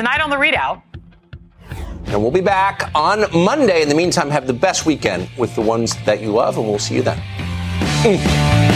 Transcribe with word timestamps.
Tonight 0.00 0.22
on 0.22 0.30
the 0.30 0.36
ReidOut. 0.36 0.80
And 2.06 2.22
we'll 2.22 2.30
be 2.30 2.40
back 2.40 2.90
on 2.94 3.26
Monday. 3.34 3.82
In 3.82 3.90
the 3.90 3.94
meantime, 3.94 4.30
have 4.30 4.46
the 4.46 4.54
best 4.54 4.86
weekend 4.86 5.28
with 5.36 5.54
the 5.54 5.60
ones 5.60 5.94
that 6.06 6.22
you 6.22 6.32
love, 6.32 6.56
and 6.56 6.66
we'll 6.66 6.78
see 6.78 6.94
you 6.94 7.02
then. 7.02 7.18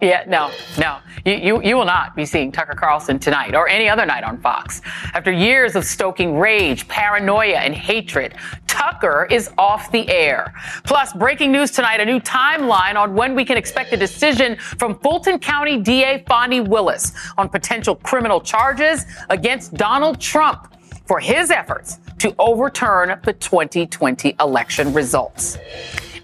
Yeah, 0.00 0.22
no, 0.28 0.52
no. 0.78 0.98
You, 1.24 1.34
you, 1.34 1.62
you 1.62 1.76
will 1.76 1.84
not 1.84 2.14
be 2.14 2.24
seeing 2.24 2.52
Tucker 2.52 2.74
Carlson 2.74 3.18
tonight 3.18 3.56
or 3.56 3.68
any 3.68 3.88
other 3.88 4.06
night 4.06 4.22
on 4.22 4.40
Fox. 4.40 4.80
After 5.12 5.32
years 5.32 5.74
of 5.74 5.84
stoking 5.84 6.38
rage, 6.38 6.86
paranoia, 6.86 7.56
and 7.56 7.74
hatred, 7.74 8.36
Tucker 8.68 9.26
is 9.28 9.50
off 9.58 9.90
the 9.90 10.08
air. 10.08 10.54
Plus, 10.84 11.12
breaking 11.12 11.50
news 11.50 11.72
tonight 11.72 11.98
a 11.98 12.04
new 12.04 12.20
timeline 12.20 12.94
on 12.94 13.16
when 13.16 13.34
we 13.34 13.44
can 13.44 13.56
expect 13.56 13.92
a 13.92 13.96
decision 13.96 14.56
from 14.56 14.96
Fulton 15.00 15.40
County 15.40 15.78
DA 15.78 16.22
Fani 16.28 16.60
Willis 16.60 17.12
on 17.36 17.48
potential 17.48 17.96
criminal 17.96 18.40
charges 18.40 19.04
against 19.30 19.74
Donald 19.74 20.20
Trump 20.20 20.76
for 21.06 21.18
his 21.18 21.50
efforts 21.50 21.98
to 22.18 22.32
overturn 22.38 23.20
the 23.24 23.32
2020 23.32 24.36
election 24.38 24.92
results. 24.92 25.58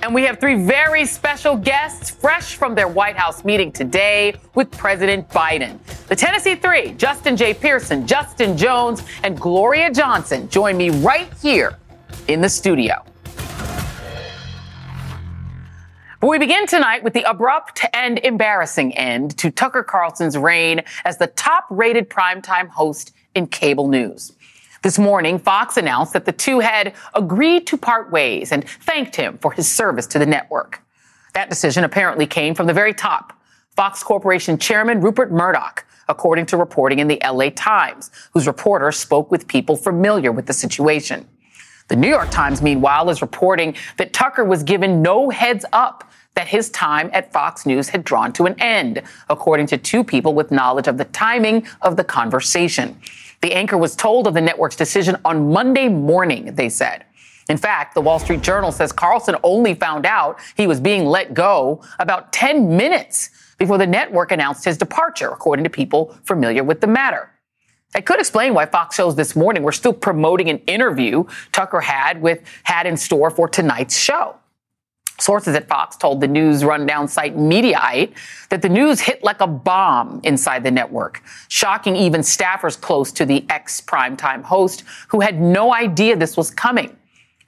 And 0.04 0.14
we 0.14 0.24
have 0.24 0.38
three 0.38 0.62
very 0.62 1.06
special 1.06 1.56
guests 1.56 2.10
fresh 2.10 2.56
from 2.56 2.74
their 2.74 2.88
White 2.88 3.16
House 3.16 3.42
meeting 3.42 3.72
today 3.72 4.34
with 4.54 4.70
President 4.70 5.26
Biden. 5.30 5.78
The 6.08 6.14
Tennessee 6.14 6.56
Three, 6.56 6.92
Justin 6.92 7.38
J. 7.38 7.54
Pearson, 7.54 8.06
Justin 8.06 8.54
Jones, 8.54 9.02
and 9.22 9.40
Gloria 9.40 9.90
Johnson, 9.90 10.46
join 10.50 10.76
me 10.76 10.90
right 10.90 11.32
here 11.40 11.78
in 12.28 12.42
the 12.42 12.50
studio. 12.50 13.02
But 16.20 16.28
we 16.28 16.38
begin 16.38 16.66
tonight 16.66 17.02
with 17.02 17.14
the 17.14 17.22
abrupt 17.22 17.86
and 17.94 18.18
embarrassing 18.18 18.94
end 18.98 19.38
to 19.38 19.50
Tucker 19.50 19.82
Carlson's 19.82 20.36
reign 20.36 20.82
as 21.06 21.16
the 21.16 21.28
top 21.28 21.64
rated 21.70 22.10
primetime 22.10 22.68
host 22.68 23.14
in 23.34 23.46
cable 23.46 23.88
news. 23.88 24.34
This 24.84 24.98
morning, 24.98 25.38
Fox 25.38 25.78
announced 25.78 26.12
that 26.12 26.26
the 26.26 26.32
two 26.32 26.60
had 26.60 26.92
agreed 27.14 27.66
to 27.68 27.78
part 27.78 28.12
ways 28.12 28.52
and 28.52 28.68
thanked 28.68 29.16
him 29.16 29.38
for 29.38 29.50
his 29.50 29.66
service 29.66 30.06
to 30.08 30.18
the 30.18 30.26
network. 30.26 30.82
That 31.32 31.48
decision 31.48 31.84
apparently 31.84 32.26
came 32.26 32.54
from 32.54 32.66
the 32.66 32.74
very 32.74 32.92
top. 32.92 33.32
Fox 33.76 34.02
Corporation 34.02 34.58
Chairman 34.58 35.00
Rupert 35.00 35.32
Murdoch, 35.32 35.86
according 36.06 36.44
to 36.46 36.58
reporting 36.58 36.98
in 36.98 37.08
the 37.08 37.18
LA 37.24 37.48
Times, 37.48 38.10
whose 38.34 38.46
reporter 38.46 38.92
spoke 38.92 39.30
with 39.30 39.48
people 39.48 39.74
familiar 39.74 40.30
with 40.30 40.44
the 40.44 40.52
situation. 40.52 41.26
The 41.88 41.96
New 41.96 42.10
York 42.10 42.30
Times, 42.30 42.60
meanwhile, 42.60 43.08
is 43.08 43.22
reporting 43.22 43.76
that 43.96 44.12
Tucker 44.12 44.44
was 44.44 44.62
given 44.62 45.00
no 45.00 45.30
heads 45.30 45.64
up 45.72 46.12
that 46.34 46.48
his 46.48 46.68
time 46.68 47.08
at 47.14 47.32
Fox 47.32 47.64
News 47.64 47.88
had 47.88 48.04
drawn 48.04 48.34
to 48.34 48.44
an 48.44 48.54
end, 48.60 49.00
according 49.30 49.66
to 49.68 49.78
two 49.78 50.04
people 50.04 50.34
with 50.34 50.50
knowledge 50.50 50.88
of 50.88 50.98
the 50.98 51.06
timing 51.06 51.66
of 51.80 51.96
the 51.96 52.04
conversation. 52.04 53.00
The 53.44 53.52
anchor 53.52 53.76
was 53.76 53.94
told 53.94 54.26
of 54.26 54.32
the 54.32 54.40
network's 54.40 54.74
decision 54.74 55.18
on 55.22 55.52
Monday 55.52 55.90
morning, 55.90 56.54
they 56.54 56.70
said. 56.70 57.04
In 57.50 57.58
fact, 57.58 57.94
the 57.94 58.00
Wall 58.00 58.18
Street 58.18 58.40
Journal 58.40 58.72
says 58.72 58.90
Carlson 58.90 59.36
only 59.42 59.74
found 59.74 60.06
out 60.06 60.40
he 60.56 60.66
was 60.66 60.80
being 60.80 61.04
let 61.04 61.34
go 61.34 61.82
about 61.98 62.32
10 62.32 62.74
minutes 62.74 63.28
before 63.58 63.76
the 63.76 63.86
network 63.86 64.32
announced 64.32 64.64
his 64.64 64.78
departure, 64.78 65.28
according 65.28 65.64
to 65.64 65.68
people 65.68 66.16
familiar 66.24 66.64
with 66.64 66.80
the 66.80 66.86
matter. 66.86 67.32
That 67.92 68.06
could 68.06 68.18
explain 68.18 68.54
why 68.54 68.64
Fox 68.64 68.96
shows 68.96 69.14
this 69.14 69.36
morning 69.36 69.62
were 69.62 69.72
still 69.72 69.92
promoting 69.92 70.48
an 70.48 70.60
interview 70.60 71.24
Tucker 71.52 71.82
had 71.82 72.22
with 72.22 72.40
had 72.62 72.86
in 72.86 72.96
store 72.96 73.28
for 73.28 73.46
tonight's 73.46 73.98
show. 73.98 74.36
Sources 75.18 75.54
at 75.54 75.68
Fox 75.68 75.96
told 75.96 76.20
the 76.20 76.26
news 76.26 76.64
rundown 76.64 77.06
site 77.06 77.36
Mediaite 77.36 78.12
that 78.48 78.62
the 78.62 78.68
news 78.68 79.00
hit 79.00 79.22
like 79.22 79.40
a 79.40 79.46
bomb 79.46 80.20
inside 80.24 80.64
the 80.64 80.70
network, 80.70 81.22
shocking 81.48 81.94
even 81.94 82.20
staffers 82.20 82.80
close 82.80 83.12
to 83.12 83.24
the 83.24 83.46
ex 83.48 83.80
primetime 83.80 84.42
host 84.42 84.82
who 85.08 85.20
had 85.20 85.40
no 85.40 85.72
idea 85.72 86.16
this 86.16 86.36
was 86.36 86.50
coming. 86.50 86.96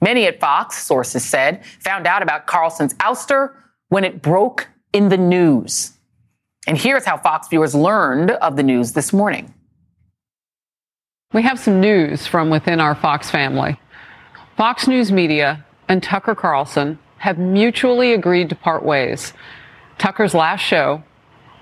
Many 0.01 0.25
at 0.25 0.39
Fox, 0.39 0.77
sources 0.77 1.25
said, 1.25 1.65
found 1.79 2.07
out 2.07 2.21
about 2.21 2.47
Carlson's 2.47 2.93
ouster 2.95 3.53
when 3.89 4.03
it 4.03 4.21
broke 4.21 4.67
in 4.93 5.09
the 5.09 5.17
news. 5.17 5.91
And 6.67 6.77
here's 6.77 7.05
how 7.05 7.17
Fox 7.17 7.47
viewers 7.47 7.75
learned 7.75 8.31
of 8.31 8.55
the 8.55 8.63
news 8.63 8.93
this 8.93 9.11
morning. 9.11 9.53
We 11.33 11.41
have 11.41 11.59
some 11.59 11.81
news 11.81 12.27
from 12.27 12.49
within 12.49 12.79
our 12.79 12.95
Fox 12.95 13.29
family. 13.29 13.79
Fox 14.55 14.87
News 14.87 15.11
Media 15.11 15.65
and 15.89 16.01
Tucker 16.01 16.35
Carlson 16.35 16.97
have 17.19 17.37
mutually 17.37 18.13
agreed 18.13 18.49
to 18.49 18.55
part 18.55 18.83
ways. 18.83 19.33
Tucker's 19.97 20.33
last 20.33 20.61
show 20.61 21.03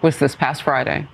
was 0.01 0.19
this 0.19 0.35
past 0.35 0.63
Friday. 0.63 1.07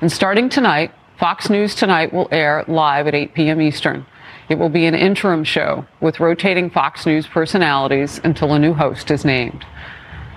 And 0.00 0.10
starting 0.10 0.48
tonight, 0.48 0.92
Fox 1.18 1.50
News 1.50 1.74
Tonight 1.74 2.12
will 2.12 2.28
air 2.30 2.64
live 2.66 3.06
at 3.06 3.14
8 3.14 3.34
p.m. 3.34 3.60
Eastern. 3.60 4.06
It 4.48 4.58
will 4.58 4.68
be 4.68 4.86
an 4.86 4.94
interim 4.94 5.44
show 5.44 5.86
with 6.00 6.18
rotating 6.18 6.70
Fox 6.70 7.06
News 7.06 7.26
personalities 7.26 8.20
until 8.24 8.52
a 8.52 8.58
new 8.58 8.74
host 8.74 9.10
is 9.10 9.24
named. 9.24 9.64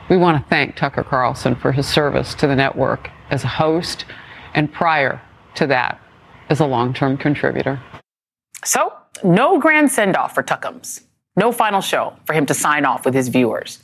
We 0.10 0.18
want 0.18 0.44
to 0.44 0.50
thank 0.50 0.76
Tucker 0.76 1.04
Carlson 1.04 1.56
for 1.56 1.72
his 1.72 1.88
service 1.88 2.36
to 2.36 2.48
the 2.48 2.56
network 2.56 3.10
as 3.32 3.44
a 3.44 3.48
host 3.48 4.06
and 4.54 4.72
prior 4.72 5.22
to 5.56 5.68
that 5.68 6.00
as 6.50 6.60
a 6.60 6.66
long 6.66 6.94
term 6.94 7.18
contributor. 7.18 7.82
So, 8.64 8.94
no 9.24 9.60
grand 9.60 9.92
send 9.92 10.16
off 10.16 10.36
for 10.36 10.44
Tuckums. 10.44 11.02
No 11.36 11.52
final 11.52 11.82
show 11.82 12.14
for 12.26 12.34
him 12.34 12.46
to 12.46 12.54
sign 12.54 12.86
off 12.86 13.06
with 13.06 13.14
his 13.14 13.28
viewers. 13.28 13.80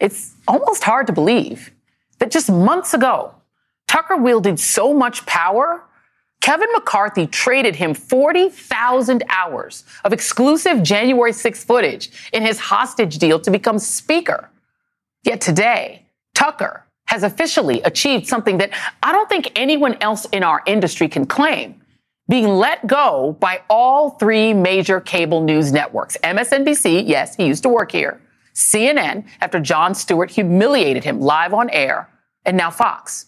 It's 0.00 0.34
almost 0.46 0.84
hard 0.84 1.06
to 1.08 1.12
believe 1.12 1.72
that 2.18 2.30
just 2.30 2.50
months 2.50 2.94
ago, 2.94 3.34
Tucker 3.86 4.16
wielded 4.16 4.60
so 4.60 4.94
much 4.94 5.26
power, 5.26 5.84
Kevin 6.40 6.68
McCarthy 6.72 7.26
traded 7.26 7.76
him 7.76 7.94
40,000 7.94 9.24
hours 9.28 9.84
of 10.04 10.12
exclusive 10.12 10.82
January 10.82 11.32
6 11.32 11.64
footage 11.64 12.10
in 12.32 12.42
his 12.42 12.58
hostage 12.58 13.18
deal 13.18 13.40
to 13.40 13.50
become 13.50 13.78
Speaker. 13.78 14.48
Yet 15.24 15.40
today, 15.40 16.06
Tucker 16.34 16.84
has 17.06 17.22
officially 17.22 17.82
achieved 17.82 18.26
something 18.26 18.58
that 18.58 18.70
I 19.02 19.12
don't 19.12 19.28
think 19.28 19.50
anyone 19.56 19.96
else 20.00 20.26
in 20.26 20.42
our 20.42 20.62
industry 20.66 21.08
can 21.08 21.26
claim 21.26 21.80
being 22.28 22.46
let 22.46 22.86
go 22.86 23.36
by 23.40 23.62
all 23.70 24.10
three 24.10 24.52
major 24.52 25.00
cable 25.00 25.40
news 25.40 25.72
networks. 25.72 26.16
MSNBC, 26.22 27.04
yes, 27.06 27.34
he 27.34 27.46
used 27.46 27.62
to 27.62 27.68
work 27.68 27.90
here. 27.90 28.20
CNN, 28.54 29.24
after 29.40 29.60
Jon 29.60 29.94
Stewart 29.94 30.30
humiliated 30.30 31.04
him 31.04 31.20
live 31.20 31.54
on 31.54 31.70
air, 31.70 32.10
and 32.44 32.56
now 32.56 32.70
Fox. 32.70 33.26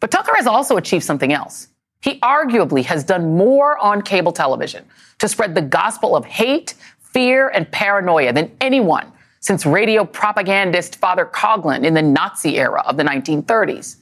But 0.00 0.10
Tucker 0.10 0.34
has 0.36 0.46
also 0.46 0.76
achieved 0.76 1.04
something 1.04 1.32
else. 1.32 1.68
He 2.00 2.20
arguably 2.20 2.84
has 2.84 3.02
done 3.02 3.36
more 3.36 3.76
on 3.78 4.02
cable 4.02 4.32
television 4.32 4.84
to 5.18 5.28
spread 5.28 5.54
the 5.54 5.62
gospel 5.62 6.14
of 6.14 6.24
hate, 6.24 6.74
fear, 7.00 7.48
and 7.48 7.70
paranoia 7.72 8.32
than 8.32 8.54
anyone 8.60 9.10
since 9.40 9.66
radio 9.66 10.04
propagandist 10.04 10.96
Father 10.96 11.24
Coughlin 11.26 11.84
in 11.84 11.94
the 11.94 12.02
Nazi 12.02 12.58
era 12.58 12.82
of 12.86 12.96
the 12.96 13.02
1930s. 13.02 13.96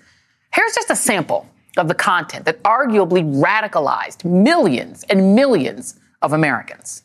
Here's 0.52 0.74
just 0.74 0.90
a 0.90 0.96
sample 0.96 1.46
of 1.78 1.88
the 1.88 1.94
content 1.94 2.44
that 2.44 2.62
arguably 2.62 3.22
radicalized 3.42 4.24
millions 4.24 5.04
and 5.10 5.34
millions 5.34 5.98
of 6.22 6.32
Americans. 6.32 7.02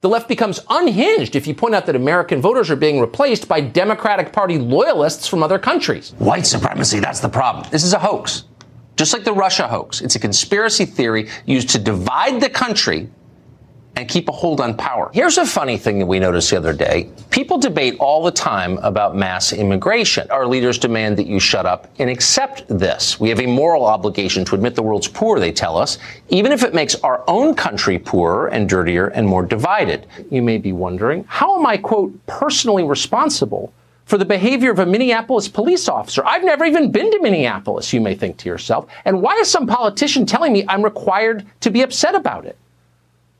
The 0.00 0.08
left 0.08 0.28
becomes 0.28 0.60
unhinged 0.70 1.34
if 1.34 1.48
you 1.48 1.54
point 1.54 1.74
out 1.74 1.86
that 1.86 1.96
American 1.96 2.40
voters 2.40 2.70
are 2.70 2.76
being 2.76 3.00
replaced 3.00 3.48
by 3.48 3.60
Democratic 3.60 4.32
Party 4.32 4.56
loyalists 4.56 5.26
from 5.26 5.42
other 5.42 5.58
countries. 5.58 6.12
White 6.18 6.46
supremacy, 6.46 7.00
that's 7.00 7.18
the 7.18 7.28
problem. 7.28 7.66
This 7.72 7.82
is 7.82 7.94
a 7.94 7.98
hoax. 7.98 8.44
Just 8.96 9.12
like 9.12 9.24
the 9.24 9.32
Russia 9.32 9.66
hoax, 9.66 10.00
it's 10.00 10.14
a 10.14 10.20
conspiracy 10.20 10.84
theory 10.84 11.28
used 11.46 11.68
to 11.70 11.80
divide 11.80 12.40
the 12.40 12.48
country 12.48 13.08
and 13.98 14.08
keep 14.08 14.28
a 14.28 14.32
hold 14.32 14.60
on 14.60 14.76
power. 14.76 15.10
Here's 15.12 15.38
a 15.38 15.44
funny 15.44 15.76
thing 15.76 15.98
that 15.98 16.06
we 16.06 16.20
noticed 16.20 16.50
the 16.50 16.56
other 16.56 16.72
day. 16.72 17.10
People 17.30 17.58
debate 17.58 17.96
all 17.98 18.22
the 18.22 18.30
time 18.30 18.78
about 18.78 19.16
mass 19.16 19.52
immigration. 19.52 20.30
Our 20.30 20.46
leaders 20.46 20.78
demand 20.78 21.16
that 21.16 21.26
you 21.26 21.40
shut 21.40 21.66
up 21.66 21.90
and 21.98 22.08
accept 22.08 22.64
this. 22.68 23.18
We 23.18 23.28
have 23.28 23.40
a 23.40 23.46
moral 23.46 23.84
obligation 23.84 24.44
to 24.44 24.54
admit 24.54 24.76
the 24.76 24.84
world's 24.84 25.08
poor, 25.08 25.40
they 25.40 25.50
tell 25.50 25.76
us, 25.76 25.98
even 26.28 26.52
if 26.52 26.62
it 26.62 26.74
makes 26.74 26.94
our 26.96 27.24
own 27.26 27.56
country 27.56 27.98
poorer 27.98 28.46
and 28.46 28.68
dirtier 28.68 29.08
and 29.08 29.26
more 29.26 29.44
divided. 29.44 30.06
You 30.30 30.42
may 30.42 30.58
be 30.58 30.70
wondering, 30.70 31.24
how 31.26 31.58
am 31.58 31.66
I, 31.66 31.76
quote, 31.76 32.14
personally 32.26 32.84
responsible 32.84 33.72
for 34.04 34.16
the 34.16 34.24
behavior 34.24 34.70
of 34.70 34.78
a 34.78 34.86
Minneapolis 34.86 35.48
police 35.48 35.86
officer. 35.86 36.24
I've 36.24 36.42
never 36.42 36.64
even 36.64 36.90
been 36.90 37.10
to 37.10 37.20
Minneapolis, 37.20 37.92
you 37.92 38.00
may 38.00 38.14
think 38.14 38.38
to 38.38 38.48
yourself. 38.48 38.86
And 39.04 39.20
why 39.20 39.34
is 39.34 39.50
some 39.50 39.66
politician 39.66 40.24
telling 40.24 40.52
me 40.54 40.64
I'm 40.66 40.82
required 40.82 41.44
to 41.60 41.70
be 41.70 41.82
upset 41.82 42.14
about 42.14 42.46
it? 42.46 42.56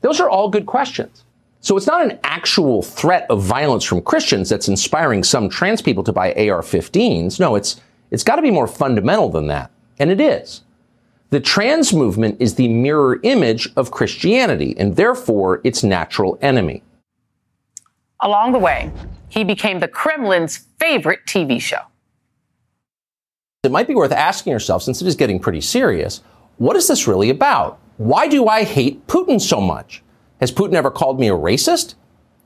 Those 0.01 0.19
are 0.19 0.29
all 0.29 0.49
good 0.49 0.65
questions. 0.65 1.23
So 1.61 1.75
it's 1.75 1.87
not 1.87 2.09
an 2.09 2.19
actual 2.23 2.81
threat 2.81 3.25
of 3.29 3.41
violence 3.41 3.83
from 3.83 4.01
Christians 4.01 4.49
that's 4.49 4.69
inspiring 4.69 5.23
some 5.23 5.49
trans 5.49 5.81
people 5.81 6.03
to 6.05 6.13
buy 6.13 6.31
AR-15s. 6.33 7.39
No, 7.39 7.55
it's, 7.55 7.81
it's 8.11 8.23
got 8.23 8.37
to 8.37 8.41
be 8.41 8.51
more 8.51 8.67
fundamental 8.67 9.29
than 9.29 9.47
that. 9.47 9.71
And 9.99 10.09
it 10.09 10.21
is. 10.21 10.61
The 11.31 11.39
trans 11.39 11.93
movement 11.93 12.37
is 12.39 12.55
the 12.55 12.69
mirror 12.69 13.19
image 13.23 13.69
of 13.75 13.91
Christianity 13.91 14.73
and 14.77 14.95
therefore 14.95 15.61
its 15.63 15.83
natural 15.83 16.39
enemy. 16.41 16.81
Along 18.21 18.51
the 18.51 18.59
way, 18.59 18.91
he 19.27 19.43
became 19.43 19.79
the 19.79 19.87
Kremlin's 19.87 20.65
favorite 20.79 21.25
TV 21.27 21.61
show. 21.61 21.81
It 23.63 23.71
might 23.71 23.87
be 23.87 23.95
worth 23.95 24.11
asking 24.13 24.51
yourself, 24.51 24.81
since 24.83 25.01
it 25.01 25.07
is 25.07 25.15
getting 25.15 25.39
pretty 25.39 25.61
serious, 25.61 26.21
what 26.57 26.75
is 26.75 26.87
this 26.87 27.07
really 27.07 27.29
about? 27.29 27.79
Why 27.99 28.29
do 28.29 28.47
I 28.47 28.63
hate 28.63 29.05
Putin 29.07 29.41
so 29.41 29.59
much? 29.59 30.01
Has 30.39 30.53
Putin 30.53 30.75
ever 30.75 30.89
called 30.89 31.19
me 31.19 31.27
a 31.27 31.33
racist? 31.33 31.95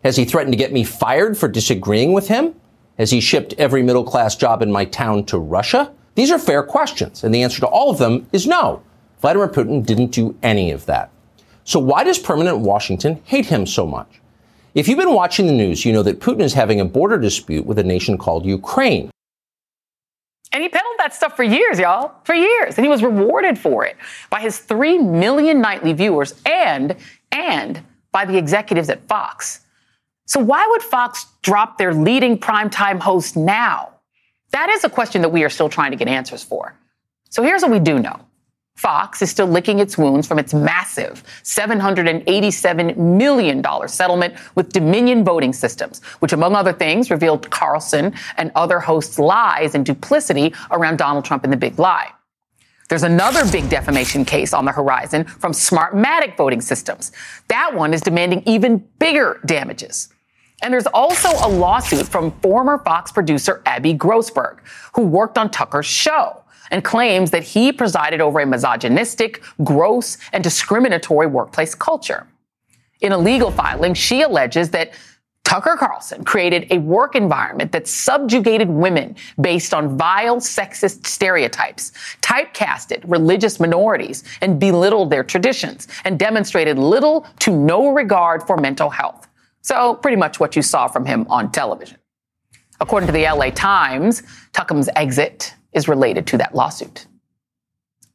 Has 0.04 0.18
he 0.18 0.26
threatened 0.26 0.54
to 0.54 0.58
get 0.58 0.74
me 0.74 0.84
fired 0.84 1.38
for 1.38 1.48
disagreeing 1.48 2.12
with 2.12 2.28
him? 2.28 2.56
Has 2.98 3.12
he 3.12 3.22
shipped 3.22 3.54
every 3.60 3.84
middle 3.84 4.04
class 4.04 4.36
job 4.36 4.64
in 4.64 4.72
my 4.72 4.84
town 4.84 5.26
to 5.26 5.38
Russia? 5.38 5.92
These 6.16 6.32
are 6.32 6.40
fair 6.40 6.64
questions, 6.64 7.24
and 7.24 7.36
the 7.36 7.44
answer 7.44 7.60
to 7.60 7.68
all 7.68 7.92
of 7.92 8.00
them 8.00 8.26
is 8.32 8.48
no. 8.48 8.82
Vladimir 9.22 9.48
Putin 9.48 9.86
didn't 9.86 10.08
do 10.08 10.36
any 10.42 10.72
of 10.72 10.88
that. 10.88 11.12
So 11.66 11.78
why 11.78 12.04
does 12.04 12.18
permanent 12.18 12.58
Washington 12.58 13.22
hate 13.26 13.46
him 13.46 13.68
so 13.68 13.86
much? 13.86 14.22
If 14.74 14.88
you've 14.88 14.98
been 14.98 15.14
watching 15.14 15.46
the 15.46 15.54
news, 15.54 15.86
you 15.86 15.94
know 15.94 16.02
that 16.02 16.20
Putin 16.20 16.42
is 16.42 16.56
having 16.56 16.80
a 16.80 16.86
border 16.86 17.20
dispute 17.20 17.68
with 17.68 17.78
a 17.78 17.84
nation 17.84 18.18
called 18.18 18.44
Ukraine. 18.44 19.12
And 20.54 20.62
he 20.62 20.70
peddled 20.70 20.96
that 21.00 21.16
stuff 21.16 21.36
for 21.36 21.44
years, 21.44 21.80
y'all, 21.80 22.14
for 22.24 22.36
years. 22.36 22.78
And 22.78 22.86
he 22.86 22.90
was 22.90 23.02
rewarded 23.02 23.58
for 23.58 23.86
it 23.86 23.98
by 24.30 24.40
his 24.40 24.60
3 24.60 25.00
million 25.00 25.60
nightly 25.60 25.94
viewers 25.94 26.40
and, 26.46 26.96
and 27.32 27.84
by 28.12 28.24
the 28.26 28.38
executives 28.38 28.90
at 28.90 29.02
Fox. 29.08 29.62
So 30.26 30.40
why 30.40 30.66
would 30.70 30.84
Fox 30.84 31.26
drop 31.42 31.80
their 31.80 31.94
leading 31.94 32.38
primetime 32.38 33.00
host 33.00 33.36
now? 33.36 33.90
That 34.52 34.70
is 34.70 34.84
a 34.84 34.90
question 34.90 35.24
that 35.24 35.30
we 35.30 35.44
are 35.44 35.50
still 35.50 35.70
trying 35.70 35.92
to 35.92 35.98
get 35.98 36.08
answers 36.08 36.44
for. 36.44 36.76
So 37.30 37.42
here's 37.42 37.64
what 37.64 37.72
we 37.72 37.80
do 37.80 38.00
know. 38.00 38.20
Fox 38.76 39.22
is 39.22 39.30
still 39.30 39.46
licking 39.46 39.80
its 39.80 39.98
wounds 39.98 40.28
from 40.28 40.40
its 40.40 40.54
massive 40.54 41.24
$787 41.44 42.98
million 42.98 43.88
settlement 43.88 44.34
with 44.56 44.74
Dominion 44.74 45.24
Voting 45.24 45.54
Systems, 45.54 46.04
which, 46.20 46.34
among 46.34 46.56
other 46.56 46.74
things, 46.74 47.12
revealed 47.12 47.50
Carlson 47.50 48.14
and 48.38 48.52
other 48.56 48.80
hosts' 48.80 49.20
lies 49.20 49.76
and 49.76 49.86
duplicity 49.86 50.54
around 50.72 50.98
Donald 50.98 51.24
Trump 51.24 51.44
and 51.44 51.54
the 51.54 51.58
big 51.58 51.78
lie. 51.78 52.10
There's 52.90 53.04
another 53.04 53.50
big 53.52 53.70
defamation 53.70 54.26
case 54.26 54.54
on 54.54 54.66
the 54.66 54.72
horizon 54.72 55.24
from 55.24 55.52
Smartmatic 55.52 56.36
Voting 56.36 56.62
Systems. 56.62 57.12
That 57.48 57.74
one 57.74 57.94
is 57.94 58.02
demanding 58.02 58.44
even 58.46 58.86
bigger 59.00 59.40
damages. 59.46 60.10
And 60.62 60.74
there's 60.74 60.88
also 60.88 61.30
a 61.46 61.50
lawsuit 61.50 62.08
from 62.08 62.32
former 62.42 62.80
Fox 62.80 63.12
producer 63.12 63.62
Abby 63.66 63.94
Grossberg, 63.94 64.60
who 64.94 65.04
worked 65.04 65.38
on 65.38 65.50
Tucker's 65.50 65.86
show 65.86 66.43
and 66.72 66.84
claims 66.84 67.32
that 67.32 67.44
he 67.44 67.72
presided 67.72 68.22
over 68.22 68.40
a 68.40 68.46
misogynistic, 68.46 69.44
gross, 69.64 70.18
and 70.32 70.44
discriminatory 70.44 71.28
workplace 71.28 71.76
culture. 71.76 72.28
In 73.02 73.12
a 73.12 73.18
legal 73.18 73.52
filing, 73.52 73.94
she 73.94 74.22
alleges 74.22 74.70
that 74.70 74.94
Tucker 75.44 75.76
Carlson 75.78 76.24
created 76.24 76.68
a 76.72 76.80
work 76.80 77.16
environment 77.16 77.72
that 77.74 77.88
subjugated 77.88 78.70
women 78.70 79.16
based 79.42 79.74
on 79.74 79.98
vile 79.98 80.38
sexist 80.38 81.06
stereotypes, 81.06 81.92
typecasted 82.22 83.04
religious 83.06 83.60
minorities, 83.60 84.24
and 84.42 84.60
belittled 84.60 85.10
their 85.10 85.24
traditions, 85.24 85.88
and 86.06 86.18
demonstrated 86.18 86.80
little 86.80 87.28
to 87.40 87.56
no 87.56 87.90
regard 87.90 88.42
for 88.42 88.58
mental 88.58 88.90
health. 88.90 89.28
So, 89.62 89.96
pretty 89.96 90.18
much 90.18 90.40
what 90.40 90.56
you 90.56 90.62
saw 90.62 90.88
from 90.88 91.06
him 91.06 91.26
on 91.30 91.52
television. 91.52 91.98
According 92.80 93.08
to 93.08 93.14
the 93.14 93.24
LA 93.24 93.50
Times, 93.50 94.24
Tucker's 94.54 94.90
exit 94.96 95.54
is 95.74 95.88
related 95.88 96.28
to 96.28 96.38
that 96.38 96.56
lawsuit. 96.56 97.08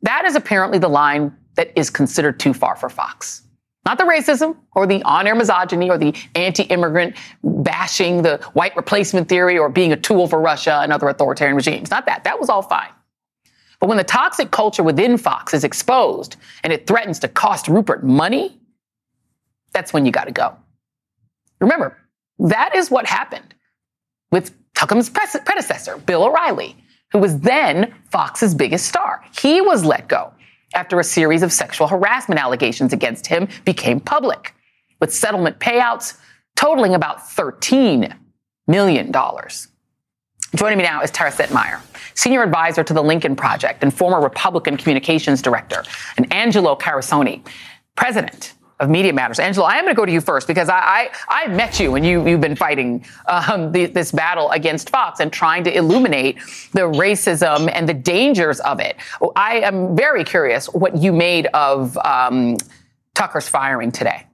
That 0.02 0.25
is 0.25 0.37
apparently 0.37 0.78
the 0.78 0.88
line 0.88 1.37
that 1.55 1.72
is 1.76 1.90
considered 1.90 2.38
too 2.38 2.55
far 2.55 2.76
for 2.76 2.88
Fox. 2.88 3.43
Not 3.84 3.99
the 3.99 4.05
racism 4.05 4.56
or 4.75 4.87
the 4.87 5.02
on 5.05 5.26
air 5.26 5.34
misogyny 5.34 5.88
or 5.88 5.96
the 5.96 6.14
anti 6.34 6.64
immigrant 6.64 7.16
bashing, 7.43 8.22
the 8.22 8.38
white 8.52 8.76
replacement 8.76 9.28
theory 9.28 9.58
or 9.58 9.69
being 9.69 9.93
a 9.93 9.96
tool 9.96 10.28
for 10.28 10.40
Russia 10.40 10.81
and 10.82 10.93
other 10.93 11.08
authoritarian 11.08 11.56
regimes. 11.56 11.90
Not 11.90 12.06
that. 12.06 12.25
That 12.25 12.38
was 12.38 12.49
all 12.49 12.62
fine. 12.62 12.90
But 13.81 13.88
when 13.88 13.96
the 13.96 14.04
toxic 14.04 14.50
culture 14.50 14.82
within 14.82 15.16
Fox 15.16 15.54
is 15.54 15.64
exposed 15.64 16.37
and 16.62 16.72
it 16.72 16.87
threatens 16.87 17.19
to 17.20 17.28
cost 17.28 17.69
Rupert 17.69 18.04
money, 18.04 18.61
that's 19.72 19.93
when 19.93 20.04
you 20.04 20.12
got 20.12 20.25
to 20.25 20.32
go. 20.32 20.56
Remember, 21.61 21.96
that 22.40 22.75
is 22.75 22.90
what 22.90 23.06
happened 23.06 23.54
with 24.31 24.54
Tucker's 24.75 25.08
predecessor, 25.08 25.96
Bill 25.99 26.25
O'Reilly, 26.25 26.76
who 27.12 27.19
was 27.19 27.38
then 27.40 27.94
Fox's 28.10 28.55
biggest 28.55 28.87
star. 28.87 29.25
He 29.40 29.60
was 29.60 29.84
let 29.84 30.08
go 30.08 30.32
after 30.75 31.00
a 31.00 31.05
series 31.05 31.43
of 31.43 31.52
sexual 31.52 31.88
harassment 31.88 32.40
allegations 32.40 32.93
against 32.93 33.26
him 33.26 33.49
became 33.64 34.00
public, 34.00 34.55
with 35.00 35.14
settlement 35.14 35.58
payouts 35.58 36.19
totaling 36.56 36.94
about 36.94 37.19
$13 37.19 38.12
million. 38.66 39.12
Joining 40.55 40.78
me 40.78 40.84
now 40.84 41.02
is 41.02 41.10
Tara 41.10 41.31
Setmayer, 41.31 41.81
senior 42.14 42.43
advisor 42.43 42.82
to 42.84 42.93
the 42.93 43.02
Lincoln 43.02 43.37
Project 43.37 43.82
and 43.82 43.93
former 43.93 44.20
Republican 44.20 44.76
communications 44.76 45.40
director, 45.40 45.84
and 46.16 46.32
Angelo 46.32 46.75
Carusone, 46.76 47.46
president 47.94 48.54
of 48.80 48.88
Media 48.88 49.12
Matters. 49.12 49.38
Angelo, 49.38 49.66
I 49.66 49.76
am 49.76 49.84
going 49.84 49.94
to 49.94 49.98
go 49.98 50.06
to 50.06 50.12
you 50.12 50.20
first 50.20 50.46
because 50.46 50.69
I, 50.69 50.78
I, 50.78 51.10
I 51.28 51.48
met 51.48 51.80
you 51.80 51.96
and 51.96 52.06
you, 52.06 52.26
you've 52.26 52.40
been 52.40 52.56
fighting 52.56 53.04
um, 53.26 53.72
the, 53.72 53.86
this 53.86 54.12
battle 54.12 54.50
against 54.50 54.90
Fox 54.90 55.20
and 55.20 55.32
trying 55.32 55.64
to 55.64 55.76
illuminate 55.76 56.36
the 56.72 56.82
racism 56.82 57.70
and 57.72 57.88
the 57.88 57.94
dangers 57.94 58.60
of 58.60 58.80
it. 58.80 58.96
I 59.34 59.60
am 59.60 59.96
very 59.96 60.25
curious 60.25 60.66
what 60.66 60.96
you 60.96 61.12
made 61.12 61.46
of 61.46 61.96
um, 61.98 62.56
Tucker's 63.14 63.48
firing 63.48 63.90
today. 63.90 64.25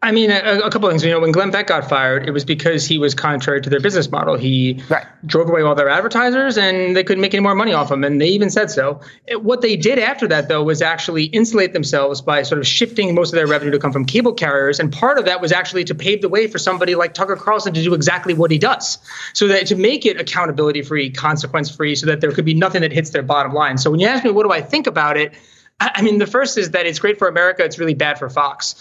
I 0.00 0.12
mean, 0.12 0.30
a, 0.30 0.60
a, 0.60 0.70
couple 0.70 0.86
of 0.86 0.92
things. 0.92 1.04
You 1.04 1.10
know, 1.10 1.18
when 1.18 1.32
Glenn 1.32 1.50
Beck 1.50 1.66
got 1.66 1.88
fired, 1.88 2.28
it 2.28 2.30
was 2.30 2.44
because 2.44 2.86
he 2.86 2.98
was 2.98 3.16
contrary 3.16 3.60
to 3.60 3.68
their 3.68 3.80
business 3.80 4.08
model. 4.12 4.36
He 4.36 4.80
right. 4.88 5.04
drove 5.26 5.48
away 5.48 5.62
all 5.62 5.74
their 5.74 5.88
advertisers, 5.88 6.56
and 6.56 6.96
they 6.96 7.02
couldn't 7.02 7.20
make 7.20 7.34
any 7.34 7.42
more 7.42 7.56
money 7.56 7.72
off 7.72 7.88
them, 7.88 8.04
and 8.04 8.20
they 8.20 8.28
even 8.28 8.48
said 8.48 8.70
so. 8.70 9.00
What 9.38 9.60
they 9.60 9.74
did 9.74 9.98
after 9.98 10.28
that, 10.28 10.48
though, 10.48 10.62
was 10.62 10.82
actually 10.82 11.24
insulate 11.24 11.72
themselves 11.72 12.22
by 12.22 12.42
sort 12.44 12.60
of 12.60 12.66
shifting 12.66 13.12
most 13.12 13.32
of 13.32 13.34
their 13.34 13.48
revenue 13.48 13.72
to 13.72 13.78
come 13.80 13.90
from 13.90 14.04
cable 14.04 14.32
carriers, 14.32 14.78
and 14.78 14.92
part 14.92 15.18
of 15.18 15.24
that 15.24 15.40
was 15.40 15.50
actually 15.50 15.82
to 15.84 15.96
pave 15.96 16.22
the 16.22 16.28
way 16.28 16.46
for 16.46 16.58
somebody 16.58 16.94
like 16.94 17.12
Tucker 17.12 17.34
Carlson 17.34 17.74
to 17.74 17.82
do 17.82 17.92
exactly 17.92 18.34
what 18.34 18.52
he 18.52 18.58
does, 18.58 18.98
so 19.32 19.48
that 19.48 19.66
to 19.66 19.74
make 19.74 20.06
it 20.06 20.20
accountability 20.20 20.82
free, 20.82 21.10
consequence 21.10 21.74
free, 21.74 21.96
so 21.96 22.06
that 22.06 22.20
there 22.20 22.30
could 22.30 22.44
be 22.44 22.54
nothing 22.54 22.82
that 22.82 22.92
hits 22.92 23.10
their 23.10 23.24
bottom 23.24 23.52
line. 23.52 23.78
So 23.78 23.90
when 23.90 23.98
you 23.98 24.06
ask 24.06 24.22
me, 24.22 24.30
what 24.30 24.44
do 24.44 24.52
I 24.52 24.60
think 24.60 24.86
about 24.86 25.16
it? 25.16 25.34
I 25.80 26.02
mean, 26.02 26.18
the 26.18 26.26
first 26.26 26.56
is 26.56 26.70
that 26.70 26.86
it's 26.86 27.00
great 27.00 27.18
for 27.18 27.26
America. 27.26 27.64
It's 27.64 27.80
really 27.80 27.94
bad 27.94 28.18
for 28.18 28.30
Fox 28.30 28.76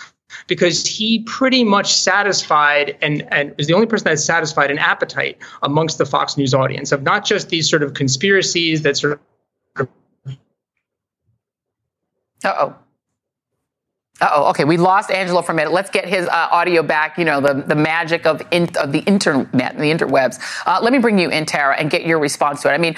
because 0.47 0.85
he 0.85 1.19
pretty 1.23 1.63
much 1.63 1.93
satisfied 1.93 2.97
and, 3.01 3.27
and 3.31 3.53
is 3.57 3.67
the 3.67 3.73
only 3.73 3.87
person 3.87 4.05
that 4.05 4.19
satisfied 4.19 4.71
an 4.71 4.77
appetite 4.77 5.37
amongst 5.63 5.97
the 5.97 6.05
Fox 6.05 6.37
News 6.37 6.53
audience 6.53 6.91
of 6.91 7.03
not 7.03 7.25
just 7.25 7.49
these 7.49 7.69
sort 7.69 7.83
of 7.83 7.93
conspiracies 7.93 8.81
that 8.81 8.97
sort 8.97 9.13
of. 9.13 9.87
Uh 12.43 12.53
oh. 12.59 12.75
Oh. 14.19 14.49
Okay, 14.49 14.63
we 14.63 14.77
lost 14.77 15.11
Angelo 15.11 15.41
for 15.41 15.51
a 15.51 15.55
minute. 15.55 15.73
Let's 15.73 15.89
get 15.89 16.07
his 16.07 16.27
uh, 16.27 16.47
audio 16.51 16.81
back. 16.83 17.17
You 17.17 17.25
know, 17.25 17.41
the, 17.41 17.53
the 17.53 17.75
magic 17.75 18.25
of, 18.25 18.41
in, 18.51 18.69
of 18.77 18.91
the 18.91 18.99
internet 18.99 19.77
the 19.77 19.91
interwebs. 19.91 20.39
Uh, 20.65 20.79
let 20.81 20.91
me 20.91 20.99
bring 20.99 21.19
you 21.19 21.29
in, 21.29 21.45
Tara, 21.45 21.75
and 21.75 21.89
get 21.89 22.05
your 22.05 22.19
response 22.19 22.61
to 22.63 22.69
it. 22.69 22.73
I 22.73 22.77
mean, 22.77 22.95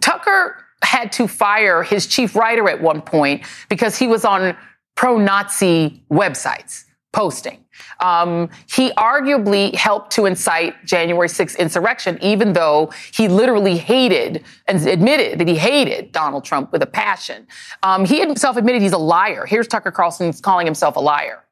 Tucker 0.00 0.64
had 0.82 1.12
to 1.12 1.28
fire 1.28 1.82
his 1.82 2.06
chief 2.06 2.34
writer 2.34 2.68
at 2.68 2.80
one 2.80 3.02
point 3.02 3.44
because 3.68 3.96
he 3.96 4.06
was 4.06 4.24
on 4.24 4.56
pro-Nazi 4.94 6.02
websites 6.10 6.84
posting. 7.12 7.62
Um, 8.00 8.48
he 8.70 8.90
arguably 8.92 9.74
helped 9.74 10.12
to 10.12 10.26
incite 10.26 10.84
January 10.84 11.28
6th 11.28 11.58
insurrection, 11.58 12.18
even 12.22 12.52
though 12.52 12.90
he 13.12 13.28
literally 13.28 13.76
hated 13.76 14.44
and 14.66 14.86
admitted 14.86 15.38
that 15.38 15.48
he 15.48 15.56
hated 15.56 16.12
Donald 16.12 16.44
Trump 16.44 16.72
with 16.72 16.82
a 16.82 16.86
passion. 16.86 17.46
Um, 17.82 18.04
he 18.04 18.20
himself 18.20 18.56
admitted 18.56 18.82
he's 18.82 18.92
a 18.92 18.98
liar. 18.98 19.46
Here's 19.46 19.68
Tucker 19.68 19.90
Carlson 19.90 20.32
calling 20.32 20.66
himself 20.66 20.96
a 20.96 21.00
liar. 21.00 21.44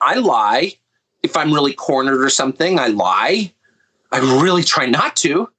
I 0.00 0.14
lie. 0.14 0.72
If 1.22 1.36
I'm 1.36 1.52
really 1.52 1.74
cornered 1.74 2.22
or 2.22 2.30
something, 2.30 2.78
I 2.78 2.86
lie. 2.86 3.52
I 4.10 4.18
really 4.42 4.64
try 4.64 4.86
not 4.86 5.16
to. 5.16 5.50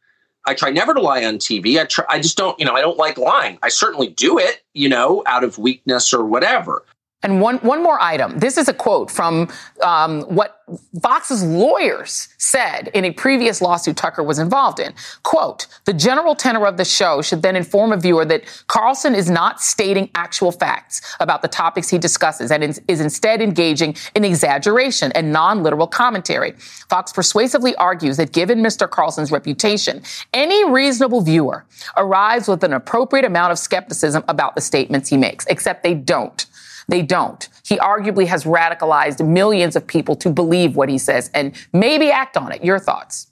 I 0.45 0.53
try 0.53 0.71
never 0.71 0.93
to 0.93 1.01
lie 1.01 1.23
on 1.23 1.37
TV. 1.37 1.79
I 1.79 1.85
try, 1.85 2.05
I 2.09 2.19
just 2.19 2.37
don't, 2.37 2.59
you 2.59 2.65
know, 2.65 2.73
I 2.73 2.81
don't 2.81 2.97
like 2.97 3.17
lying. 3.17 3.59
I 3.61 3.69
certainly 3.69 4.07
do 4.07 4.37
it, 4.39 4.63
you 4.73 4.89
know, 4.89 5.23
out 5.25 5.43
of 5.43 5.57
weakness 5.57 6.13
or 6.13 6.25
whatever. 6.25 6.83
And 7.23 7.39
one, 7.39 7.57
one 7.57 7.83
more 7.83 8.01
item. 8.01 8.39
This 8.39 8.57
is 8.57 8.67
a 8.67 8.73
quote 8.73 9.11
from 9.11 9.49
um, 9.83 10.21
what 10.23 10.63
Fox's 11.01 11.43
lawyers 11.43 12.29
said 12.37 12.89
in 12.93 13.05
a 13.05 13.11
previous 13.11 13.61
lawsuit 13.61 13.97
Tucker 13.97 14.23
was 14.23 14.39
involved 14.39 14.79
in. 14.79 14.93
Quote, 15.23 15.67
the 15.85 15.93
general 15.93 16.33
tenor 16.33 16.65
of 16.65 16.77
the 16.77 16.85
show 16.85 17.21
should 17.21 17.41
then 17.41 17.55
inform 17.55 17.91
a 17.91 17.97
viewer 17.97 18.25
that 18.25 18.43
Carlson 18.67 19.13
is 19.13 19.29
not 19.29 19.61
stating 19.61 20.09
actual 20.15 20.51
facts 20.51 21.15
about 21.19 21.41
the 21.41 21.47
topics 21.47 21.89
he 21.89 21.97
discusses 21.97 22.51
and 22.51 22.63
is, 22.63 22.81
is 22.87 22.99
instead 22.99 23.41
engaging 23.41 23.95
in 24.15 24.23
exaggeration 24.23 25.11
and 25.13 25.31
non-literal 25.31 25.87
commentary. 25.87 26.53
Fox 26.89 27.11
persuasively 27.11 27.75
argues 27.75 28.17
that 28.17 28.31
given 28.31 28.59
Mr. 28.59 28.89
Carlson's 28.89 29.31
reputation, 29.31 30.01
any 30.33 30.69
reasonable 30.69 31.21
viewer 31.21 31.65
arrives 31.97 32.47
with 32.47 32.63
an 32.63 32.73
appropriate 32.73 33.25
amount 33.25 33.51
of 33.51 33.59
skepticism 33.59 34.23
about 34.27 34.55
the 34.55 34.61
statements 34.61 35.09
he 35.09 35.17
makes, 35.17 35.45
except 35.47 35.83
they 35.83 35.93
don't. 35.93 36.47
They 36.87 37.01
don't. 37.01 37.47
He 37.65 37.77
arguably 37.77 38.27
has 38.27 38.43
radicalized 38.43 39.25
millions 39.25 39.75
of 39.75 39.87
people 39.87 40.15
to 40.17 40.29
believe 40.29 40.75
what 40.75 40.89
he 40.89 40.97
says 40.97 41.29
and 41.33 41.53
maybe 41.73 42.11
act 42.11 42.37
on 42.37 42.51
it. 42.51 42.63
Your 42.63 42.79
thoughts? 42.79 43.30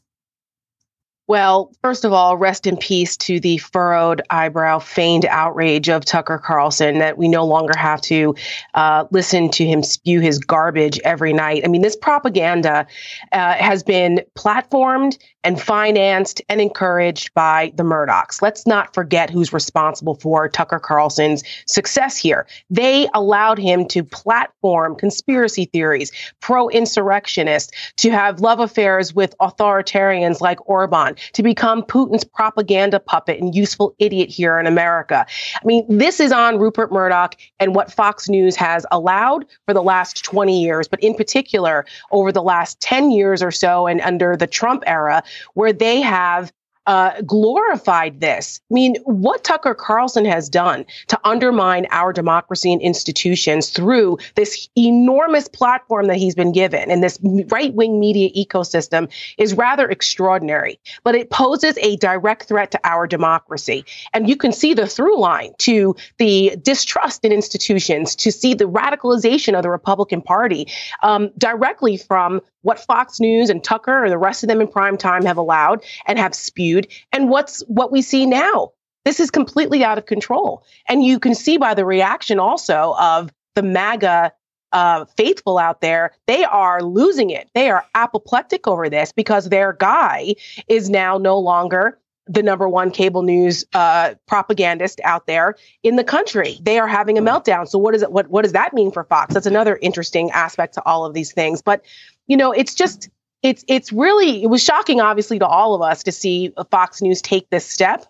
Well, 1.29 1.71
first 1.83 2.05
of 2.05 2.11
all, 2.11 2.37
rest 2.37 2.65
in 2.65 2.75
peace 2.75 3.15
to 3.17 3.39
the 3.39 3.59
furrowed 3.59 4.23
eyebrow, 4.31 4.79
feigned 4.79 5.25
outrage 5.25 5.87
of 5.87 6.03
Tucker 6.03 6.39
Carlson 6.39 6.97
that 6.97 7.19
we 7.19 7.27
no 7.27 7.45
longer 7.45 7.77
have 7.77 8.01
to 8.01 8.33
uh, 8.73 9.05
listen 9.11 9.51
to 9.51 9.63
him 9.63 9.83
spew 9.83 10.21
his 10.21 10.39
garbage 10.39 10.99
every 11.03 11.31
night. 11.31 11.61
I 11.63 11.67
mean, 11.67 11.83
this 11.83 11.95
propaganda 11.95 12.87
uh, 13.31 13.53
has 13.53 13.83
been 13.83 14.21
platformed 14.35 15.19
and 15.43 15.61
financed 15.61 16.41
and 16.49 16.59
encouraged 16.59 17.33
by 17.33 17.71
the 17.75 17.83
Murdochs. 17.83 18.41
Let's 18.41 18.67
not 18.67 18.93
forget 18.93 19.29
who's 19.29 19.53
responsible 19.53 20.15
for 20.15 20.49
Tucker 20.49 20.79
Carlson's 20.79 21.43
success 21.65 22.17
here. 22.17 22.45
They 22.69 23.07
allowed 23.13 23.57
him 23.57 23.87
to 23.89 24.03
platform 24.03 24.95
conspiracy 24.95 25.65
theories, 25.65 26.11
pro 26.41 26.69
insurrectionists, 26.69 27.71
to 27.97 28.11
have 28.11 28.41
love 28.41 28.59
affairs 28.59 29.13
with 29.13 29.37
authoritarians 29.39 30.41
like 30.41 30.67
Orban, 30.67 31.15
to 31.33 31.43
become 31.43 31.83
Putin's 31.83 32.23
propaganda 32.23 32.99
puppet 32.99 33.39
and 33.39 33.55
useful 33.55 33.95
idiot 33.99 34.29
here 34.29 34.59
in 34.59 34.67
America. 34.67 35.25
I 35.55 35.65
mean, 35.65 35.85
this 35.89 36.19
is 36.19 36.31
on 36.31 36.59
Rupert 36.59 36.91
Murdoch 36.91 37.35
and 37.59 37.75
what 37.75 37.91
Fox 37.91 38.29
News 38.29 38.55
has 38.55 38.85
allowed 38.91 39.45
for 39.65 39.73
the 39.73 39.83
last 39.83 40.23
20 40.23 40.61
years, 40.61 40.87
but 40.87 41.01
in 41.01 41.13
particular 41.15 41.85
over 42.11 42.31
the 42.31 42.43
last 42.43 42.79
10 42.81 43.11
years 43.11 43.41
or 43.41 43.51
so 43.51 43.87
and 43.87 44.01
under 44.01 44.35
the 44.35 44.47
Trump 44.47 44.83
era, 44.87 45.23
where 45.53 45.73
they 45.73 46.01
have 46.01 46.51
uh, 46.89 47.21
glorified 47.21 48.19
this. 48.19 48.59
I 48.71 48.73
mean, 48.73 48.95
what 49.03 49.43
Tucker 49.43 49.75
Carlson 49.75 50.25
has 50.25 50.49
done 50.49 50.87
to 51.09 51.19
undermine 51.23 51.85
our 51.91 52.11
democracy 52.11 52.73
and 52.73 52.81
institutions 52.81 53.69
through 53.69 54.17
this 54.33 54.67
enormous 54.75 55.47
platform 55.47 56.07
that 56.07 56.17
he's 56.17 56.33
been 56.33 56.51
given 56.51 56.89
and 56.89 57.03
this 57.03 57.19
right 57.21 57.71
wing 57.75 57.99
media 57.99 58.31
ecosystem 58.31 59.07
is 59.37 59.53
rather 59.53 59.87
extraordinary. 59.87 60.79
But 61.03 61.13
it 61.13 61.29
poses 61.29 61.77
a 61.77 61.95
direct 61.97 62.47
threat 62.47 62.71
to 62.71 62.79
our 62.83 63.05
democracy. 63.05 63.85
And 64.11 64.27
you 64.27 64.35
can 64.35 64.51
see 64.51 64.73
the 64.73 64.87
through 64.87 65.19
line 65.19 65.51
to 65.59 65.95
the 66.17 66.55
distrust 66.59 67.23
in 67.23 67.31
institutions, 67.31 68.15
to 68.15 68.31
see 68.31 68.55
the 68.55 68.65
radicalization 68.65 69.55
of 69.55 69.61
the 69.61 69.69
Republican 69.69 70.23
Party 70.23 70.67
um, 71.03 71.29
directly 71.37 71.97
from 71.97 72.41
what 72.61 72.79
Fox 72.79 73.19
News 73.19 73.49
and 73.49 73.63
Tucker 73.63 74.03
or 74.03 74.09
the 74.09 74.17
rest 74.17 74.43
of 74.43 74.49
them 74.49 74.61
in 74.61 74.67
prime 74.67 74.97
time 74.97 75.25
have 75.25 75.37
allowed 75.37 75.83
and 76.05 76.19
have 76.19 76.35
spewed, 76.35 76.87
and 77.11 77.29
what's 77.29 77.61
what 77.67 77.91
we 77.91 78.01
see 78.01 78.25
now. 78.25 78.71
This 79.05 79.19
is 79.19 79.31
completely 79.31 79.83
out 79.83 79.97
of 79.97 80.05
control. 80.05 80.63
And 80.87 81.03
you 81.03 81.19
can 81.19 81.33
see 81.33 81.57
by 81.57 81.73
the 81.73 81.85
reaction 81.85 82.37
also 82.37 82.95
of 82.99 83.31
the 83.55 83.63
MAGA 83.63 84.33
uh, 84.71 85.05
faithful 85.17 85.57
out 85.57 85.81
there, 85.81 86.11
they 86.27 86.43
are 86.43 86.83
losing 86.83 87.29
it. 87.29 87.49
They 87.55 87.69
are 87.69 87.85
apoplectic 87.95 88.67
over 88.67 88.89
this 88.89 89.11
because 89.11 89.49
their 89.49 89.73
guy 89.73 90.35
is 90.67 90.89
now 90.89 91.17
no 91.17 91.39
longer 91.39 91.97
the 92.27 92.43
number 92.43 92.69
one 92.69 92.91
cable 92.91 93.23
news 93.23 93.65
uh, 93.73 94.13
propagandist 94.27 95.01
out 95.03 95.25
there 95.25 95.55
in 95.81 95.95
the 95.95 96.03
country. 96.03 96.59
They 96.61 96.77
are 96.77 96.87
having 96.87 97.17
a 97.17 97.21
meltdown. 97.21 97.67
So 97.67 97.79
what 97.79 97.95
is 97.95 98.03
it? 98.03 98.11
What 98.11 98.29
what 98.29 98.43
does 98.43 98.53
that 98.53 98.73
mean 98.73 98.91
for 98.91 99.03
Fox? 99.03 99.33
That's 99.33 99.47
another 99.47 99.79
interesting 99.81 100.29
aspect 100.29 100.75
to 100.75 100.85
all 100.85 101.05
of 101.05 101.15
these 101.15 101.33
things. 101.33 101.63
But 101.63 101.83
you 102.29 102.37
know, 102.37 102.53
it's 102.53 102.73
just 102.73 103.09
it's 103.43 103.65
it's 103.67 103.91
really 103.91 104.43
it 104.43 104.47
was 104.47 104.63
shocking, 104.63 105.01
obviously, 105.01 105.39
to 105.39 105.47
all 105.47 105.75
of 105.75 105.81
us 105.81 106.03
to 106.03 106.13
see 106.13 106.53
Fox 106.71 107.01
News 107.01 107.21
take 107.21 107.49
this 107.49 107.65
step. 107.65 108.05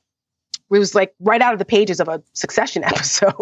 It 0.71 0.77
was 0.77 0.93
like 0.93 1.15
right 1.19 1.41
out 1.41 1.53
of 1.53 1.59
the 1.59 1.65
pages 1.65 1.99
of 1.99 2.07
a 2.07 2.21
Succession 2.33 2.83
episode. 2.85 3.33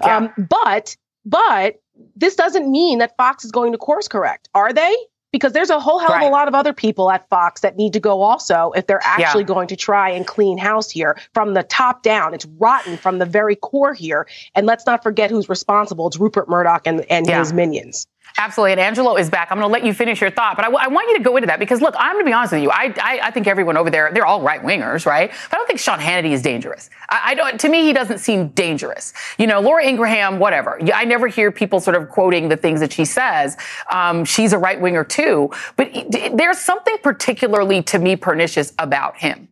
Yeah. 0.00 0.16
Um, 0.16 0.48
but 0.48 0.96
but 1.24 1.80
this 2.14 2.36
doesn't 2.36 2.70
mean 2.70 2.98
that 2.98 3.16
Fox 3.16 3.44
is 3.44 3.50
going 3.50 3.72
to 3.72 3.78
course 3.78 4.06
correct, 4.06 4.48
are 4.54 4.72
they? 4.72 4.94
Because 5.30 5.52
there's 5.52 5.68
a 5.68 5.78
whole 5.78 5.98
hell 5.98 6.14
of 6.14 6.22
a 6.22 6.30
lot 6.30 6.48
of 6.48 6.54
other 6.54 6.72
people 6.72 7.10
at 7.10 7.28
Fox 7.28 7.60
that 7.60 7.76
need 7.76 7.92
to 7.92 8.00
go 8.00 8.22
also 8.22 8.72
if 8.74 8.86
they're 8.86 9.04
actually 9.04 9.42
yeah. 9.42 9.48
going 9.48 9.68
to 9.68 9.76
try 9.76 10.08
and 10.08 10.26
clean 10.26 10.56
house 10.56 10.90
here 10.90 11.18
from 11.34 11.52
the 11.52 11.62
top 11.64 12.02
down. 12.02 12.32
It's 12.32 12.46
rotten 12.58 12.96
from 12.96 13.18
the 13.18 13.26
very 13.26 13.54
core 13.54 13.92
here. 13.92 14.26
And 14.54 14.66
let's 14.66 14.86
not 14.86 15.02
forget 15.02 15.30
who's 15.30 15.50
responsible. 15.50 16.06
It's 16.06 16.18
Rupert 16.18 16.48
Murdoch 16.48 16.86
and, 16.86 17.04
and 17.10 17.26
yeah. 17.26 17.40
his 17.40 17.52
minions. 17.52 18.06
Absolutely. 18.36 18.72
And 18.72 18.80
Angelo 18.80 19.16
is 19.16 19.30
back. 19.30 19.48
I'm 19.50 19.58
going 19.58 19.68
to 19.68 19.72
let 19.72 19.84
you 19.84 19.92
finish 19.92 20.20
your 20.20 20.30
thought, 20.30 20.56
but 20.56 20.64
I, 20.64 20.68
w- 20.68 20.84
I 20.84 20.88
want 20.88 21.08
you 21.08 21.16
to 21.16 21.22
go 21.22 21.36
into 21.36 21.46
that 21.46 21.58
because 21.58 21.80
look, 21.80 21.94
I'm 21.98 22.14
going 22.14 22.24
to 22.24 22.28
be 22.28 22.32
honest 22.32 22.52
with 22.52 22.62
you. 22.62 22.70
I, 22.70 22.94
I, 23.00 23.20
I 23.24 23.30
think 23.30 23.46
everyone 23.46 23.76
over 23.76 23.90
there, 23.90 24.10
they're 24.12 24.26
all 24.26 24.42
right 24.42 24.62
wingers, 24.62 25.06
right? 25.06 25.30
But 25.30 25.56
I 25.56 25.56
don't 25.56 25.66
think 25.66 25.80
Sean 25.80 25.98
Hannity 25.98 26.32
is 26.32 26.42
dangerous. 26.42 26.90
I, 27.08 27.20
I, 27.26 27.34
don't, 27.34 27.58
to 27.60 27.68
me, 27.68 27.82
he 27.82 27.92
doesn't 27.92 28.18
seem 28.18 28.48
dangerous. 28.48 29.12
You 29.38 29.46
know, 29.46 29.60
Laura 29.60 29.84
Ingraham, 29.84 30.38
whatever. 30.38 30.78
I 30.94 31.04
never 31.04 31.26
hear 31.26 31.50
people 31.50 31.80
sort 31.80 31.96
of 31.96 32.08
quoting 32.08 32.48
the 32.48 32.56
things 32.56 32.80
that 32.80 32.92
she 32.92 33.04
says. 33.04 33.56
Um, 33.90 34.24
she's 34.24 34.52
a 34.52 34.58
right 34.58 34.80
winger 34.80 35.04
too, 35.04 35.50
but 35.76 35.90
there's 36.34 36.58
something 36.58 36.96
particularly 37.02 37.82
to 37.84 37.98
me 37.98 38.16
pernicious 38.16 38.72
about 38.78 39.16
him. 39.16 39.48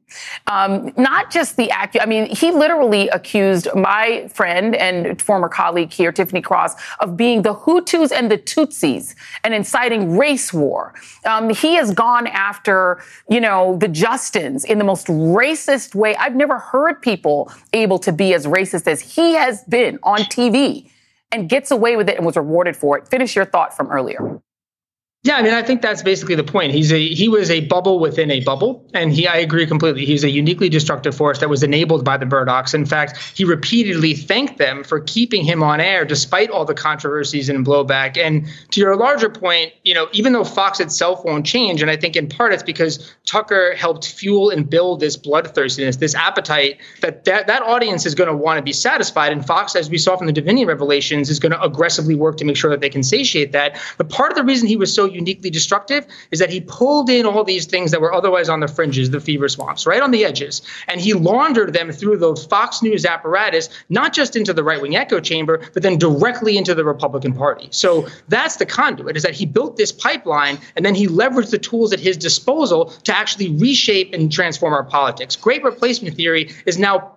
Um, 0.46 0.92
not 0.96 1.30
just 1.30 1.56
the 1.56 1.70
act. 1.70 1.96
I 2.00 2.06
mean, 2.06 2.26
he 2.26 2.52
literally 2.52 3.08
accused 3.08 3.68
my 3.74 4.28
friend 4.32 4.74
and 4.76 5.20
former 5.20 5.48
colleague 5.48 5.92
here, 5.92 6.12
Tiffany 6.12 6.40
Cross, 6.40 6.74
of 7.00 7.16
being 7.16 7.42
the 7.42 7.54
Hutus 7.54 8.12
and 8.12 8.30
the 8.30 8.38
Tutsis 8.38 9.14
and 9.44 9.52
inciting 9.52 10.16
race 10.16 10.52
war. 10.52 10.94
Um, 11.24 11.50
he 11.50 11.74
has 11.74 11.92
gone 11.92 12.26
after, 12.28 13.02
you 13.28 13.40
know, 13.40 13.76
the 13.78 13.88
Justins 13.88 14.64
in 14.64 14.78
the 14.78 14.84
most 14.84 15.06
racist 15.08 15.94
way. 15.94 16.14
I've 16.16 16.36
never 16.36 16.58
heard 16.58 17.02
people 17.02 17.52
able 17.72 17.98
to 18.00 18.12
be 18.12 18.34
as 18.34 18.46
racist 18.46 18.86
as 18.86 19.00
he 19.00 19.34
has 19.34 19.64
been 19.64 19.98
on 20.02 20.18
TV 20.20 20.90
and 21.32 21.48
gets 21.48 21.70
away 21.70 21.96
with 21.96 22.08
it 22.08 22.16
and 22.16 22.24
was 22.24 22.36
rewarded 22.36 22.76
for 22.76 22.96
it. 22.96 23.08
Finish 23.08 23.34
your 23.34 23.44
thought 23.44 23.76
from 23.76 23.90
earlier. 23.90 24.40
Yeah, 25.26 25.38
I 25.38 25.42
mean, 25.42 25.54
I 25.54 25.62
think 25.64 25.82
that's 25.82 26.02
basically 26.04 26.36
the 26.36 26.44
point. 26.44 26.70
He's 26.70 26.92
a 26.92 27.04
he 27.04 27.28
was 27.28 27.50
a 27.50 27.62
bubble 27.62 27.98
within 27.98 28.30
a 28.30 28.38
bubble, 28.44 28.86
and 28.94 29.12
he 29.12 29.26
I 29.26 29.38
agree 29.38 29.66
completely. 29.66 30.06
He's 30.06 30.22
a 30.22 30.30
uniquely 30.30 30.68
destructive 30.68 31.16
force 31.16 31.40
that 31.40 31.50
was 31.50 31.64
enabled 31.64 32.04
by 32.04 32.16
the 32.16 32.26
Murdochs. 32.26 32.74
In 32.74 32.86
fact, 32.86 33.18
he 33.34 33.42
repeatedly 33.44 34.14
thanked 34.14 34.58
them 34.58 34.84
for 34.84 35.00
keeping 35.00 35.44
him 35.44 35.64
on 35.64 35.80
air 35.80 36.04
despite 36.04 36.48
all 36.48 36.64
the 36.64 36.74
controversies 36.74 37.48
and 37.48 37.66
blowback. 37.66 38.16
And 38.16 38.46
to 38.70 38.80
your 38.80 38.94
larger 38.94 39.28
point, 39.28 39.72
you 39.82 39.94
know, 39.94 40.06
even 40.12 40.32
though 40.32 40.44
Fox 40.44 40.78
itself 40.78 41.24
won't 41.24 41.44
change, 41.44 41.82
and 41.82 41.90
I 41.90 41.96
think 41.96 42.14
in 42.14 42.28
part 42.28 42.52
it's 42.52 42.62
because 42.62 43.12
Tucker 43.24 43.74
helped 43.74 44.06
fuel 44.06 44.50
and 44.50 44.70
build 44.70 45.00
this 45.00 45.16
bloodthirstiness, 45.16 45.96
this 45.96 46.14
appetite 46.14 46.78
that 47.00 47.24
that, 47.24 47.48
that 47.48 47.64
audience 47.64 48.06
is 48.06 48.14
going 48.14 48.30
to 48.30 48.36
want 48.36 48.58
to 48.58 48.62
be 48.62 48.72
satisfied. 48.72 49.32
And 49.32 49.44
Fox, 49.44 49.74
as 49.74 49.90
we 49.90 49.98
saw 49.98 50.16
from 50.16 50.28
the 50.28 50.32
Dominion 50.32 50.68
revelations, 50.68 51.30
is 51.30 51.40
going 51.40 51.50
to 51.50 51.60
aggressively 51.60 52.14
work 52.14 52.36
to 52.36 52.44
make 52.44 52.56
sure 52.56 52.70
that 52.70 52.80
they 52.80 52.90
can 52.90 53.02
satiate 53.02 53.50
that. 53.50 53.76
But 53.98 54.08
part 54.08 54.30
of 54.30 54.36
the 54.36 54.44
reason 54.44 54.68
he 54.68 54.76
was 54.76 54.94
so 54.94 55.15
uniquely 55.16 55.50
destructive 55.50 56.06
is 56.30 56.38
that 56.38 56.50
he 56.50 56.60
pulled 56.60 57.10
in 57.10 57.26
all 57.26 57.44
these 57.44 57.66
things 57.66 57.90
that 57.90 58.00
were 58.00 58.12
otherwise 58.12 58.48
on 58.48 58.60
the 58.60 58.68
fringes, 58.68 59.10
the 59.10 59.20
fever 59.20 59.48
swamps, 59.48 59.86
right 59.86 60.02
on 60.02 60.10
the 60.10 60.24
edges, 60.24 60.62
and 60.88 61.00
he 61.00 61.12
laundered 61.14 61.72
them 61.72 61.90
through 61.90 62.18
the 62.18 62.36
Fox 62.48 62.82
News 62.82 63.04
apparatus, 63.04 63.68
not 63.88 64.12
just 64.12 64.36
into 64.36 64.52
the 64.52 64.62
right 64.62 64.80
wing 64.80 64.96
echo 64.96 65.20
chamber, 65.20 65.60
but 65.72 65.82
then 65.82 65.98
directly 65.98 66.56
into 66.56 66.74
the 66.74 66.84
Republican 66.84 67.32
Party. 67.32 67.68
So 67.70 68.06
that's 68.28 68.56
the 68.56 68.66
conduit, 68.66 69.16
is 69.16 69.22
that 69.22 69.34
he 69.34 69.46
built 69.46 69.76
this 69.76 69.92
pipeline 69.92 70.58
and 70.76 70.84
then 70.84 70.94
he 70.94 71.06
leveraged 71.06 71.50
the 71.50 71.58
tools 71.58 71.92
at 71.92 72.00
his 72.00 72.16
disposal 72.16 72.86
to 73.04 73.16
actually 73.16 73.48
reshape 73.56 74.12
and 74.12 74.30
transform 74.30 74.72
our 74.72 74.84
politics. 74.84 75.36
Great 75.36 75.64
replacement 75.64 76.16
theory 76.16 76.50
is 76.66 76.78
now 76.78 77.12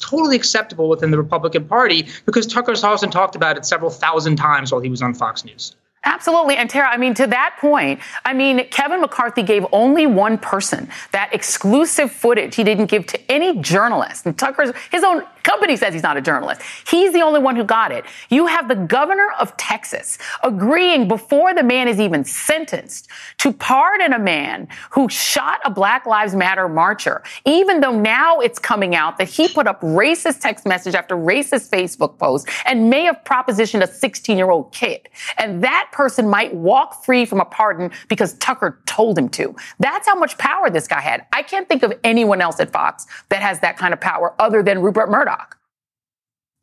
totally 0.00 0.36
acceptable 0.36 0.88
within 0.88 1.10
the 1.10 1.18
Republican 1.18 1.66
Party 1.66 2.06
because 2.26 2.46
Tucker 2.46 2.74
Carlson 2.74 3.10
talked 3.10 3.36
about 3.36 3.56
it 3.56 3.64
several 3.64 3.90
thousand 3.90 4.36
times 4.36 4.72
while 4.72 4.80
he 4.80 4.88
was 4.88 5.02
on 5.02 5.14
Fox 5.14 5.44
News. 5.44 5.76
Absolutely. 6.04 6.56
And 6.56 6.70
Tara, 6.70 6.88
I 6.88 6.96
mean, 6.96 7.14
to 7.14 7.26
that 7.26 7.56
point, 7.60 8.00
I 8.24 8.32
mean, 8.32 8.68
Kevin 8.68 9.00
McCarthy 9.00 9.42
gave 9.42 9.66
only 9.72 10.06
one 10.06 10.38
person 10.38 10.88
that 11.12 11.30
exclusive 11.34 12.12
footage 12.12 12.54
he 12.54 12.64
didn't 12.64 12.86
give 12.86 13.06
to 13.06 13.30
any 13.30 13.58
journalist. 13.58 14.24
And 14.24 14.38
Tucker's, 14.38 14.72
his 14.90 15.02
own 15.02 15.24
company 15.42 15.76
says 15.76 15.94
he's 15.94 16.02
not 16.02 16.16
a 16.16 16.20
journalist. 16.20 16.62
He's 16.88 17.12
the 17.12 17.20
only 17.22 17.40
one 17.40 17.56
who 17.56 17.64
got 17.64 17.92
it. 17.92 18.04
You 18.30 18.46
have 18.46 18.68
the 18.68 18.74
governor 18.74 19.28
of 19.38 19.56
Texas 19.56 20.18
agreeing 20.42 21.08
before 21.08 21.54
the 21.54 21.62
man 21.62 21.88
is 21.88 22.00
even 22.00 22.24
sentenced 22.24 23.08
to 23.38 23.52
pardon 23.52 24.12
a 24.12 24.18
man 24.18 24.68
who 24.90 25.08
shot 25.08 25.60
a 25.64 25.70
Black 25.70 26.06
Lives 26.06 26.34
Matter 26.34 26.68
marcher, 26.68 27.22
even 27.44 27.80
though 27.80 27.98
now 27.98 28.40
it's 28.40 28.58
coming 28.58 28.94
out 28.94 29.18
that 29.18 29.28
he 29.28 29.48
put 29.48 29.66
up 29.66 29.80
racist 29.80 30.40
text 30.40 30.66
message 30.66 30.94
after 30.94 31.16
racist 31.16 31.70
Facebook 31.70 32.18
post 32.18 32.48
and 32.64 32.90
may 32.90 33.04
have 33.04 33.20
propositioned 33.24 33.82
a 33.82 33.86
16 33.86 34.36
year 34.36 34.50
old 34.50 34.72
kid. 34.72 35.08
And 35.38 35.62
that 35.62 35.88
person 35.92 36.28
might 36.28 36.54
walk 36.54 37.04
free 37.04 37.24
from 37.24 37.40
a 37.40 37.44
pardon 37.44 37.90
because 38.08 38.34
Tucker 38.34 38.80
told 38.86 39.18
him 39.18 39.28
to. 39.30 39.54
That's 39.78 40.06
how 40.06 40.14
much 40.14 40.36
power 40.38 40.70
this 40.70 40.88
guy 40.88 41.00
had. 41.00 41.26
I 41.32 41.42
can't 41.42 41.68
think 41.68 41.82
of 41.82 41.92
anyone 42.04 42.40
else 42.40 42.60
at 42.60 42.70
Fox 42.70 43.06
that 43.28 43.42
has 43.42 43.60
that 43.60 43.76
kind 43.76 43.92
of 43.92 44.00
power 44.00 44.34
other 44.38 44.62
than 44.62 44.80
Rupert 44.80 45.10
Murdoch. 45.10 45.37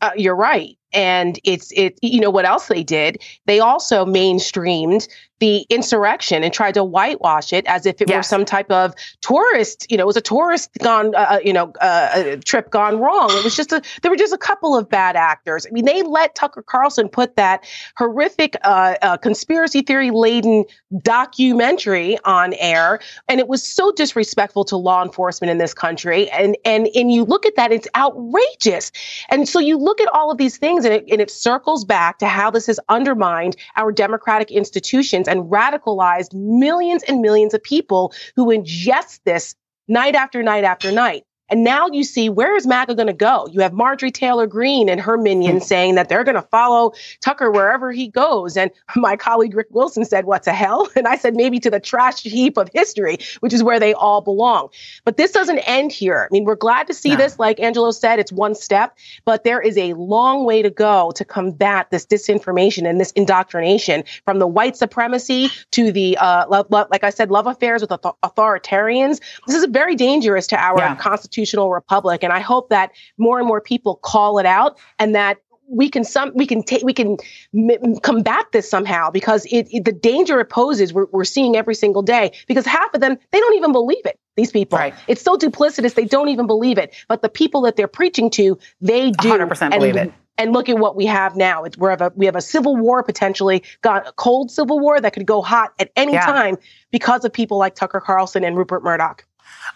Uh, 0.05 0.11
you're 0.17 0.35
right. 0.35 0.77
And 0.93 1.39
it's 1.43 1.71
it 1.71 1.97
you 2.01 2.19
know 2.19 2.29
what 2.29 2.45
else 2.45 2.67
they 2.67 2.83
did 2.83 3.21
they 3.45 3.59
also 3.59 4.05
mainstreamed 4.05 5.07
the 5.39 5.65
insurrection 5.69 6.43
and 6.43 6.53
tried 6.53 6.73
to 6.73 6.83
whitewash 6.83 7.51
it 7.51 7.65
as 7.67 7.85
if 7.85 8.01
it 8.01 8.09
yes. 8.09 8.17
were 8.17 8.23
some 8.23 8.45
type 8.45 8.71
of 8.71 8.93
tourist, 9.21 9.85
you 9.91 9.97
know, 9.97 10.03
it 10.03 10.07
was 10.07 10.15
a 10.15 10.21
tourist 10.21 10.69
gone, 10.81 11.13
uh, 11.13 11.27
uh 11.29 11.39
you 11.43 11.51
know, 11.51 11.73
uh, 11.81 12.37
trip 12.45 12.69
gone 12.71 12.99
wrong. 12.99 13.29
It 13.31 13.43
was 13.43 13.55
just 13.55 13.73
a, 13.73 13.81
there 14.01 14.09
were 14.09 14.17
just 14.17 14.33
a 14.33 14.37
couple 14.37 14.77
of 14.77 14.89
bad 14.89 15.17
actors. 15.17 15.67
I 15.67 15.71
mean, 15.71 15.85
they 15.85 16.03
let 16.03 16.35
Tucker 16.35 16.63
Carlson 16.63 17.09
put 17.09 17.35
that 17.35 17.65
horrific 17.97 18.55
uh, 18.63 18.95
uh 19.01 19.17
conspiracy 19.17 19.81
theory 19.81 20.09
laden 20.09 20.63
documentary 21.01 22.17
on 22.23 22.53
air, 22.53 22.99
and 23.27 23.39
it 23.39 23.47
was 23.47 23.61
so 23.61 23.91
disrespectful 23.91 24.63
to 24.65 24.77
law 24.77 25.03
enforcement 25.03 25.51
in 25.51 25.57
this 25.57 25.73
country. 25.73 26.29
And 26.31 26.57
and 26.63 26.87
and 26.95 27.11
you 27.11 27.25
look 27.25 27.45
at 27.45 27.55
that, 27.57 27.73
it's 27.73 27.87
outrageous. 27.95 28.91
And 29.29 29.49
so 29.49 29.59
you 29.59 29.77
look 29.77 29.99
at 29.99 30.07
all 30.13 30.31
of 30.31 30.37
these 30.37 30.57
things, 30.57 30.74
and 30.83 30.93
it 30.95 31.05
and 31.09 31.21
it 31.21 31.31
circles 31.31 31.85
back 31.85 32.17
to 32.19 32.27
how 32.27 32.49
this 32.51 32.65
has 32.67 32.79
undermined 32.89 33.55
our 33.77 33.91
democratic 33.91 34.51
institutions 34.51 35.27
and 35.27 35.43
radicalized 35.51 36.33
millions 36.33 37.03
and 37.03 37.21
millions 37.21 37.53
of 37.53 37.63
people 37.63 38.13
who 38.35 38.47
ingest 38.47 39.21
this 39.23 39.55
night 39.87 40.15
after 40.15 40.43
night 40.43 40.63
after 40.63 40.91
night. 40.91 41.23
And 41.49 41.63
now 41.63 41.87
you 41.87 42.03
see 42.03 42.29
where 42.29 42.55
is 42.55 42.65
MAGA 42.65 42.95
going 42.95 43.07
to 43.07 43.13
go? 43.13 43.47
You 43.51 43.61
have 43.61 43.73
Marjorie 43.73 44.11
Taylor 44.11 44.47
Greene 44.47 44.89
and 44.89 44.99
her 44.99 45.17
minions 45.17 45.59
mm-hmm. 45.59 45.67
saying 45.67 45.95
that 45.95 46.09
they're 46.09 46.23
going 46.23 46.35
to 46.35 46.41
follow 46.41 46.93
Tucker 47.21 47.51
wherever 47.51 47.91
he 47.91 48.07
goes. 48.07 48.57
And 48.57 48.71
my 48.95 49.15
colleague 49.15 49.55
Rick 49.55 49.67
Wilson 49.71 50.05
said, 50.05 50.25
What 50.25 50.43
the 50.43 50.53
hell? 50.53 50.87
And 50.95 51.07
I 51.07 51.17
said, 51.17 51.35
Maybe 51.35 51.59
to 51.59 51.69
the 51.69 51.79
trash 51.79 52.23
heap 52.23 52.57
of 52.57 52.69
history, 52.73 53.19
which 53.41 53.53
is 53.53 53.61
where 53.61 53.79
they 53.79 53.93
all 53.93 54.21
belong. 54.21 54.69
But 55.03 55.17
this 55.17 55.31
doesn't 55.31 55.59
end 55.59 55.91
here. 55.91 56.27
I 56.29 56.33
mean, 56.33 56.45
we're 56.45 56.55
glad 56.55 56.87
to 56.87 56.93
see 56.93 57.09
no. 57.09 57.17
this. 57.17 57.37
Like 57.37 57.59
Angelo 57.59 57.91
said, 57.91 58.17
it's 58.17 58.31
one 58.31 58.55
step, 58.55 58.97
but 59.25 59.43
there 59.43 59.61
is 59.61 59.77
a 59.77 59.93
long 59.93 60.45
way 60.45 60.61
to 60.61 60.69
go 60.69 61.11
to 61.15 61.25
combat 61.25 61.91
this 61.91 62.05
disinformation 62.05 62.89
and 62.89 62.99
this 62.99 63.11
indoctrination 63.11 64.03
from 64.23 64.39
the 64.39 64.47
white 64.47 64.77
supremacy 64.77 65.49
to 65.71 65.91
the, 65.91 66.17
uh, 66.17 66.45
love, 66.49 66.67
love, 66.69 66.87
like 66.89 67.03
I 67.03 67.09
said, 67.09 67.29
love 67.29 67.45
affairs 67.45 67.81
with 67.81 67.91
authoritarians. 67.91 69.19
This 69.45 69.55
is 69.55 69.65
very 69.65 69.95
dangerous 69.95 70.47
to 70.47 70.57
our 70.57 70.79
yeah. 70.79 70.95
constitution 70.95 71.34
constitutional 71.35 71.71
republic. 71.71 72.23
And 72.23 72.31
I 72.31 72.39
hope 72.39 72.69
that 72.69 72.91
more 73.17 73.39
and 73.39 73.47
more 73.47 73.61
people 73.61 73.97
call 73.97 74.39
it 74.39 74.45
out 74.45 74.77
and 74.99 75.15
that 75.15 75.37
we 75.67 75.89
can 75.89 76.03
some 76.03 76.31
we 76.35 76.45
can 76.45 76.61
take 76.61 76.83
we 76.83 76.93
can 76.93 77.17
m- 77.55 77.95
combat 78.01 78.45
this 78.51 78.69
somehow 78.69 79.09
because 79.09 79.47
it, 79.47 79.67
it, 79.71 79.83
the 79.83 79.91
danger 79.91 80.39
it 80.39 80.45
poses 80.45 80.93
we're, 80.93 81.07
we're 81.11 81.25
seeing 81.25 81.55
every 81.55 81.73
single 81.73 82.03
day 82.03 82.31
because 82.47 82.67
half 82.67 82.93
of 82.93 83.01
them 83.01 83.17
they 83.31 83.39
don't 83.39 83.55
even 83.55 83.71
believe 83.71 84.05
it 84.05 84.19
these 84.35 84.51
people 84.51 84.77
right. 84.77 84.93
it's 85.07 85.23
so 85.23 85.35
duplicitous 85.35 85.95
they 85.95 86.05
don't 86.05 86.29
even 86.29 86.45
believe 86.45 86.77
it 86.77 86.93
but 87.07 87.23
the 87.23 87.29
people 87.29 87.61
that 87.61 87.77
they're 87.77 87.87
preaching 87.87 88.29
to 88.29 88.59
they 88.79 89.09
do 89.09 89.29
100% 89.29 89.59
and, 89.59 89.71
believe 89.71 89.95
it 89.95 90.13
and 90.37 90.53
look 90.53 90.69
at 90.69 90.77
what 90.77 90.95
we 90.95 91.05
have 91.05 91.35
now. 91.35 91.63
It's 91.63 91.77
we 91.77 91.89
have 91.89 92.01
a 92.01 92.11
we 92.15 92.25
have 92.25 92.35
a 92.35 92.41
civil 92.41 92.75
war 92.75 93.03
potentially, 93.03 93.63
got 93.81 94.07
a 94.07 94.11
cold 94.13 94.51
civil 94.51 94.79
war 94.79 94.99
that 94.99 95.13
could 95.13 95.25
go 95.25 95.41
hot 95.41 95.73
at 95.79 95.91
any 95.95 96.13
yeah. 96.13 96.25
time 96.25 96.57
because 96.91 97.25
of 97.25 97.33
people 97.33 97.57
like 97.57 97.75
Tucker 97.75 97.99
Carlson 97.99 98.43
and 98.43 98.57
Rupert 98.57 98.83
Murdoch. 98.83 99.25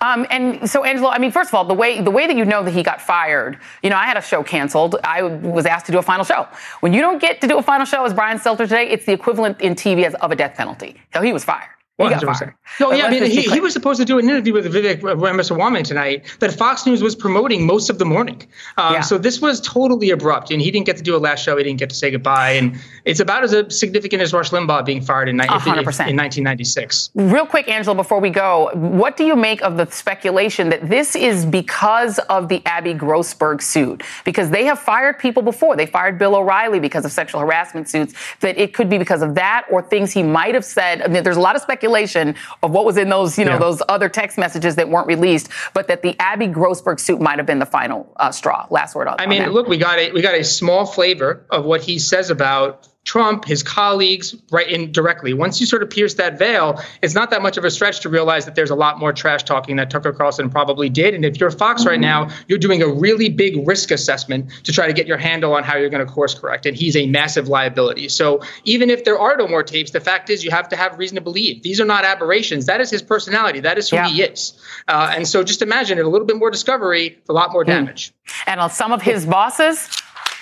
Um, 0.02 0.26
and 0.30 0.70
so, 0.70 0.84
Angelo, 0.84 1.10
I 1.10 1.18
mean, 1.18 1.32
first 1.32 1.50
of 1.50 1.56
all, 1.56 1.66
the 1.66 1.74
way 1.74 2.02
the 2.02 2.12
way 2.12 2.28
that 2.28 2.36
you 2.36 2.46
know 2.46 2.64
that 2.64 2.72
he 2.72 2.84
got 2.84 3.02
fired, 3.02 3.58
you 3.84 3.90
know, 3.90 3.98
I 3.98 4.06
had 4.06 4.18
a 4.18 4.22
show 4.22 4.44
canceled. 4.44 4.96
I 5.04 5.24
was 5.24 5.66
asked 5.66 5.86
to 5.88 5.92
do 5.92 5.98
a 5.98 6.02
final 6.02 6.24
show. 6.26 6.48
When 6.80 6.94
you 6.94 7.02
don't 7.02 7.20
get 7.20 7.42
to 7.42 7.48
do 7.48 7.58
a 7.58 7.64
final 7.64 7.86
show 7.86 8.06
as 8.06 8.14
Brian 8.14 8.40
Stelter 8.40 8.60
today, 8.60 8.90
it's 8.90 9.06
the 9.06 9.14
equivalent 9.14 9.60
in 9.62 9.76
TV 9.76 10.06
as 10.06 10.16
of 10.16 10.32
a 10.32 10.36
death 10.36 10.56
penalty. 10.56 11.02
So 11.14 11.22
he 11.22 11.34
was 11.34 11.44
fired. 11.44 11.79
One 12.00 12.14
hundred 12.14 12.28
percent. 12.28 12.54
No, 12.80 12.94
yeah, 12.94 13.08
I 13.08 13.10
mean, 13.10 13.24
he, 13.24 13.42
he 13.42 13.60
was 13.60 13.74
supposed 13.74 14.00
to 14.00 14.06
do 14.06 14.20
an 14.20 14.30
interview 14.30 14.54
with 14.54 14.66
Vivek 14.74 15.02
Ramaswamy 15.04 15.84
tonight 15.84 16.34
that 16.40 16.54
Fox 16.54 16.86
News 16.86 17.04
was 17.04 17.14
promoting 17.14 17.66
most 17.66 17.90
of 17.90 18.00
the 18.00 18.06
morning. 18.06 18.42
Um, 18.78 18.94
yeah. 18.94 19.02
So 19.02 19.18
this 19.18 19.42
was 19.42 19.60
totally 19.60 20.10
abrupt, 20.10 20.50
and 20.50 20.62
he 20.62 20.72
didn't 20.72 20.86
get 20.86 20.96
to 20.96 21.04
do 21.04 21.14
a 21.14 21.20
last 21.20 21.44
show. 21.44 21.58
He 21.58 21.64
didn't 21.66 21.80
get 21.80 21.90
to 21.90 21.96
say 21.98 22.10
goodbye, 22.10 22.52
and 22.52 22.78
it's 23.04 23.20
about 23.20 23.44
as 23.44 23.78
significant 23.78 24.22
as 24.22 24.32
Rush 24.32 24.52
Limbaugh 24.52 24.86
being 24.86 25.02
fired 25.02 25.28
in, 25.28 25.36
in 25.42 25.48
1996. 25.48 27.10
Real 27.16 27.46
quick, 27.46 27.68
Angelo, 27.68 27.94
before 27.94 28.22
we 28.22 28.30
go, 28.30 28.72
what 28.76 29.18
do 29.18 29.26
you 29.26 29.36
make 29.36 29.62
of 29.62 29.76
the 29.76 29.86
speculation 29.92 30.70
that 30.70 30.88
this 30.88 31.18
is 31.18 31.46
because 31.46 32.18
of 32.30 32.48
the 32.48 32.66
Abby 32.66 32.94
Grossberg 32.94 33.62
suit? 33.62 34.04
Because 34.24 34.52
they 34.52 34.64
have 34.64 34.80
fired 34.80 35.20
people 35.20 35.44
before. 35.44 35.76
They 35.76 35.86
fired 35.86 36.18
Bill 36.18 36.36
O'Reilly 36.38 36.80
because 36.80 37.04
of 37.04 37.12
sexual 37.12 37.42
harassment 37.42 37.90
suits. 37.90 38.14
That 38.40 38.58
it 38.58 38.74
could 38.74 38.90
be 38.90 38.98
because 38.98 39.22
of 39.22 39.36
that 39.36 39.66
or 39.70 39.82
things 39.82 40.14
he 40.14 40.24
might 40.24 40.54
have 40.54 40.64
said. 40.64 41.02
I 41.02 41.08
mean, 41.08 41.24
there's 41.24 41.36
a 41.36 41.42
lot 41.42 41.58
of 41.58 41.62
speculation 41.62 41.89
speculation 41.90 42.36
of 42.64 42.72
what 42.72 42.86
was 42.86 42.98
in 42.98 43.10
those, 43.10 43.38
you 43.38 43.46
know, 43.46 43.54
yeah. 43.54 43.60
those 43.60 43.82
other 43.90 44.10
text 44.10 44.38
messages 44.38 44.76
that 44.76 44.90
weren't 44.90 45.08
released, 45.08 45.50
but 45.74 45.88
that 45.88 46.02
the 46.02 46.16
Abby 46.20 46.48
Grossberg 46.48 47.00
suit 47.00 47.20
might 47.22 47.38
have 47.40 47.46
been 47.46 47.60
the 47.60 47.66
final 47.66 48.12
uh, 48.18 48.32
straw. 48.32 48.68
Last 48.70 48.96
word 48.96 49.08
on. 49.08 49.16
I 49.20 49.26
mean, 49.26 49.44
on 49.44 49.52
look, 49.52 49.68
we 49.68 49.78
got 49.78 50.00
a 50.00 50.12
we 50.12 50.22
got 50.22 50.36
a 50.36 50.44
small 50.44 50.86
flavor 50.86 51.46
of 51.50 51.66
what 51.66 51.82
he 51.82 52.00
says 52.00 52.30
about 52.30 52.88
Trump, 53.10 53.44
his 53.44 53.64
colleagues, 53.64 54.36
right 54.52 54.70
in 54.70 54.92
directly. 54.92 55.34
Once 55.34 55.60
you 55.60 55.66
sort 55.66 55.82
of 55.82 55.90
pierce 55.90 56.14
that 56.14 56.38
veil, 56.38 56.80
it's 57.02 57.16
not 57.16 57.32
that 57.32 57.42
much 57.42 57.58
of 57.58 57.66
a 57.66 57.72
stretch 57.72 58.02
to 58.02 58.08
realize 58.08 58.46
that 58.46 58.54
there's 58.54 58.70
a 58.70 58.76
lot 58.76 59.00
more 59.00 59.12
trash 59.12 59.42
talking 59.42 59.78
that 59.78 59.90
Tucker 59.90 60.14
Carlson 60.14 60.48
probably 60.48 60.90
did. 60.90 61.16
And 61.16 61.26
if 61.26 61.40
you're 61.40 61.50
Fox 61.50 61.88
right 61.88 62.00
now, 62.00 62.30
you're 62.48 62.60
doing 62.60 62.84
a 62.84 62.88
really 62.88 63.28
big 63.28 63.68
risk 63.68 63.90
assessment 63.90 64.52
to 64.64 64.72
try 64.72 64.86
to 64.86 64.94
get 64.94 65.08
your 65.08 65.18
handle 65.18 65.56
on 65.56 65.64
how 65.64 65.76
you're 65.76 65.90
going 65.90 66.06
to 66.06 66.14
course 66.14 66.36
correct. 66.36 66.68
And 66.68 66.78
he's 66.78 66.96
a 66.96 67.08
massive 67.08 67.48
liability. 67.48 68.10
So 68.10 68.42
even 68.64 68.92
if 68.92 69.06
there 69.06 69.18
are 69.18 69.36
no 69.36 69.48
more 69.48 69.64
tapes, 69.64 69.90
the 69.90 70.00
fact 70.00 70.30
is 70.30 70.44
you 70.44 70.52
have 70.52 70.70
to 70.70 70.76
have 70.76 70.96
reason 71.00 71.16
to 71.16 71.22
believe 71.22 71.64
these 71.64 71.82
are 71.82 71.86
not 71.86 72.06
aberrations. 72.06 72.68
That 72.68 72.80
is 72.80 72.92
his 72.92 73.02
personality. 73.02 73.60
That 73.60 73.80
is 73.80 73.90
who 73.90 73.96
yeah. 73.96 74.08
he 74.08 74.22
is. 74.22 74.54
Uh, 74.88 75.14
and 75.16 75.28
so 75.28 75.44
just 75.44 75.64
imagine 75.64 75.98
it 75.98 76.06
a 76.06 76.10
little 76.10 76.28
bit 76.28 76.38
more 76.38 76.52
discovery, 76.52 77.18
a 77.28 77.34
lot 77.34 77.52
more 77.52 77.64
damage. 77.64 78.14
And 78.46 78.60
on 78.60 78.70
some 78.70 78.92
of 78.92 79.02
his 79.02 79.26
bosses, 79.26 79.90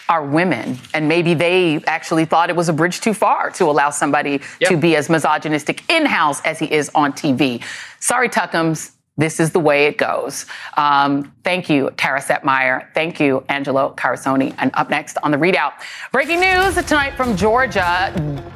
are 0.10 0.26
women. 0.26 0.78
And 0.94 1.08
maybe 1.08 1.34
they 1.34 1.82
actually 1.86 2.26
thought 2.26 2.50
it 2.50 2.56
was 2.56 2.70
a 2.70 2.74
bridge 2.74 3.02
too 3.02 3.14
far 3.14 3.52
to 3.52 3.66
allow 3.66 3.90
somebody 3.90 4.42
yep. 4.60 4.70
to 4.70 4.78
be 4.78 4.96
as 4.96 5.10
misogynistic 5.10 5.90
in 5.90 6.06
house 6.06 6.42
as 6.42 6.60
he 6.60 6.72
is 6.72 6.90
on 6.96 7.14
TV. 7.14 7.64
Sorry, 8.00 8.30
Tuckums. 8.30 8.92
This 9.20 9.40
is 9.40 9.52
the 9.52 9.60
way 9.60 9.88
it 9.88 9.98
goes. 9.98 10.46
Um, 10.78 11.34
thank 11.44 11.72
you, 11.72 11.90
Tara 11.98 12.22
Setmayer. 12.22 12.94
Thank 12.94 13.20
you, 13.20 13.44
Angelo 13.50 13.96
Carusone. 13.98 14.54
And 14.60 14.70
up 14.76 14.92
next 14.92 15.18
on 15.24 15.32
the 15.32 15.38
ReidOut, 15.38 15.74
breaking 16.12 16.40
news 16.40 16.76
tonight 16.76 17.16
from 17.16 17.36
Georgia. 17.36 18.14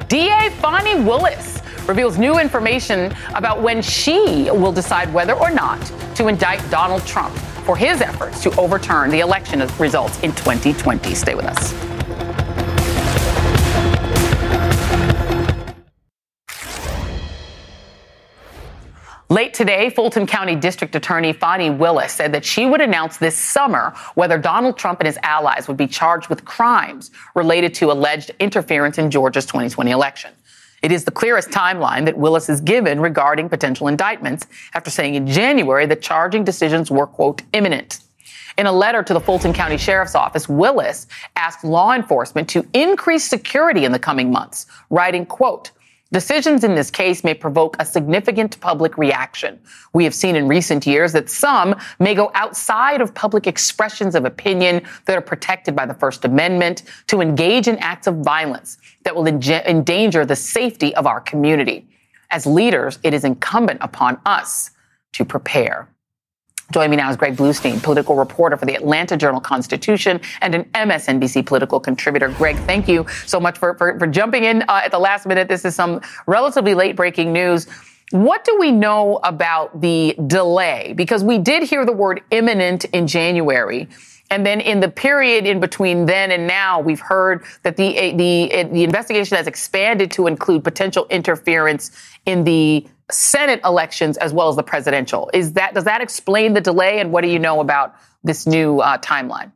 DA 0.08 0.50
Fani 0.60 1.02
Willis 1.02 1.60
reveals 1.88 2.16
new 2.16 2.38
information 2.38 3.12
about 3.34 3.60
when 3.60 3.82
she 3.82 4.48
will 4.52 4.70
decide 4.70 5.12
whether 5.12 5.34
or 5.34 5.50
not 5.50 5.80
to 6.14 6.28
indict 6.28 6.62
Donald 6.70 7.04
Trump 7.04 7.36
for 7.64 7.76
his 7.76 8.00
efforts 8.00 8.42
to 8.42 8.54
overturn 8.60 9.10
the 9.10 9.20
election 9.20 9.60
results 9.78 10.20
in 10.20 10.32
2020. 10.32 11.14
Stay 11.14 11.34
with 11.34 11.46
us. 11.46 11.92
Late 19.32 19.54
today, 19.54 19.88
Fulton 19.88 20.26
County 20.26 20.54
District 20.54 20.94
Attorney 20.94 21.32
Fani 21.32 21.70
Willis 21.70 22.12
said 22.12 22.32
that 22.32 22.44
she 22.44 22.66
would 22.66 22.82
announce 22.82 23.16
this 23.16 23.34
summer 23.34 23.94
whether 24.14 24.36
Donald 24.36 24.76
Trump 24.76 25.00
and 25.00 25.06
his 25.06 25.18
allies 25.22 25.68
would 25.68 25.78
be 25.78 25.86
charged 25.86 26.28
with 26.28 26.44
crimes 26.44 27.10
related 27.34 27.72
to 27.76 27.90
alleged 27.90 28.30
interference 28.40 28.98
in 28.98 29.10
Georgia's 29.10 29.46
2020 29.46 29.90
election. 29.90 30.32
It 30.82 30.90
is 30.90 31.04
the 31.04 31.12
clearest 31.12 31.50
timeline 31.50 32.04
that 32.06 32.18
Willis 32.18 32.48
has 32.48 32.60
given 32.60 33.00
regarding 33.00 33.48
potential 33.48 33.86
indictments 33.86 34.46
after 34.74 34.90
saying 34.90 35.14
in 35.14 35.28
January 35.28 35.86
that 35.86 36.02
charging 36.02 36.42
decisions 36.42 36.90
were, 36.90 37.06
quote, 37.06 37.42
imminent. 37.52 38.00
In 38.58 38.66
a 38.66 38.72
letter 38.72 39.02
to 39.02 39.14
the 39.14 39.20
Fulton 39.20 39.52
County 39.52 39.78
Sheriff's 39.78 40.14
Office, 40.14 40.48
Willis 40.48 41.06
asked 41.36 41.64
law 41.64 41.94
enforcement 41.94 42.48
to 42.50 42.66
increase 42.74 43.24
security 43.24 43.84
in 43.84 43.92
the 43.92 43.98
coming 43.98 44.30
months, 44.30 44.66
writing, 44.90 45.24
quote, 45.24 45.70
Decisions 46.12 46.62
in 46.62 46.74
this 46.74 46.90
case 46.90 47.24
may 47.24 47.32
provoke 47.32 47.74
a 47.78 47.86
significant 47.86 48.60
public 48.60 48.98
reaction. 48.98 49.58
We 49.94 50.04
have 50.04 50.14
seen 50.14 50.36
in 50.36 50.46
recent 50.46 50.86
years 50.86 51.12
that 51.12 51.30
some 51.30 51.74
may 51.98 52.14
go 52.14 52.30
outside 52.34 53.00
of 53.00 53.14
public 53.14 53.46
expressions 53.46 54.14
of 54.14 54.26
opinion 54.26 54.82
that 55.06 55.16
are 55.16 55.22
protected 55.22 55.74
by 55.74 55.86
the 55.86 55.94
First 55.94 56.26
Amendment 56.26 56.82
to 57.06 57.22
engage 57.22 57.66
in 57.66 57.78
acts 57.78 58.06
of 58.06 58.16
violence 58.16 58.76
that 59.04 59.16
will 59.16 59.26
endanger 59.26 60.26
the 60.26 60.36
safety 60.36 60.94
of 60.96 61.06
our 61.06 61.20
community. 61.20 61.88
As 62.30 62.46
leaders, 62.46 62.98
it 63.02 63.14
is 63.14 63.24
incumbent 63.24 63.78
upon 63.80 64.20
us 64.26 64.70
to 65.12 65.24
prepare. 65.24 65.88
Joining 66.72 66.92
me 66.92 66.96
now 66.96 67.10
is 67.10 67.16
Greg 67.16 67.36
Bluestein, 67.36 67.82
political 67.82 68.16
reporter 68.16 68.56
for 68.56 68.64
the 68.64 68.74
Atlanta 68.74 69.14
Journal 69.14 69.42
Constitution 69.42 70.18
and 70.40 70.54
an 70.54 70.64
MSNBC 70.72 71.44
political 71.44 71.78
contributor. 71.78 72.30
Greg, 72.30 72.56
thank 72.60 72.88
you 72.88 73.06
so 73.26 73.38
much 73.38 73.58
for, 73.58 73.74
for, 73.74 73.98
for 73.98 74.06
jumping 74.06 74.44
in 74.44 74.62
uh, 74.62 74.80
at 74.82 74.90
the 74.90 74.98
last 74.98 75.26
minute. 75.26 75.48
This 75.48 75.66
is 75.66 75.74
some 75.74 76.00
relatively 76.26 76.72
late 76.74 76.96
breaking 76.96 77.30
news. 77.30 77.66
What 78.10 78.44
do 78.44 78.56
we 78.58 78.70
know 78.70 79.20
about 79.22 79.82
the 79.82 80.16
delay? 80.26 80.94
Because 80.96 81.22
we 81.22 81.38
did 81.38 81.62
hear 81.62 81.84
the 81.84 81.92
word 81.92 82.22
imminent 82.30 82.86
in 82.86 83.06
January. 83.06 83.88
And 84.30 84.46
then 84.46 84.62
in 84.62 84.80
the 84.80 84.88
period 84.88 85.44
in 85.44 85.60
between 85.60 86.06
then 86.06 86.30
and 86.30 86.46
now, 86.46 86.80
we've 86.80 87.00
heard 87.00 87.44
that 87.64 87.76
the, 87.76 88.12
the, 88.12 88.68
the 88.72 88.82
investigation 88.82 89.36
has 89.36 89.46
expanded 89.46 90.10
to 90.12 90.26
include 90.26 90.64
potential 90.64 91.06
interference 91.10 91.90
in 92.24 92.44
the 92.44 92.86
Senate 93.12 93.60
elections 93.64 94.16
as 94.18 94.32
well 94.32 94.48
as 94.48 94.56
the 94.56 94.62
presidential. 94.62 95.30
Is 95.32 95.52
that 95.54 95.74
does 95.74 95.84
that 95.84 96.00
explain 96.00 96.54
the 96.54 96.60
delay, 96.60 97.00
and 97.00 97.12
what 97.12 97.22
do 97.22 97.28
you 97.28 97.38
know 97.38 97.60
about 97.60 97.94
this 98.24 98.46
new 98.46 98.80
uh, 98.80 98.98
timeline? 98.98 99.52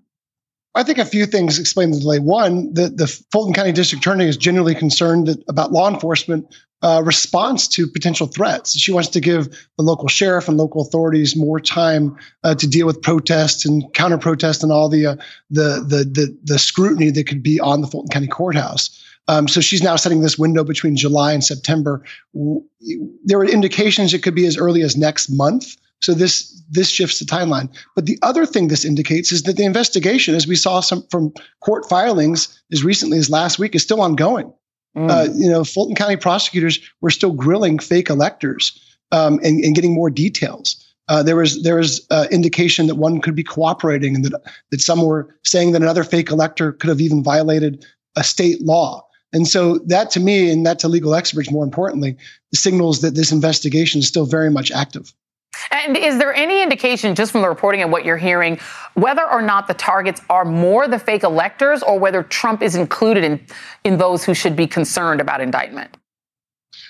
I 0.75 0.83
think 0.83 0.99
a 0.99 1.07
few 1.07 1.25
things 1.25 1.59
explain 1.59 1.90
the 1.90 1.99
delay. 1.99 2.19
One, 2.19 2.75
the, 2.75 2.88
the 2.88 3.07
Fulton 3.33 3.55
County 3.55 3.73
District 3.73 4.05
Attorney 4.05 4.27
is 4.27 4.37
generally 4.37 4.75
concerned 4.75 5.42
about 5.49 5.73
law 5.73 5.88
enforcement 5.88 6.55
uh, 6.83 7.03
response 7.03 7.66
to 7.69 7.87
potential 7.87 8.27
threats. 8.27 8.79
She 8.79 8.92
wants 8.92 9.09
to 9.11 9.21
give 9.21 9.49
the 9.79 9.83
local 9.83 10.09
sheriff 10.09 10.49
and 10.49 10.59
local 10.59 10.83
authorities 10.83 11.35
more 11.35 11.59
time 11.59 12.16
uh, 12.45 12.55
to 12.57 12.66
deal 12.69 12.87
with 12.87 13.01
protests 13.01 13.64
and 13.64 13.92
counter 13.95 14.19
protests 14.19 14.62
and 14.62 14.71
all 14.71 14.90
the, 14.90 15.07
uh, 15.07 15.16
the, 15.51 15.85
the 15.88 16.05
the 16.05 16.38
the 16.45 16.59
scrutiny 16.59 17.11
that 17.11 17.27
could 17.27 17.42
be 17.42 17.59
on 17.59 17.81
the 17.81 17.87
Fulton 17.87 18.11
County 18.11 18.29
Courthouse. 18.29 19.03
Um, 19.29 19.49
so 19.49 19.61
she's 19.61 19.83
now 19.83 19.97
setting 19.97 20.21
this 20.21 20.39
window 20.39 20.62
between 20.65 20.97
July 20.97 21.33
and 21.33 21.43
September. 21.43 22.03
There 23.25 23.39
were 23.39 23.45
indications 23.45 24.15
it 24.15 24.23
could 24.23 24.35
be 24.35 24.47
as 24.47 24.57
early 24.57 24.83
as 24.83 24.97
next 24.97 25.31
month. 25.31 25.77
So 26.01 26.15
this 26.15 26.53
this 26.71 26.91
shifts 26.91 27.19
the 27.19 27.25
timeline. 27.25 27.69
But 27.95 28.07
the 28.07 28.19
other 28.23 28.45
thing 28.45 28.69
this 28.69 28.85
indicates 28.85 29.33
is 29.33 29.45
that 29.45 29.57
the 29.57 29.65
investigation, 29.65 30.35
as 30.35 30.47
we 30.47 30.57
saw 30.57 30.81
some 30.81 31.07
from 31.11 31.33
court 31.61 31.89
filings 31.89 32.62
as 32.73 32.85
recently 32.85 33.19
as 33.19 33.31
last 33.31 33.59
week, 33.59 33.75
is 33.75 33.83
still 33.83 34.01
ongoing. 34.01 34.53
Mm. 34.97 35.11
Uh, 35.11 35.33
you 35.35 35.51
know, 35.51 35.65
Fulton 35.65 35.95
County 35.95 36.17
prosecutors 36.17 36.79
were 37.01 37.11
still 37.11 37.33
grilling 37.33 37.79
fake 37.79 38.09
electors 38.09 38.81
um, 39.12 39.39
and, 39.43 39.62
and, 39.62 39.75
getting 39.75 39.93
more 39.93 40.11
details. 40.11 40.83
Uh, 41.09 41.23
there 41.23 41.37
was 41.37 41.62
there 41.62 41.77
was 41.77 42.07
uh, 42.11 42.27
indication 42.31 42.87
that 42.87 42.97
one 42.97 43.21
could 43.21 43.35
be 43.35 43.45
cooperating 43.45 44.17
and 44.17 44.25
that 44.25 44.41
that 44.71 44.81
some 44.81 45.03
were 45.03 45.35
saying 45.45 45.73
that 45.73 45.83
another 45.83 46.03
fake 46.03 46.31
elector 46.31 46.73
could 46.73 46.89
have 46.89 47.01
even 47.01 47.23
violated 47.23 47.85
a 48.17 48.25
state 48.25 48.62
law. 48.62 49.06
And 49.37 49.46
so 49.46 49.77
that 49.85 50.11
to 50.12 50.20
me, 50.20 50.51
and 50.51 50.64
that 50.64 50.79
to 50.79 50.88
legal 50.88 51.14
experts, 51.14 51.51
more 51.51 51.62
importantly, 51.62 52.16
signals 52.55 53.03
that 53.03 53.14
this 53.14 53.33
investigation 53.33 53.99
is 53.99 54.09
still 54.09 54.25
very 54.25 54.51
much 54.51 54.70
active. 54.72 55.12
And 55.70 55.94
is 55.94 56.16
there 56.16 56.35
any 56.35 56.62
indication, 56.62 57.14
just 57.14 57.33
from 57.33 57.42
the 57.42 57.49
reporting 57.51 57.83
and 57.83 57.92
what 57.92 58.07
you're 58.07 58.16
hearing, 58.16 58.59
whether 58.94 59.31
or 59.31 59.42
not 59.42 59.68
the 59.68 59.75
targets 59.75 60.22
are 60.31 60.46
more 60.46 60.88
the 60.88 60.99
fake 60.99 61.22
electors 61.22 61.83
or 61.83 61.99
whether 61.99 62.22
Trump 62.22 62.62
is 62.62 62.77
included 62.77 63.25
in, 63.25 63.46
in 63.85 63.99
those 63.99 64.25
who 64.25 64.33
should 64.33 64.57
be 64.57 64.66
concerned 64.66 65.20
about 65.20 65.42
indictment? 65.42 65.94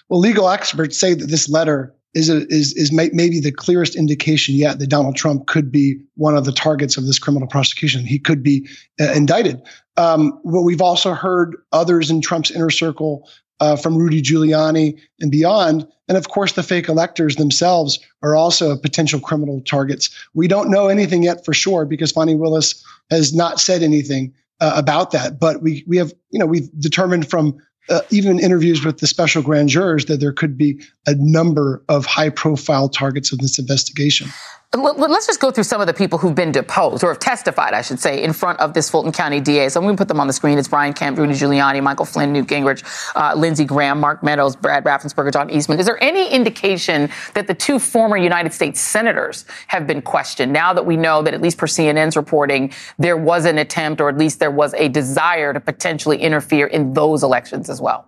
Well, 0.08 0.20
legal 0.20 0.48
experts 0.48 0.96
say 0.96 1.14
that 1.14 1.26
this 1.26 1.48
letter 1.48 1.95
is 2.16 2.30
a, 2.30 2.46
is 2.48 2.72
is 2.72 2.90
may, 2.92 3.10
maybe 3.12 3.38
the 3.40 3.52
clearest 3.52 3.94
indication 3.94 4.54
yet 4.54 4.78
that 4.78 4.88
Donald 4.88 5.16
Trump 5.16 5.46
could 5.46 5.70
be 5.70 6.00
one 6.14 6.36
of 6.36 6.46
the 6.46 6.52
targets 6.52 6.96
of 6.96 7.04
this 7.06 7.18
criminal 7.18 7.46
prosecution. 7.46 8.06
He 8.06 8.18
could 8.18 8.42
be 8.42 8.66
uh, 8.98 9.12
indicted. 9.12 9.60
Um, 9.98 10.40
but 10.44 10.62
we've 10.62 10.80
also 10.80 11.12
heard 11.12 11.56
others 11.72 12.10
in 12.10 12.22
Trump's 12.22 12.50
inner 12.50 12.70
circle 12.70 13.28
uh, 13.60 13.76
from 13.76 13.96
Rudy 13.96 14.22
Giuliani 14.22 14.98
and 15.20 15.30
beyond. 15.30 15.86
And 16.08 16.16
of 16.16 16.28
course, 16.28 16.52
the 16.52 16.62
fake 16.62 16.88
electors 16.88 17.36
themselves 17.36 17.98
are 18.22 18.34
also 18.34 18.76
potential 18.76 19.20
criminal 19.20 19.60
targets. 19.62 20.10
We 20.34 20.48
don't 20.48 20.70
know 20.70 20.88
anything 20.88 21.22
yet 21.22 21.44
for 21.44 21.52
sure 21.52 21.84
because 21.84 22.12
Fani 22.12 22.34
Willis 22.34 22.82
has 23.10 23.34
not 23.34 23.60
said 23.60 23.82
anything 23.82 24.32
uh, 24.60 24.72
about 24.74 25.10
that. 25.10 25.38
But 25.38 25.62
we 25.62 25.84
we 25.86 25.98
have 25.98 26.14
you 26.30 26.38
know 26.38 26.46
we've 26.46 26.70
determined 26.80 27.28
from 27.28 27.58
uh, 27.88 28.00
even 28.10 28.38
interviews 28.38 28.84
with 28.84 28.98
the 28.98 29.06
special 29.06 29.42
grand 29.42 29.68
jurors 29.68 30.06
that 30.06 30.20
there 30.20 30.32
could 30.32 30.56
be 30.56 30.80
a 31.06 31.14
number 31.16 31.82
of 31.88 32.06
high 32.06 32.30
profile 32.30 32.88
targets 32.88 33.32
of 33.32 33.38
this 33.38 33.58
investigation. 33.58 34.28
Let's 34.76 35.26
just 35.26 35.40
go 35.40 35.50
through 35.50 35.64
some 35.64 35.80
of 35.80 35.86
the 35.86 35.94
people 35.94 36.18
who've 36.18 36.34
been 36.34 36.52
deposed 36.52 37.02
or 37.02 37.08
have 37.08 37.18
testified, 37.18 37.72
I 37.72 37.82
should 37.82 37.98
say, 37.98 38.22
in 38.22 38.32
front 38.32 38.60
of 38.60 38.74
this 38.74 38.90
Fulton 38.90 39.12
County 39.12 39.40
DA. 39.40 39.68
So 39.68 39.80
I'm 39.80 39.86
going 39.86 39.96
to 39.96 40.00
put 40.00 40.08
them 40.08 40.20
on 40.20 40.26
the 40.26 40.32
screen. 40.32 40.58
It's 40.58 40.68
Brian 40.68 40.92
Kemp, 40.92 41.18
Rudy 41.18 41.32
Giuliani, 41.32 41.82
Michael 41.82 42.04
Flynn, 42.04 42.32
Newt 42.32 42.46
Gingrich, 42.46 42.84
uh, 43.14 43.34
Lindsey 43.34 43.64
Graham, 43.64 44.00
Mark 44.00 44.22
Meadows, 44.22 44.56
Brad 44.56 44.84
Raffensperger, 44.84 45.32
John 45.32 45.50
Eastman. 45.50 45.78
Is 45.78 45.86
there 45.86 46.02
any 46.02 46.30
indication 46.30 47.10
that 47.34 47.46
the 47.46 47.54
two 47.54 47.78
former 47.78 48.16
United 48.16 48.52
States 48.52 48.80
senators 48.80 49.44
have 49.68 49.86
been 49.86 50.02
questioned 50.02 50.52
now 50.52 50.72
that 50.72 50.84
we 50.84 50.96
know 50.96 51.22
that, 51.22 51.34
at 51.34 51.40
least 51.40 51.58
per 51.58 51.66
CNN's 51.66 52.16
reporting, 52.16 52.72
there 52.98 53.16
was 53.16 53.44
an 53.44 53.58
attempt 53.58 54.00
or 54.00 54.08
at 54.08 54.18
least 54.18 54.40
there 54.40 54.50
was 54.50 54.74
a 54.74 54.88
desire 54.88 55.52
to 55.52 55.60
potentially 55.60 56.18
interfere 56.18 56.66
in 56.66 56.92
those 56.92 57.22
elections 57.22 57.70
as 57.70 57.80
well? 57.80 58.06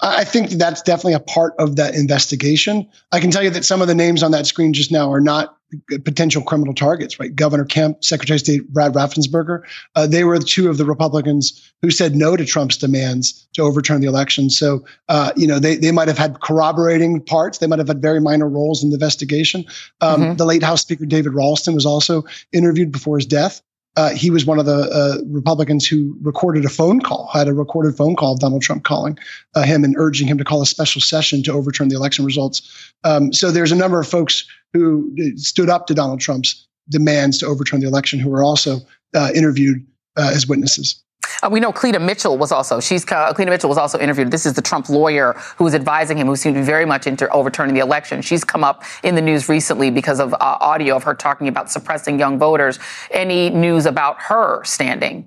I 0.00 0.24
think 0.24 0.50
that's 0.50 0.82
definitely 0.82 1.14
a 1.14 1.20
part 1.20 1.54
of 1.58 1.76
that 1.76 1.94
investigation. 1.94 2.88
I 3.12 3.20
can 3.20 3.30
tell 3.30 3.42
you 3.42 3.50
that 3.50 3.64
some 3.64 3.82
of 3.82 3.88
the 3.88 3.94
names 3.94 4.22
on 4.22 4.30
that 4.30 4.46
screen 4.46 4.72
just 4.72 4.90
now 4.90 5.12
are 5.12 5.20
not 5.20 5.56
potential 6.04 6.42
criminal 6.42 6.74
targets, 6.74 7.20
right? 7.20 7.34
Governor 7.34 7.64
Kemp, 7.64 8.04
Secretary 8.04 8.36
of 8.36 8.40
State 8.40 8.68
Brad 8.68 8.92
Raffensperger, 8.92 9.62
uh, 9.94 10.06
they 10.06 10.24
were 10.24 10.38
two 10.38 10.68
of 10.68 10.78
the 10.78 10.84
Republicans 10.84 11.72
who 11.82 11.90
said 11.90 12.14
no 12.14 12.36
to 12.36 12.44
Trump's 12.44 12.76
demands 12.76 13.46
to 13.54 13.62
overturn 13.62 14.00
the 14.00 14.06
election. 14.06 14.50
So, 14.50 14.84
uh, 15.08 15.32
you 15.36 15.46
know, 15.46 15.58
they, 15.58 15.76
they 15.76 15.92
might 15.92 16.08
have 16.08 16.18
had 16.18 16.40
corroborating 16.40 17.20
parts. 17.20 17.58
They 17.58 17.66
might 17.66 17.78
have 17.78 17.88
had 17.88 18.02
very 18.02 18.20
minor 18.20 18.48
roles 18.48 18.82
in 18.82 18.90
the 18.90 18.94
investigation. 18.94 19.64
Um, 20.00 20.20
mm-hmm. 20.20 20.36
The 20.36 20.44
late 20.44 20.62
House 20.62 20.82
Speaker 20.82 21.06
David 21.06 21.34
Ralston 21.34 21.74
was 21.74 21.86
also 21.86 22.24
interviewed 22.52 22.92
before 22.92 23.16
his 23.16 23.26
death. 23.26 23.62
Uh, 23.96 24.10
he 24.10 24.30
was 24.30 24.46
one 24.46 24.58
of 24.58 24.66
the 24.66 24.88
uh, 24.90 25.18
Republicans 25.26 25.86
who 25.86 26.16
recorded 26.22 26.64
a 26.64 26.68
phone 26.68 27.00
call, 27.00 27.28
had 27.32 27.48
a 27.48 27.54
recorded 27.54 27.96
phone 27.96 28.14
call 28.14 28.34
of 28.34 28.40
Donald 28.40 28.62
Trump 28.62 28.84
calling 28.84 29.18
uh, 29.54 29.62
him 29.62 29.82
and 29.82 29.96
urging 29.98 30.28
him 30.28 30.38
to 30.38 30.44
call 30.44 30.62
a 30.62 30.66
special 30.66 31.00
session 31.00 31.42
to 31.42 31.52
overturn 31.52 31.88
the 31.88 31.96
election 31.96 32.24
results. 32.24 32.92
Um, 33.02 33.32
so 33.32 33.50
there's 33.50 33.72
a 33.72 33.76
number 33.76 33.98
of 33.98 34.06
folks 34.06 34.46
who 34.72 35.12
stood 35.36 35.68
up 35.68 35.86
to 35.88 35.94
Donald 35.94 36.20
Trump's 36.20 36.66
demands 36.88 37.38
to 37.38 37.46
overturn 37.46 37.80
the 37.80 37.86
election 37.86 38.18
who 38.20 38.30
were 38.30 38.44
also 38.44 38.78
uh, 39.14 39.30
interviewed 39.34 39.84
uh, 40.16 40.30
as 40.34 40.46
witnesses. 40.46 41.02
Uh, 41.42 41.48
we 41.50 41.60
know 41.60 41.72
Cleta 41.72 41.98
Mitchell 41.98 42.36
was 42.36 42.52
also, 42.52 42.80
she's, 42.80 43.10
uh, 43.10 43.32
Cleta 43.32 43.50
Mitchell 43.50 43.68
was 43.68 43.78
also 43.78 43.98
interviewed. 43.98 44.30
This 44.30 44.44
is 44.44 44.54
the 44.54 44.62
Trump 44.62 44.88
lawyer 44.88 45.34
who 45.56 45.64
was 45.64 45.74
advising 45.74 46.18
him, 46.18 46.26
who 46.26 46.36
seemed 46.36 46.54
to 46.56 46.60
be 46.60 46.66
very 46.66 46.84
much 46.84 47.06
into 47.06 47.28
overturning 47.30 47.74
the 47.74 47.80
election. 47.80 48.22
She's 48.22 48.44
come 48.44 48.64
up 48.64 48.84
in 49.02 49.14
the 49.14 49.22
news 49.22 49.48
recently 49.48 49.90
because 49.90 50.20
of 50.20 50.34
uh, 50.34 50.36
audio 50.40 50.96
of 50.96 51.04
her 51.04 51.14
talking 51.14 51.48
about 51.48 51.70
suppressing 51.70 52.18
young 52.18 52.38
voters. 52.38 52.78
Any 53.10 53.50
news 53.50 53.86
about 53.86 54.20
her 54.20 54.62
standing? 54.64 55.26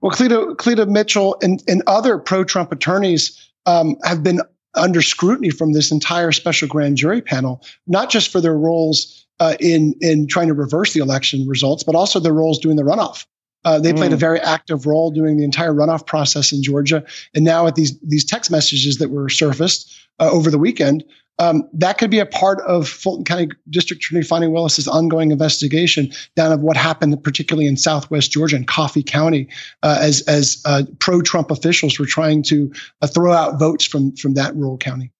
Well, 0.00 0.12
Cleta, 0.12 0.54
Cleta 0.56 0.86
Mitchell 0.86 1.36
and, 1.42 1.62
and 1.68 1.82
other 1.86 2.18
pro 2.18 2.44
Trump 2.44 2.72
attorneys 2.72 3.50
um, 3.66 3.96
have 4.04 4.22
been 4.22 4.40
under 4.74 5.02
scrutiny 5.02 5.50
from 5.50 5.72
this 5.72 5.90
entire 5.90 6.30
special 6.32 6.68
grand 6.68 6.96
jury 6.96 7.20
panel, 7.20 7.64
not 7.86 8.10
just 8.10 8.30
for 8.30 8.40
their 8.40 8.56
roles 8.56 9.26
uh, 9.40 9.54
in 9.60 9.94
in 10.00 10.26
trying 10.26 10.46
to 10.48 10.54
reverse 10.54 10.92
the 10.92 11.00
election 11.00 11.46
results, 11.48 11.82
but 11.82 11.94
also 11.94 12.20
their 12.20 12.32
roles 12.32 12.58
doing 12.58 12.76
the 12.76 12.82
runoff. 12.82 13.26
Uh, 13.64 13.78
they 13.78 13.92
played 13.92 14.12
a 14.12 14.16
mm. 14.16 14.20
very 14.20 14.40
active 14.40 14.86
role 14.86 15.10
during 15.10 15.36
the 15.36 15.44
entire 15.44 15.72
runoff 15.72 16.06
process 16.06 16.52
in 16.52 16.62
Georgia, 16.62 17.04
and 17.34 17.44
now 17.44 17.64
with 17.64 17.74
these 17.74 17.98
these 18.00 18.24
text 18.24 18.50
messages 18.50 18.98
that 18.98 19.10
were 19.10 19.28
surfaced 19.28 19.92
uh, 20.20 20.30
over 20.30 20.50
the 20.50 20.58
weekend, 20.58 21.04
um, 21.38 21.68
that 21.72 21.98
could 21.98 22.10
be 22.10 22.18
a 22.18 22.26
part 22.26 22.60
of 22.62 22.88
Fulton 22.88 23.24
County 23.24 23.48
District 23.70 24.02
Attorney 24.02 24.24
Fani 24.24 24.48
Willis's 24.48 24.88
ongoing 24.88 25.30
investigation 25.30 26.10
down 26.34 26.52
of 26.52 26.60
what 26.60 26.76
happened, 26.76 27.22
particularly 27.22 27.66
in 27.66 27.76
Southwest 27.76 28.30
Georgia 28.30 28.56
and 28.56 28.66
Coffee 28.66 29.02
County, 29.02 29.48
uh, 29.82 29.98
as 30.00 30.22
as 30.22 30.60
uh, 30.64 30.82
pro-Trump 30.98 31.50
officials 31.50 31.98
were 31.98 32.06
trying 32.06 32.42
to 32.44 32.72
uh, 33.02 33.06
throw 33.06 33.32
out 33.32 33.58
votes 33.58 33.84
from 33.84 34.14
from 34.16 34.34
that 34.34 34.54
rural 34.56 34.78
county. 34.78 35.12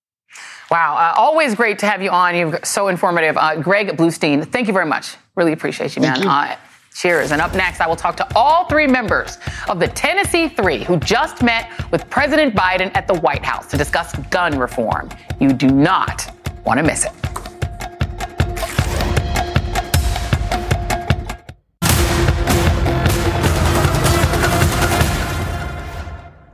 Wow, 0.70 0.96
uh, 0.96 1.18
always 1.18 1.54
great 1.54 1.78
to 1.78 1.86
have 1.86 2.02
you 2.02 2.10
on. 2.10 2.36
You're 2.36 2.60
so 2.62 2.88
informative, 2.88 3.36
Greg 3.62 3.96
Bluestein. 3.96 4.44
Thank 4.44 4.66
you 4.66 4.72
very 4.72 4.86
much. 4.86 5.16
Really 5.34 5.52
appreciate 5.52 5.96
you, 5.96 6.02
man. 6.02 6.58
Cheers. 6.98 7.30
And 7.30 7.40
up 7.40 7.54
next, 7.54 7.80
I 7.80 7.86
will 7.86 7.94
talk 7.94 8.16
to 8.16 8.26
all 8.34 8.64
three 8.64 8.88
members 8.88 9.38
of 9.68 9.78
the 9.78 9.86
Tennessee 9.86 10.48
Three 10.48 10.82
who 10.82 10.96
just 10.96 11.44
met 11.44 11.70
with 11.92 12.10
President 12.10 12.56
Biden 12.56 12.90
at 12.96 13.06
the 13.06 13.14
White 13.20 13.44
House 13.44 13.68
to 13.68 13.76
discuss 13.76 14.16
gun 14.30 14.58
reform. 14.58 15.08
You 15.38 15.52
do 15.52 15.68
not 15.68 16.28
want 16.64 16.78
to 16.78 16.82
miss 16.82 17.04
it. 17.04 17.12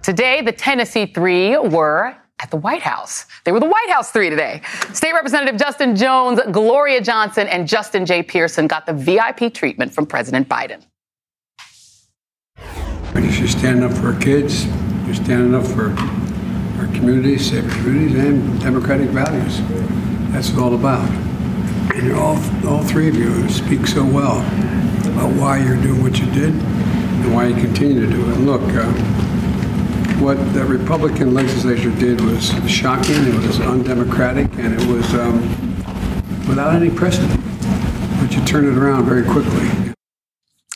Today, 0.02 0.42
the 0.42 0.52
Tennessee 0.52 1.06
Three 1.06 1.56
were 1.56 2.14
at 2.40 2.50
the 2.50 2.56
White 2.56 2.82
House. 2.82 3.26
They 3.44 3.52
were 3.52 3.60
the 3.60 3.66
White 3.66 3.90
House 3.90 4.10
three 4.10 4.30
today. 4.30 4.60
State 4.92 5.12
Representative 5.12 5.58
Justin 5.58 5.96
Jones, 5.96 6.40
Gloria 6.50 7.00
Johnson, 7.00 7.48
and 7.48 7.66
Justin 7.68 8.06
J. 8.06 8.22
Pearson 8.22 8.66
got 8.66 8.86
the 8.86 8.92
VIP 8.92 9.54
treatment 9.54 9.92
from 9.92 10.06
President 10.06 10.48
Biden. 10.48 10.84
You're 13.44 13.50
standing 13.50 13.84
up 13.84 13.92
for 13.92 14.14
our 14.14 14.20
kids, 14.20 14.64
you're 15.04 15.14
standing 15.14 15.54
up 15.54 15.66
for 15.66 15.90
our 16.80 16.86
communities, 16.94 17.50
safe 17.50 17.70
communities, 17.74 18.16
and 18.16 18.58
democratic 18.58 19.10
values. 19.10 19.60
That's 20.32 20.48
what 20.48 20.54
it's 20.54 20.58
all 20.58 20.74
about. 20.74 21.06
And 21.94 22.12
all, 22.12 22.38
all 22.66 22.82
three 22.82 23.08
of 23.08 23.16
you 23.16 23.46
speak 23.50 23.86
so 23.86 24.02
well 24.02 24.38
about 25.12 25.34
why 25.38 25.58
you're 25.58 25.76
doing 25.76 26.02
what 26.02 26.18
you 26.18 26.24
did 26.32 26.54
and 26.54 27.34
why 27.34 27.48
you 27.48 27.54
continue 27.56 28.00
to 28.00 28.10
do 28.10 28.18
it. 28.18 28.34
And 28.34 28.46
look, 28.46 28.62
uh, 28.62 28.90
what 30.24 30.38
the 30.54 30.64
Republican 30.64 31.34
legislature 31.34 31.90
did 31.98 32.18
was 32.18 32.48
shocking, 32.66 33.14
it 33.26 33.34
was 33.34 33.60
undemocratic, 33.60 34.50
and 34.54 34.72
it 34.72 34.86
was 34.88 35.12
um, 35.12 35.38
without 36.48 36.74
any 36.74 36.88
precedent. 36.88 37.38
But 38.20 38.34
you 38.34 38.42
turn 38.46 38.64
it 38.64 38.78
around 38.78 39.04
very 39.04 39.22
quickly. 39.22 39.83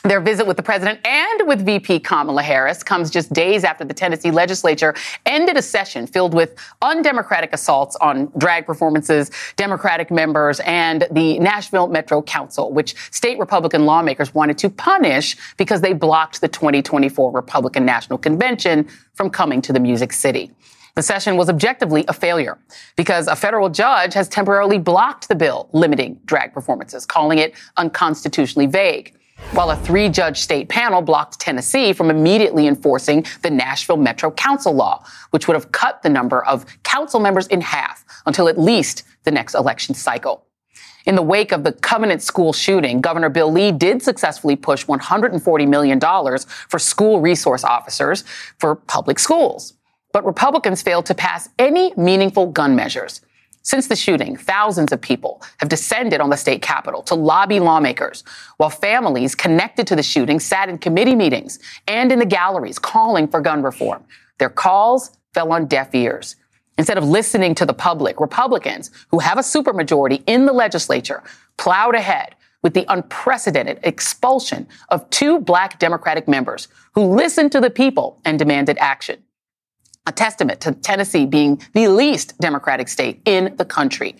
Their 0.05 0.21
visit 0.21 0.47
with 0.47 0.55
the 0.55 0.63
president 0.63 1.05
and 1.05 1.45
with 1.45 1.65
VP 1.65 1.99
Kamala 1.99 2.41
Harris 2.41 2.83
comes 2.83 3.09
just 3.09 3.33
days 3.33 3.65
after 3.65 3.83
the 3.83 3.93
Tennessee 3.93 4.31
legislature 4.31 4.95
ended 5.25 5.57
a 5.57 5.61
session 5.61 6.07
filled 6.07 6.33
with 6.33 6.55
undemocratic 6.81 7.51
assaults 7.51 7.97
on 7.97 8.31
drag 8.37 8.65
performances, 8.65 9.29
Democratic 9.57 10.09
members, 10.09 10.61
and 10.61 11.05
the 11.11 11.37
Nashville 11.39 11.89
Metro 11.89 12.21
Council, 12.21 12.71
which 12.71 12.95
state 13.11 13.37
Republican 13.39 13.85
lawmakers 13.85 14.33
wanted 14.33 14.57
to 14.59 14.69
punish 14.69 15.35
because 15.57 15.81
they 15.81 15.91
blocked 15.91 16.39
the 16.39 16.47
2024 16.47 17.33
Republican 17.33 17.83
National 17.83 18.17
Convention 18.17 18.87
from 19.15 19.29
coming 19.29 19.61
to 19.61 19.73
the 19.73 19.81
Music 19.81 20.13
City. 20.13 20.49
The 20.95 21.03
session 21.03 21.35
was 21.35 21.49
objectively 21.49 22.05
a 22.07 22.13
failure 22.13 22.57
because 22.95 23.27
a 23.27 23.35
federal 23.35 23.67
judge 23.67 24.13
has 24.13 24.29
temporarily 24.29 24.77
blocked 24.77 25.27
the 25.27 25.35
bill 25.35 25.67
limiting 25.73 26.21
drag 26.23 26.53
performances, 26.53 27.05
calling 27.05 27.37
it 27.37 27.53
unconstitutionally 27.75 28.65
vague 28.65 29.13
while 29.51 29.71
a 29.71 29.75
three 29.75 30.09
judge 30.09 30.39
state 30.39 30.69
panel 30.69 31.01
blocked 31.01 31.39
Tennessee 31.39 31.93
from 31.93 32.09
immediately 32.09 32.67
enforcing 32.67 33.25
the 33.41 33.49
Nashville 33.49 33.97
Metro 33.97 34.31
Council 34.31 34.73
law, 34.73 35.03
which 35.31 35.47
would 35.47 35.55
have 35.55 35.71
cut 35.71 36.03
the 36.03 36.09
number 36.09 36.45
of 36.45 36.65
council 36.83 37.19
members 37.19 37.47
in 37.47 37.61
half 37.61 38.05
until 38.25 38.47
at 38.47 38.59
least 38.59 39.03
the 39.23 39.31
next 39.31 39.55
election 39.55 39.95
cycle. 39.95 40.45
In 41.05 41.15
the 41.15 41.21
wake 41.21 41.51
of 41.51 41.63
the 41.63 41.71
Covenant 41.71 42.21
School 42.21 42.53
shooting, 42.53 43.01
Governor 43.01 43.29
Bill 43.29 43.51
Lee 43.51 43.71
did 43.71 44.03
successfully 44.03 44.55
push 44.55 44.85
$140 44.85 45.67
million 45.67 45.99
for 45.99 46.77
school 46.77 47.19
resource 47.19 47.63
officers 47.63 48.23
for 48.59 48.75
public 48.75 49.17
schools. 49.17 49.73
But 50.11 50.25
Republicans 50.25 50.81
failed 50.81 51.05
to 51.07 51.15
pass 51.15 51.49
any 51.57 51.93
meaningful 51.95 52.47
gun 52.47 52.75
measures. 52.75 53.21
Since 53.61 53.87
the 53.87 53.95
shooting, 53.95 54.37
thousands 54.37 54.91
of 54.91 55.01
people 55.01 55.41
have 55.57 55.69
descended 55.69 56.21
on 56.21 56.29
the 56.29 56.37
state 56.37 56.61
capitol 56.61 57.03
to 57.03 57.15
lobby 57.15 57.59
lawmakers, 57.59 58.23
while 58.57 58.69
families 58.69 59.35
connected 59.35 59.85
to 59.87 59.95
the 59.95 60.03
shooting 60.03 60.39
sat 60.39 60.69
in 60.69 60.77
committee 60.77 61.15
meetings 61.15 61.59
and 61.87 62.11
in 62.11 62.19
the 62.19 62.25
galleries 62.25 62.79
calling 62.79 63.27
for 63.27 63.41
gun 63.41 63.61
reform. 63.61 64.03
Their 64.37 64.49
calls 64.49 65.11
fell 65.33 65.51
on 65.51 65.67
deaf 65.67 65.93
ears. 65.93 66.35
Instead 66.77 66.97
of 66.97 67.03
listening 67.03 67.53
to 67.55 67.65
the 67.65 67.73
public, 67.73 68.21
Republicans, 68.21 68.89
who 69.11 69.19
have 69.19 69.37
a 69.37 69.41
supermajority 69.41 70.23
in 70.25 70.45
the 70.45 70.53
legislature, 70.53 71.21
plowed 71.57 71.93
ahead 71.93 72.35
with 72.63 72.73
the 72.73 72.85
unprecedented 72.87 73.79
expulsion 73.83 74.67
of 74.89 75.09
two 75.09 75.39
black 75.39 75.77
Democratic 75.79 76.27
members 76.27 76.69
who 76.93 77.03
listened 77.03 77.51
to 77.51 77.59
the 77.59 77.69
people 77.69 78.19
and 78.23 78.39
demanded 78.39 78.77
action 78.79 79.21
a 80.05 80.11
testament 80.11 80.61
to 80.61 80.73
Tennessee 80.73 81.25
being 81.25 81.61
the 81.73 81.87
least 81.87 82.37
Democratic 82.39 82.87
state 82.87 83.21
in 83.25 83.55
the 83.57 83.65
country. 83.65 84.15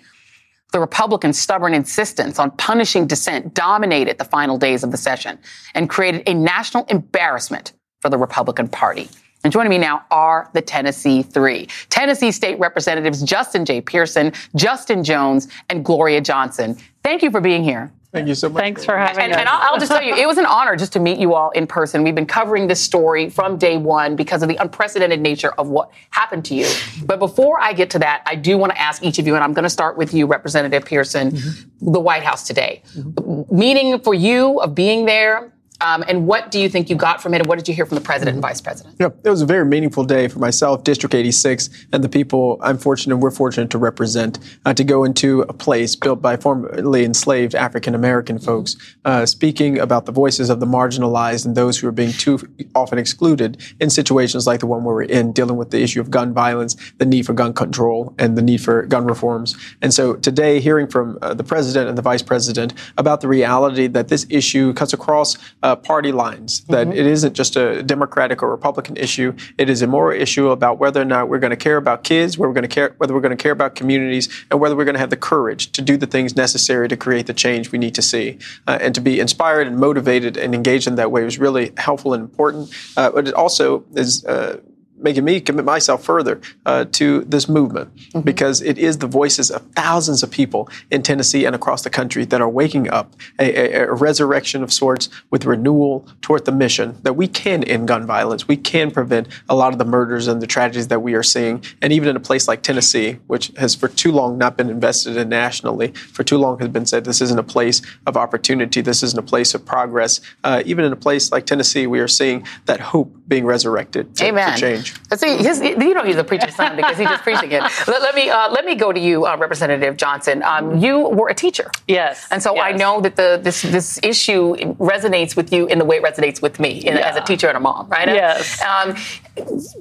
The 0.71 0.79
Republicans' 0.79 1.39
stubborn 1.39 1.73
insistence 1.73 2.37
on 2.37 2.51
punishing 2.51 3.07
dissent 3.07 3.55
dominated 3.55 4.19
the 4.19 4.25
final 4.25 4.57
days 4.57 4.83
of 4.83 4.91
the 4.91 4.97
session 4.97 5.39
and 5.73 5.89
created 5.89 6.23
a 6.27 6.33
national 6.33 6.85
embarrassment 6.85 7.73
for 8.01 8.09
the 8.09 8.17
Republican 8.17 8.67
Party. 8.67 9.09
And 9.43 9.53
joining 9.53 9.69
me 9.69 9.77
now 9.77 10.05
are 10.11 10.49
the 10.53 10.61
Tennessee 10.61 11.23
Three. 11.23 11.67
Tennessee 11.89 12.31
State 12.31 12.59
Representatives 12.59 13.23
Justin 13.23 13.65
J. 13.65 13.81
Pearson, 13.81 14.33
Justin 14.55 15.03
Jones, 15.03 15.47
and 15.69 15.83
Gloria 15.83 16.21
Johnson. 16.21 16.77
Thank 17.03 17.23
you 17.23 17.31
for 17.31 17.41
being 17.41 17.63
here. 17.63 17.91
Thank 18.11 18.27
you 18.27 18.33
so 18.33 18.49
much. 18.49 18.61
Thanks 18.61 18.83
for 18.83 18.97
having 18.97 19.25
and, 19.25 19.33
us. 19.33 19.39
And 19.39 19.47
I'll, 19.47 19.73
I'll, 19.73 19.79
just 19.79 19.91
tell 19.91 20.01
you, 20.01 20.15
it 20.15 20.27
was 20.27 20.39
an 20.39 20.47
honor 20.47 20.75
just 20.75 20.93
to 20.93 20.99
meet 20.99 21.19
you 21.19 21.35
all 21.35 21.51
in 21.51 21.67
person. 21.67 22.03
We've 22.03 22.15
been 22.15 22.25
covering 22.25 22.65
this 22.65 22.81
story 22.81 23.29
from 23.29 23.57
day 23.57 23.77
one 23.77 24.15
because 24.15 24.41
of 24.41 24.49
the 24.49 24.55
unprecedented 24.55 25.21
nature 25.21 25.51
of 25.51 25.69
what 25.69 25.91
happened 26.09 26.43
to 26.45 26.55
you. 26.55 26.67
But 27.05 27.19
before 27.19 27.61
I 27.61 27.73
get 27.73 27.91
to 27.91 27.99
that, 27.99 28.23
I 28.25 28.33
do 28.33 28.57
want 28.57 28.71
to 28.71 28.81
ask 28.81 29.03
each 29.03 29.19
of 29.19 29.27
you, 29.27 29.35
and 29.35 29.43
I'm 29.43 29.53
going 29.53 29.63
to 29.63 29.69
start 29.69 29.95
with 29.95 30.11
you, 30.11 30.25
Representative 30.25 30.85
Pearson, 30.85 31.31
mm-hmm. 31.31 31.91
the 31.91 31.99
White 31.99 32.23
House 32.23 32.47
today. 32.47 32.81
Mm-hmm. 32.97 33.55
Meaning 33.55 33.99
for 33.99 34.15
you 34.15 34.59
of 34.59 34.73
being 34.73 35.05
there, 35.05 35.53
um, 35.81 36.03
and 36.07 36.27
what 36.27 36.51
do 36.51 36.59
you 36.59 36.69
think 36.69 36.89
you 36.89 36.95
got 36.95 37.21
from 37.21 37.33
it? 37.33 37.39
And 37.39 37.47
what 37.47 37.57
did 37.57 37.67
you 37.67 37.73
hear 37.73 37.85
from 37.85 37.95
the 37.95 38.03
president 38.03 38.35
and 38.35 38.41
vice 38.41 38.59
president? 38.59 38.95
Yeah, 38.99 39.09
it 39.23 39.29
was 39.29 39.41
a 39.41 39.45
very 39.45 39.65
meaningful 39.65 40.03
day 40.03 40.27
for 40.27 40.39
myself, 40.39 40.83
District 40.83 41.15
86, 41.15 41.69
and 41.93 42.03
the 42.03 42.09
people 42.09 42.59
I'm 42.61 42.77
fortunate, 42.77 43.13
and 43.13 43.23
we're 43.23 43.31
fortunate 43.31 43.69
to 43.71 43.77
represent, 43.77 44.39
uh, 44.65 44.73
to 44.73 44.83
go 44.83 45.03
into 45.03 45.41
a 45.41 45.53
place 45.53 45.95
built 45.95 46.21
by 46.21 46.37
formerly 46.37 47.05
enslaved 47.05 47.55
African 47.55 47.95
American 47.95 48.39
folks, 48.39 48.75
uh, 49.05 49.25
speaking 49.25 49.79
about 49.79 50.05
the 50.05 50.11
voices 50.11 50.49
of 50.49 50.59
the 50.59 50.65
marginalized 50.65 51.45
and 51.45 51.55
those 51.55 51.77
who 51.77 51.87
are 51.87 51.93
being 51.93 52.11
too 52.11 52.39
often 52.75 52.97
excluded 52.99 53.61
in 53.79 53.89
situations 53.89 54.45
like 54.45 54.59
the 54.59 54.67
one 54.67 54.83
we're 54.83 55.03
in, 55.03 55.31
dealing 55.31 55.55
with 55.55 55.71
the 55.71 55.81
issue 55.81 56.01
of 56.01 56.11
gun 56.11 56.33
violence, 56.33 56.75
the 56.97 57.05
need 57.05 57.25
for 57.25 57.33
gun 57.33 57.53
control, 57.53 58.13
and 58.17 58.37
the 58.37 58.41
need 58.41 58.61
for 58.61 58.85
gun 58.85 59.05
reforms. 59.05 59.55
And 59.81 59.93
so 59.93 60.15
today, 60.15 60.59
hearing 60.59 60.87
from 60.87 61.17
uh, 61.21 61.33
the 61.33 61.43
president 61.43 61.87
and 61.87 61.97
the 61.97 62.01
vice 62.01 62.21
president 62.21 62.73
about 62.97 63.21
the 63.21 63.27
reality 63.27 63.87
that 63.87 64.09
this 64.09 64.25
issue 64.29 64.73
cuts 64.73 64.93
across 64.93 65.37
uh, 65.63 65.68
uh, 65.69 65.75
party 65.75 66.11
lines, 66.11 66.61
that 66.65 66.87
mm-hmm. 66.87 66.97
it 66.97 67.05
isn't 67.05 67.33
just 67.33 67.55
a 67.55 67.83
Democratic 67.83 68.41
or 68.41 68.49
Republican 68.49 68.97
issue. 68.97 69.33
It 69.57 69.69
is 69.69 69.81
a 69.83 69.87
moral 69.87 70.19
issue 70.19 70.49
about 70.49 70.79
whether 70.79 70.99
or 70.99 71.05
not 71.05 71.29
we're 71.29 71.39
going 71.39 71.51
to 71.51 71.63
care 71.69 71.77
about 71.77 72.03
kids, 72.03 72.37
whether 72.37 72.49
we're 72.49 72.55
going 72.55 72.69
to 72.69 72.75
care, 72.75 72.95
whether 72.97 73.13
we're 73.13 73.21
going 73.21 73.37
to 73.37 73.43
care 73.43 73.51
about 73.51 73.75
communities, 73.75 74.29
and 74.49 74.59
whether 74.59 74.75
we're 74.75 74.85
going 74.85 74.95
to 74.95 74.99
have 74.99 75.11
the 75.11 75.23
courage 75.31 75.71
to 75.73 75.81
do 75.81 75.95
the 75.95 76.07
things 76.07 76.35
necessary 76.35 76.87
to 76.87 76.97
create 76.97 77.27
the 77.27 77.33
change 77.33 77.71
we 77.71 77.77
need 77.77 77.93
to 77.93 78.01
see. 78.01 78.39
Uh, 78.67 78.79
and 78.81 78.95
to 78.95 79.01
be 79.01 79.19
inspired 79.19 79.67
and 79.67 79.77
motivated 79.77 80.37
and 80.37 80.55
engaged 80.55 80.87
in 80.87 80.95
that 80.95 81.11
way 81.11 81.23
was 81.23 81.37
really 81.37 81.71
helpful 81.77 82.13
and 82.15 82.23
important. 82.23 82.73
Uh, 82.97 83.11
but 83.11 83.27
it 83.27 83.33
also 83.35 83.85
is 83.93 84.25
uh, 84.25 84.59
making 84.99 85.23
me 85.23 85.39
commit 85.41 85.65
myself 85.65 86.03
further 86.03 86.39
uh, 86.65 86.85
to 86.91 87.21
this 87.21 87.47
movement 87.47 87.95
mm-hmm. 87.95 88.21
because 88.21 88.61
it 88.61 88.77
is 88.77 88.97
the 88.99 89.07
voices 89.07 89.49
of 89.51 89.61
thousands 89.75 90.23
of 90.23 90.31
people 90.31 90.69
in 90.91 91.01
Tennessee 91.01 91.45
and 91.45 91.55
across 91.55 91.83
the 91.83 91.89
country 91.89 92.25
that 92.25 92.41
are 92.41 92.49
waking 92.49 92.89
up 92.89 93.15
a, 93.39 93.75
a, 93.75 93.83
a, 93.83 93.93
resurrection 93.93 94.63
of 94.63 94.71
sorts 94.71 95.09
with 95.29 95.45
renewal 95.45 96.07
toward 96.21 96.45
the 96.45 96.51
mission 96.51 96.97
that 97.03 97.13
we 97.13 97.27
can 97.27 97.63
end 97.63 97.87
gun 97.87 98.05
violence. 98.05 98.47
We 98.47 98.57
can 98.57 98.91
prevent 98.91 99.27
a 99.47 99.55
lot 99.55 99.73
of 99.73 99.79
the 99.79 99.85
murders 99.85 100.27
and 100.27 100.41
the 100.41 100.47
tragedies 100.47 100.87
that 100.87 101.01
we 101.01 101.13
are 101.13 101.23
seeing. 101.23 101.63
And 101.81 101.91
even 101.91 102.09
in 102.09 102.15
a 102.15 102.19
place 102.19 102.47
like 102.47 102.61
Tennessee, 102.61 103.19
which 103.27 103.47
has 103.57 103.75
for 103.75 103.87
too 103.87 104.11
long 104.11 104.37
not 104.37 104.57
been 104.57 104.69
invested 104.69 105.17
in 105.17 105.29
nationally, 105.29 105.91
for 105.91 106.23
too 106.23 106.37
long 106.37 106.59
has 106.59 106.69
been 106.69 106.85
said 106.85 107.05
this 107.05 107.21
isn't 107.21 107.39
a 107.39 107.43
place 107.43 107.81
of 108.05 108.17
opportunity, 108.17 108.81
this 108.81 109.03
isn't 109.03 109.19
a 109.19 109.23
place 109.23 109.53
of 109.53 109.65
progress. 109.65 110.21
Uh, 110.43 110.63
even 110.65 110.85
in 110.85 110.93
a 110.93 110.97
place 110.97 111.31
like 111.31 111.45
Tennessee, 111.45 111.87
we 111.87 111.99
are 111.99 112.07
seeing 112.07 112.45
that 112.65 112.79
hope 112.79 113.13
being 113.29 113.45
resurrected 113.45 114.15
to, 114.17 114.25
Amen. 114.25 114.53
to 114.53 114.59
change. 114.59 114.95
See, 115.15 115.37
his, 115.37 115.61
you 115.61 115.93
don't 115.93 116.07
use 116.07 116.15
the 116.15 116.23
preacher's 116.23 116.55
son 116.55 116.75
because 116.75 116.97
he's 116.97 117.07
just 117.07 117.23
preaching 117.23 117.51
it. 117.51 117.61
Let, 117.87 118.01
let 118.01 118.15
me 118.15 118.29
uh, 118.29 118.49
let 118.51 118.65
me 118.65 118.75
go 118.75 118.91
to 118.91 118.99
you, 118.99 119.25
uh, 119.25 119.37
Representative 119.37 119.95
Johnson. 119.97 120.41
Um, 120.43 120.79
you 120.79 121.07
were 121.09 121.29
a 121.29 121.33
teacher, 121.33 121.69
yes, 121.87 122.27
and 122.31 122.41
so 122.41 122.55
yes. 122.55 122.63
I 122.65 122.71
know 122.71 123.01
that 123.01 123.15
the 123.15 123.39
this 123.41 123.61
this 123.61 123.99
issue 124.03 124.55
resonates 124.75 125.35
with 125.35 125.53
you 125.53 125.67
in 125.67 125.77
the 125.79 125.85
way 125.85 125.97
it 125.97 126.03
resonates 126.03 126.41
with 126.41 126.59
me 126.59 126.71
in, 126.71 126.97
yeah. 126.97 127.09
as 127.09 127.15
a 127.15 127.21
teacher 127.21 127.47
and 127.47 127.57
a 127.57 127.59
mom, 127.59 127.87
right? 127.89 128.07
Yes. 128.07 128.61
Um, 128.61 128.95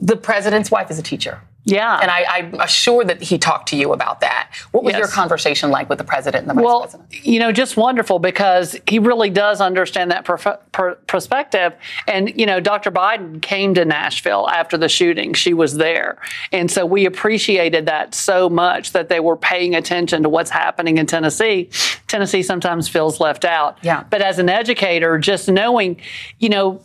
the 0.00 0.16
president's 0.16 0.70
wife 0.70 0.90
is 0.90 0.98
a 0.98 1.02
teacher. 1.02 1.40
Yeah. 1.68 1.98
And 2.00 2.10
I, 2.10 2.50
am 2.62 2.66
sure 2.66 3.04
that 3.04 3.22
he 3.22 3.38
talked 3.38 3.68
to 3.68 3.76
you 3.76 3.92
about 3.92 4.20
that. 4.20 4.50
What 4.70 4.84
was 4.84 4.92
yes. 4.92 4.98
your 5.00 5.08
conversation 5.08 5.70
like 5.70 5.88
with 5.88 5.98
the 5.98 6.04
president 6.04 6.42
and 6.42 6.50
the 6.50 6.54
vice 6.54 6.64
well, 6.64 6.80
president? 6.80 7.26
You 7.26 7.40
know, 7.40 7.52
just 7.52 7.76
wonderful 7.76 8.18
because 8.18 8.76
he 8.86 8.98
really 8.98 9.28
does 9.28 9.60
understand 9.60 10.10
that 10.10 10.24
per- 10.24 10.94
perspective. 11.06 11.74
And, 12.06 12.38
you 12.38 12.46
know, 12.46 12.58
Dr. 12.58 12.90
Biden 12.90 13.42
came 13.42 13.74
to 13.74 13.84
Nashville 13.84 14.48
after 14.48 14.78
the 14.78 14.88
shooting. 14.88 15.34
She 15.34 15.52
was 15.52 15.76
there. 15.76 16.18
And 16.52 16.70
so 16.70 16.86
we 16.86 17.04
appreciated 17.04 17.84
that 17.86 18.14
so 18.14 18.48
much 18.48 18.92
that 18.92 19.10
they 19.10 19.20
were 19.20 19.36
paying 19.36 19.74
attention 19.74 20.22
to 20.22 20.28
what's 20.28 20.50
happening 20.50 20.96
in 20.96 21.06
Tennessee. 21.06 21.68
Tennessee 22.06 22.42
sometimes 22.42 22.88
feels 22.88 23.20
left 23.20 23.44
out. 23.44 23.78
Yeah. 23.82 24.04
But 24.08 24.22
as 24.22 24.38
an 24.38 24.48
educator, 24.48 25.18
just 25.18 25.48
knowing, 25.48 26.00
you 26.38 26.48
know, 26.48 26.80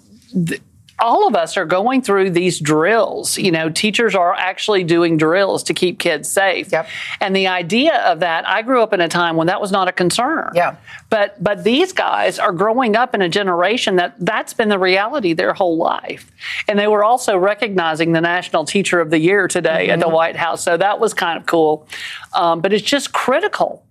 th- 0.46 0.62
all 1.00 1.28
of 1.28 1.36
us 1.36 1.58
are 1.58 1.66
going 1.66 2.02
through 2.02 2.30
these 2.30 2.60
drills. 2.60 3.38
You 3.38 3.52
know, 3.52 3.70
teachers 3.70 4.16
are 4.16 4.34
actually 4.34 4.84
doing 4.84 5.18
drills 5.18 5.64
to 5.64 5.74
keep 5.74 6.00
kids 6.00 6.30
safe. 6.30 6.72
Yep. 6.72 6.88
And 7.20 7.36
the 7.36 7.48
idea 7.48 7.96
of 8.04 8.20
that, 8.20 8.48
I 8.48 8.62
grew 8.62 8.82
up 8.82 8.94
in 8.94 9.02
a 9.02 9.10
time 9.10 9.36
when 9.36 9.48
that 9.48 9.60
was 9.60 9.72
not 9.72 9.88
a 9.88 9.92
concern. 9.92 10.52
Yeah. 10.56 10.76
But 11.10 11.42
but 11.44 11.64
these 11.64 11.94
guys 11.94 12.40
are 12.40 12.52
growing 12.52 12.96
up 12.96 13.14
in 13.14 13.22
a 13.22 13.30
generation 13.30 13.96
that 13.98 14.16
that's 14.20 14.54
been 14.54 14.70
the 14.70 14.80
reality 14.80 15.34
their 15.34 15.54
whole 15.54 15.78
life. 15.78 16.32
And 16.68 16.78
they 16.78 16.88
were 16.88 17.04
also 17.04 17.38
recognizing 17.38 18.14
the 18.14 18.22
National 18.22 18.66
Teacher 18.66 19.00
of 19.00 19.10
the 19.10 19.20
Year 19.20 19.48
today 19.48 19.84
mm-hmm. 19.84 19.92
at 19.92 20.00
the 20.00 20.06
mm-hmm. 20.06 20.16
White 20.16 20.36
House. 20.36 20.64
So 20.64 20.78
that 20.78 21.00
was 21.00 21.14
kind 21.14 21.38
of 21.38 21.46
cool. 21.46 21.88
Um, 22.34 22.62
but 22.62 22.74
it's 22.74 22.84
just 22.84 23.14
critical 23.14 23.83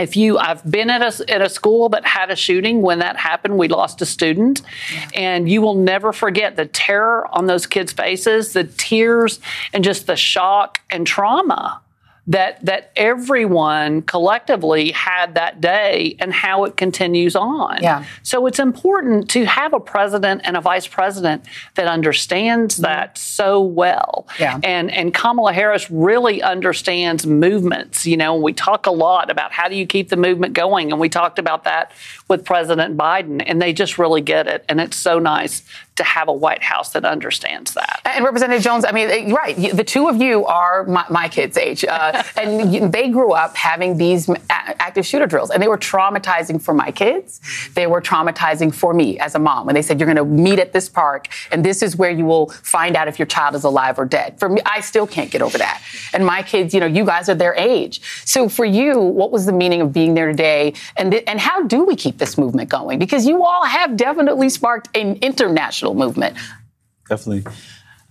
if 0.00 0.16
you 0.16 0.38
i've 0.38 0.68
been 0.70 0.90
at 0.90 1.02
a, 1.02 1.30
at 1.30 1.42
a 1.42 1.48
school 1.48 1.88
that 1.88 2.04
had 2.04 2.30
a 2.30 2.36
shooting 2.36 2.82
when 2.82 2.98
that 2.98 3.16
happened 3.16 3.58
we 3.58 3.68
lost 3.68 4.00
a 4.02 4.06
student. 4.06 4.62
And 5.14 5.48
you 5.48 5.62
will 5.62 5.74
never 5.74 6.12
forget 6.12 6.56
the 6.56 6.66
terror 6.66 7.26
on 7.32 7.46
those 7.46 7.66
kids 7.66 7.92
faces 7.92 8.52
the 8.52 8.64
tears 8.64 9.40
and 9.72 9.84
just 9.84 10.06
the 10.06 10.16
shock 10.16 10.80
and 10.90 11.06
trauma 11.06 11.80
that 12.30 12.64
that 12.64 12.92
everyone 12.94 14.02
collectively 14.02 14.92
had 14.92 15.34
that 15.34 15.60
day 15.60 16.16
and 16.20 16.32
how 16.32 16.62
it 16.62 16.76
continues 16.76 17.34
on. 17.34 17.82
Yeah. 17.82 18.04
So 18.22 18.46
it's 18.46 18.60
important 18.60 19.28
to 19.30 19.44
have 19.46 19.74
a 19.74 19.80
president 19.80 20.42
and 20.44 20.56
a 20.56 20.60
vice 20.60 20.86
president 20.86 21.44
that 21.74 21.88
understands 21.88 22.76
mm-hmm. 22.76 22.84
that 22.84 23.18
so 23.18 23.60
well. 23.60 24.28
Yeah. 24.38 24.60
And 24.62 24.92
and 24.92 25.12
Kamala 25.12 25.52
Harris 25.52 25.90
really 25.90 26.40
understands 26.40 27.26
movements. 27.26 28.06
You 28.06 28.16
know, 28.16 28.36
we 28.36 28.52
talk 28.52 28.86
a 28.86 28.92
lot 28.92 29.28
about 29.28 29.50
how 29.50 29.68
do 29.68 29.74
you 29.74 29.86
keep 29.86 30.08
the 30.08 30.16
movement 30.16 30.54
going, 30.54 30.92
and 30.92 31.00
we 31.00 31.08
talked 31.08 31.40
about 31.40 31.64
that 31.64 31.90
with 32.30 32.44
President 32.44 32.96
Biden, 32.96 33.42
and 33.44 33.60
they 33.60 33.72
just 33.72 33.98
really 33.98 34.20
get 34.20 34.46
it. 34.46 34.64
And 34.68 34.80
it's 34.80 34.96
so 34.96 35.18
nice 35.18 35.62
to 36.00 36.04
have 36.04 36.28
a 36.28 36.32
White 36.32 36.62
House 36.62 36.92
that 36.92 37.04
understands 37.04 37.74
that. 37.74 38.00
And 38.06 38.24
Representative 38.24 38.62
Jones, 38.62 38.86
I 38.86 38.92
mean, 38.92 39.10
eh, 39.10 39.34
right, 39.34 39.54
the 39.76 39.84
two 39.84 40.08
of 40.08 40.16
you 40.16 40.46
are 40.46 40.84
my, 40.84 41.04
my 41.10 41.28
kids' 41.28 41.58
age, 41.58 41.84
uh, 41.84 42.22
and 42.36 42.90
they 42.90 43.10
grew 43.10 43.32
up 43.32 43.54
having 43.54 43.98
these 43.98 44.30
active 44.48 45.04
shooter 45.04 45.26
drills, 45.26 45.50
and 45.50 45.62
they 45.62 45.68
were 45.68 45.76
traumatizing 45.76 46.62
for 46.62 46.72
my 46.72 46.90
kids. 46.90 47.40
They 47.74 47.86
were 47.86 48.00
traumatizing 48.00 48.74
for 48.74 48.94
me 48.94 49.18
as 49.18 49.34
a 49.34 49.38
mom 49.38 49.66
when 49.66 49.74
they 49.74 49.82
said, 49.82 50.00
"You're 50.00 50.12
going 50.12 50.16
to 50.16 50.24
meet 50.24 50.58
at 50.58 50.72
this 50.72 50.88
park, 50.88 51.28
and 51.52 51.62
this 51.62 51.82
is 51.82 51.96
where 51.96 52.10
you 52.10 52.24
will 52.24 52.48
find 52.48 52.96
out 52.96 53.08
if 53.08 53.18
your 53.18 53.26
child 53.26 53.54
is 53.54 53.64
alive 53.64 53.98
or 53.98 54.06
dead." 54.06 54.38
For 54.38 54.48
me, 54.48 54.62
I 54.64 54.80
still 54.80 55.06
can't 55.06 55.30
get 55.30 55.42
over 55.42 55.58
that. 55.58 55.82
And 56.14 56.24
my 56.24 56.42
kids, 56.42 56.72
you 56.72 56.80
know, 56.80 56.86
you 56.86 57.04
guys 57.04 57.28
are 57.28 57.34
their 57.34 57.54
age. 57.54 58.00
So 58.24 58.48
for 58.48 58.64
you, 58.64 58.98
what 58.98 59.30
was 59.30 59.44
the 59.44 59.52
meaning 59.52 59.82
of 59.82 59.92
being 59.92 60.14
there 60.14 60.28
today, 60.28 60.72
and 60.96 61.10
th- 61.10 61.24
and 61.26 61.38
how 61.40 61.62
do 61.64 61.84
we 61.84 61.94
keep 61.94 62.16
this 62.20 62.38
movement 62.38 62.70
going? 62.70 63.00
Because 63.00 63.26
you 63.26 63.44
all 63.44 63.64
have 63.64 63.96
definitely 63.96 64.48
sparked 64.48 64.88
an 64.96 65.16
international 65.16 65.94
movement. 65.94 66.36
Definitely. 67.08 67.50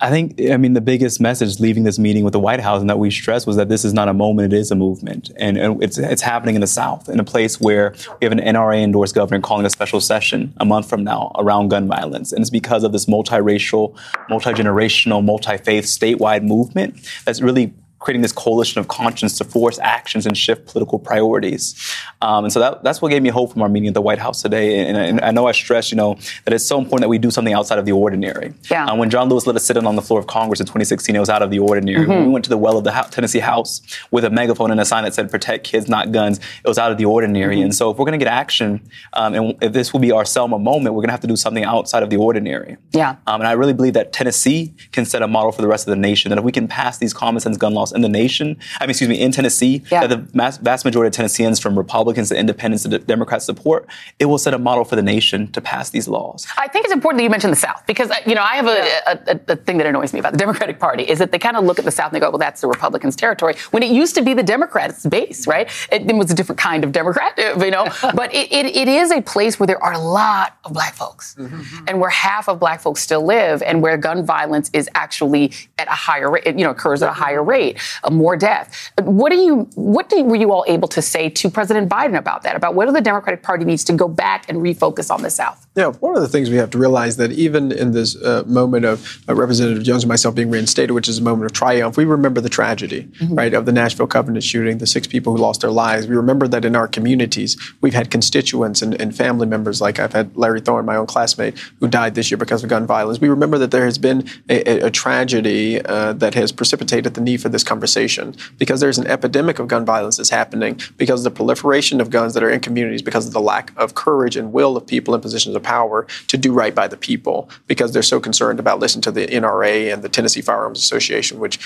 I 0.02 0.10
think, 0.10 0.40
I 0.50 0.56
mean, 0.56 0.74
the 0.74 0.82
biggest 0.82 1.20
message 1.20 1.60
leaving 1.60 1.84
this 1.84 2.00
meeting 2.00 2.24
with 2.24 2.32
the 2.32 2.40
White 2.40 2.62
House 2.62 2.80
and 2.80 2.90
that 2.90 3.00
we 3.00 3.12
stress 3.12 3.46
was 3.46 3.58
that 3.58 3.68
this 3.68 3.84
is 3.84 3.94
not 3.94 4.08
a 4.08 4.14
moment, 4.14 4.54
it 4.54 4.58
is 4.58 4.72
a 4.72 4.76
movement. 4.76 5.30
And, 5.36 5.58
and 5.58 5.84
it's, 5.84 5.98
it's 5.98 6.22
happening 6.22 6.56
in 6.56 6.62
the 6.62 6.68
South, 6.68 7.10
in 7.10 7.20
a 7.20 7.24
place 7.24 7.60
where 7.60 7.94
we 8.22 8.26
have 8.26 8.32
an 8.32 8.40
NRA 8.40 8.82
endorsed 8.82 9.14
governor 9.14 9.42
calling 9.42 9.66
a 9.66 9.70
special 9.70 10.00
session 10.00 10.54
a 10.58 10.64
month 10.64 10.90
from 10.90 11.04
now 11.04 11.34
around 11.36 11.68
gun 11.68 11.88
violence. 11.88 12.32
And 12.32 12.42
it's 12.42 12.50
because 12.50 12.86
of 12.86 12.94
this 12.94 13.08
multiracial, 13.08 13.98
multi 14.30 14.52
generational, 14.52 15.24
multi 15.24 15.58
faith 15.58 15.84
statewide 15.84 16.44
movement 16.44 16.96
that's 17.26 17.42
really 17.42 17.74
creating 18.00 18.22
this 18.22 18.32
coalition 18.32 18.80
of 18.80 18.88
conscience 18.88 19.38
to 19.38 19.44
force 19.44 19.78
actions 19.80 20.26
and 20.26 20.38
shift 20.38 20.68
political 20.68 20.98
priorities. 20.98 21.76
Um, 22.22 22.46
and 22.46 22.54
so 22.54 22.60
that, 22.60 22.84
that's 22.84 23.02
what 23.02 23.10
gave 23.10 23.22
me 23.22 23.30
hope 23.30 23.52
from 23.52 23.62
our 23.62 23.70
meeting 23.70 23.90
at 23.90 23.94
the 23.94 24.02
White 24.02 24.20
House 24.20 24.42
today. 24.42 24.88
And, 24.88 24.98
and, 24.98 25.22
I 25.22 25.32
know 25.32 25.48
I 25.48 25.52
stressed, 25.52 25.92
you 25.92 25.98
know, 25.98 26.18
that 26.46 26.54
it's 26.54 26.66
so 26.66 26.80
important 26.80 27.02
that 27.02 27.10
we 27.10 27.18
do 27.18 27.30
something 27.30 27.54
outside 27.54 27.78
of 27.78 27.86
the 27.86 27.92
ordinary. 27.92 28.54
Yeah. 28.72 28.86
Um, 28.86 29.00
when 29.00 29.10
John 29.10 29.30
Lewis 29.30 29.46
let 29.46 29.56
us 29.56 29.66
sit 29.66 29.76
in 29.76 29.86
on 29.86 29.96
the 29.96 30.02
floor 30.02 30.20
of 30.20 30.28
Congress 30.28 30.60
in 30.60 30.66
2016, 30.66 31.16
it 31.16 31.20
was 31.20 31.30
out 31.30 31.42
of 31.42 31.52
the 31.52 31.60
ordinary. 31.60 32.02
Mm-hmm. 32.02 32.12
When 32.12 32.26
we 32.26 32.32
went 32.32 32.46
to 32.46 32.50
the 32.50 32.58
well 32.58 32.78
of 32.78 32.84
the 32.86 32.92
Tennessee 33.12 33.40
House 33.40 33.82
with 34.12 34.24
a 34.24 34.30
megaphone 34.30 34.72
and 34.72 34.80
a 34.80 34.86
sign 34.86 35.04
that 35.04 35.14
said 35.14 35.30
"Protect 35.30 35.66
kids, 35.66 35.90
not 35.90 36.12
guns," 36.12 36.40
it 36.64 36.68
was 36.68 36.78
out 36.78 36.92
of 36.92 36.98
the 36.98 37.06
ordinary. 37.06 37.58
Mm-hmm. 37.58 37.66
And 37.66 37.76
so, 37.76 37.92
if 37.92 37.98
we're 37.98 38.06
going 38.06 38.20
to 38.20 38.24
get 38.24 38.32
action, 38.32 38.82
um, 39.14 39.34
and 39.34 39.64
if 39.64 39.74
this 39.74 39.94
will 39.94 40.00
be 40.00 40.12
our 40.12 40.26
Selma 40.26 40.58
moment, 40.58 40.96
we're 40.96 41.02
going 41.02 41.10
to 41.10 41.14
have 41.14 41.22
to 41.22 41.28
do 41.28 41.36
something 41.36 41.64
outside 41.64 42.04
of 42.04 42.10
the 42.10 42.18
ordinary. 42.18 42.78
Yeah. 42.92 43.18
Um, 43.28 43.42
and 43.42 43.48
I 43.48 43.54
really 43.54 43.74
believe 43.74 43.94
that 43.94 44.14
Tennessee 44.14 44.74
can 44.92 45.06
set 45.06 45.22
a 45.22 45.28
model 45.28 45.52
for 45.52 45.62
the 45.62 45.68
rest 45.68 45.88
of 45.88 45.92
the 45.92 45.98
nation. 45.98 46.30
That 46.30 46.38
if 46.38 46.44
we 46.44 46.52
can 46.52 46.68
pass 46.68 46.98
these 46.98 47.14
common 47.14 47.40
sense 47.40 47.58
gun 47.58 47.74
laws 47.74 47.89
in 47.92 48.02
the 48.02 48.10
nation, 48.10 48.58
I 48.80 48.86
mean, 48.86 48.92
excuse 48.92 49.10
me, 49.10 49.20
in 49.20 49.32
Tennessee, 49.32 49.84
yeah. 49.92 50.06
that 50.06 50.10
the 50.10 50.38
mass, 50.38 50.58
vast 50.58 50.86
majority 50.86 51.08
of 51.08 51.14
Tennesseans, 51.14 51.60
from 51.60 51.78
Republicans 51.78 52.30
to 52.30 52.38
Independents 52.38 52.84
to 52.84 53.00
Democrats, 53.00 53.46
support, 53.46 53.88
it 54.20 54.26
will 54.26 54.38
set 54.38 54.54
a 54.54 54.60
model 54.60 54.86
for 54.86 54.96
the 54.96 55.02
nation 55.02 55.52
to 55.52 55.62
pass 55.62 55.90
these 55.90 56.08
laws. 56.08 56.48
I 56.58 56.68
think 56.68 56.86
it's 56.86 56.94
important 56.94 57.20
that 57.20 57.24
you 57.24 57.30
mention 57.30 57.50
the 57.50 57.56
South 57.56 57.86
because 57.88 58.12
you 58.26 58.36
know 58.36 58.42
I 58.42 58.56
have 58.56 58.68
a, 58.68 58.70
yeah. 58.70 59.00
a, 59.28 59.36
a, 59.36 59.54
a 59.54 59.56
thing 59.56 59.78
that 59.78 59.88
annoys 59.88 60.14
me 60.14 60.20
about 60.20 60.34
the 60.34 60.38
Democratic 60.38 60.80
Party 60.80 61.04
is 61.04 61.20
that 61.20 61.32
they 61.32 61.40
kind 61.40 61.58
of 61.58 61.64
look 61.64 61.80
at 61.80 61.86
the 61.86 61.92
South 61.92 62.12
and 62.12 62.16
they 62.16 62.20
go, 62.20 62.30
well, 62.30 62.38
that's 62.38 62.62
the 62.62 62.68
Republicans' 62.68 63.16
territory. 63.16 63.56
When 63.72 63.84
it 63.84 63.92
used 63.92 64.16
to 64.16 64.22
be 64.22 64.34
the 64.34 64.44
Democrats' 64.44 65.06
base, 65.06 65.48
right? 65.48 65.70
It, 65.92 66.10
it 66.10 66.16
was 66.16 66.32
a 66.32 66.36
different 66.36 66.60
kind 66.60 66.84
of 66.84 66.92
Democrat, 66.92 67.34
you 67.38 67.72
know. 67.72 67.86
but 68.16 68.34
it, 68.34 68.52
it, 68.52 68.66
it 68.76 68.88
is 68.88 69.12
a 69.12 69.22
place 69.22 69.60
where 69.60 69.68
there 69.68 69.82
are 69.84 69.94
a 69.94 70.00
lot 70.00 70.58
of 70.66 70.74
black 70.74 70.96
folks, 70.96 71.36
mm-hmm. 71.36 71.86
and 71.88 72.00
where 72.00 72.10
half 72.10 72.48
of 72.50 72.60
black 72.60 72.82
folks 72.82 73.02
still 73.02 73.26
live, 73.26 73.62
and 73.62 73.82
where 73.82 73.98
gun 73.98 74.26
violence 74.26 74.70
is 74.74 74.90
actually 74.96 75.52
at 75.78 75.88
a 75.88 75.92
higher 75.92 76.30
rate, 76.30 76.46
you 76.46 76.64
know, 76.64 76.72
occurs 76.72 77.02
at 77.02 77.10
a 77.10 77.14
higher 77.14 77.44
rate, 77.44 77.79
more 78.10 78.36
death. 78.36 78.92
What 79.02 79.32
do 79.32 79.38
you, 79.38 79.70
what 79.76 80.10
do, 80.10 80.24
were 80.24 80.36
you 80.36 80.52
all 80.52 80.66
able 80.68 80.88
to 80.90 81.02
say 81.02 81.30
to 81.30 81.50
President 81.50 81.90
Biden 81.90 82.18
about 82.18 82.44
that? 82.44 82.56
About 82.56 82.76
whether 82.76 82.92
the 82.92 83.02
Democratic 83.02 83.44
Party 83.44 83.66
needs 83.66 83.84
to 83.86 83.94
go 83.94 84.08
back 84.08 84.48
and 84.50 84.60
refocus 84.60 85.14
on 85.14 85.22
the 85.22 85.30
South? 85.30 85.68
Yeah, 85.76 85.92
one 85.92 86.16
of 86.16 86.22
the 86.22 86.28
things 86.28 86.50
we 86.50 86.58
have 86.58 86.72
to 86.72 86.78
realize 86.78 87.18
that 87.18 87.32
even 87.32 87.72
in 87.72 87.92
this 87.92 88.16
uh, 88.22 88.44
moment 88.46 88.86
of 88.86 89.24
uh, 89.30 89.36
Representative 89.36 89.84
Jones 89.84 90.04
and 90.04 90.10
myself 90.10 90.36
being 90.36 90.50
reinstated, 90.50 90.92
which 90.92 91.08
is 91.08 91.20
a 91.20 91.24
moment 91.24 91.46
of 91.46 91.54
triumph, 91.54 91.96
we 91.96 92.06
remember 92.06 92.42
the 92.42 92.50
tragedy, 92.50 93.04
mm-hmm. 93.04 93.36
right, 93.36 93.54
of 93.54 93.66
the 93.66 93.72
Nashville 93.72 94.08
Covenant 94.08 94.44
shooting, 94.44 94.80
the 94.80 94.88
six 94.88 95.08
people 95.08 95.36
who 95.36 95.42
lost 95.42 95.62
their 95.62 95.72
lives. 95.72 96.08
We 96.08 96.16
remember 96.16 96.48
that 96.50 96.66
in 96.66 96.76
our 96.76 96.88
communities, 96.88 97.56
we've 97.82 97.94
had 97.94 98.12
constituents 98.12 98.82
and, 98.82 99.00
and 99.00 99.16
family 99.16 99.48
members, 99.48 99.80
like 99.80 100.00
I've 100.00 100.14
had 100.14 100.36
Larry 100.36 100.60
Thorne, 100.60 100.86
my 100.86 100.96
own 100.96 101.08
classmate, 101.08 101.58
who 101.80 101.88
died 101.88 102.16
this 102.16 102.30
year 102.30 102.38
because 102.38 102.64
of 102.64 102.70
gun 102.70 102.86
violence. 102.86 103.22
We 103.22 103.30
remember 103.30 103.58
that 103.60 103.72
there 103.72 103.86
has 103.86 103.98
been 103.98 104.28
a, 104.50 104.70
a, 104.70 104.88
a 104.88 104.92
tragedy 104.92 105.82
uh, 105.86 106.14
that 106.14 106.34
has 106.34 106.52
precipitated 106.52 107.14
the 107.14 107.22
need 107.22 107.42
for 107.42 107.50
this 107.50 107.64
conversation 107.70 108.36
because 108.58 108.80
there's 108.82 108.98
an 108.98 109.08
epidemic 109.08 109.60
of 109.60 109.68
gun 109.68 109.86
violence 109.86 110.18
that's 110.18 110.30
happening 110.30 110.80
because 110.98 111.22
of 111.22 111.24
the 111.24 111.36
proliferation 111.38 112.02
of 112.02 112.10
guns 112.10 112.34
that 112.34 112.44
are 112.44 112.50
in 112.50 112.60
communities 112.60 113.02
because 113.02 113.28
of 113.28 113.34
the 113.34 113.40
lack 113.40 113.72
of 113.78 113.94
courage 113.96 114.36
and 114.36 114.52
will 114.52 114.76
of 114.76 114.86
people 114.86 115.14
in 115.16 115.22
positions 115.22 115.56
of 115.56 115.64
power 115.64 116.08
to 116.28 116.38
do 116.38 116.52
right 116.52 116.76
by 116.76 116.88
the 116.88 116.98
people 116.98 117.50
because 117.68 117.94
they're 117.94 118.02
so 118.02 118.20
concerned 118.20 118.60
about 118.60 118.80
listening 118.80 119.04
to 119.04 119.12
the 119.12 119.28
NRA 119.28 119.94
and 119.94 120.02
the 120.02 120.10
Tennessee 120.10 120.42
Firearms 120.42 120.80
Association, 120.80 121.40
which 121.40 121.60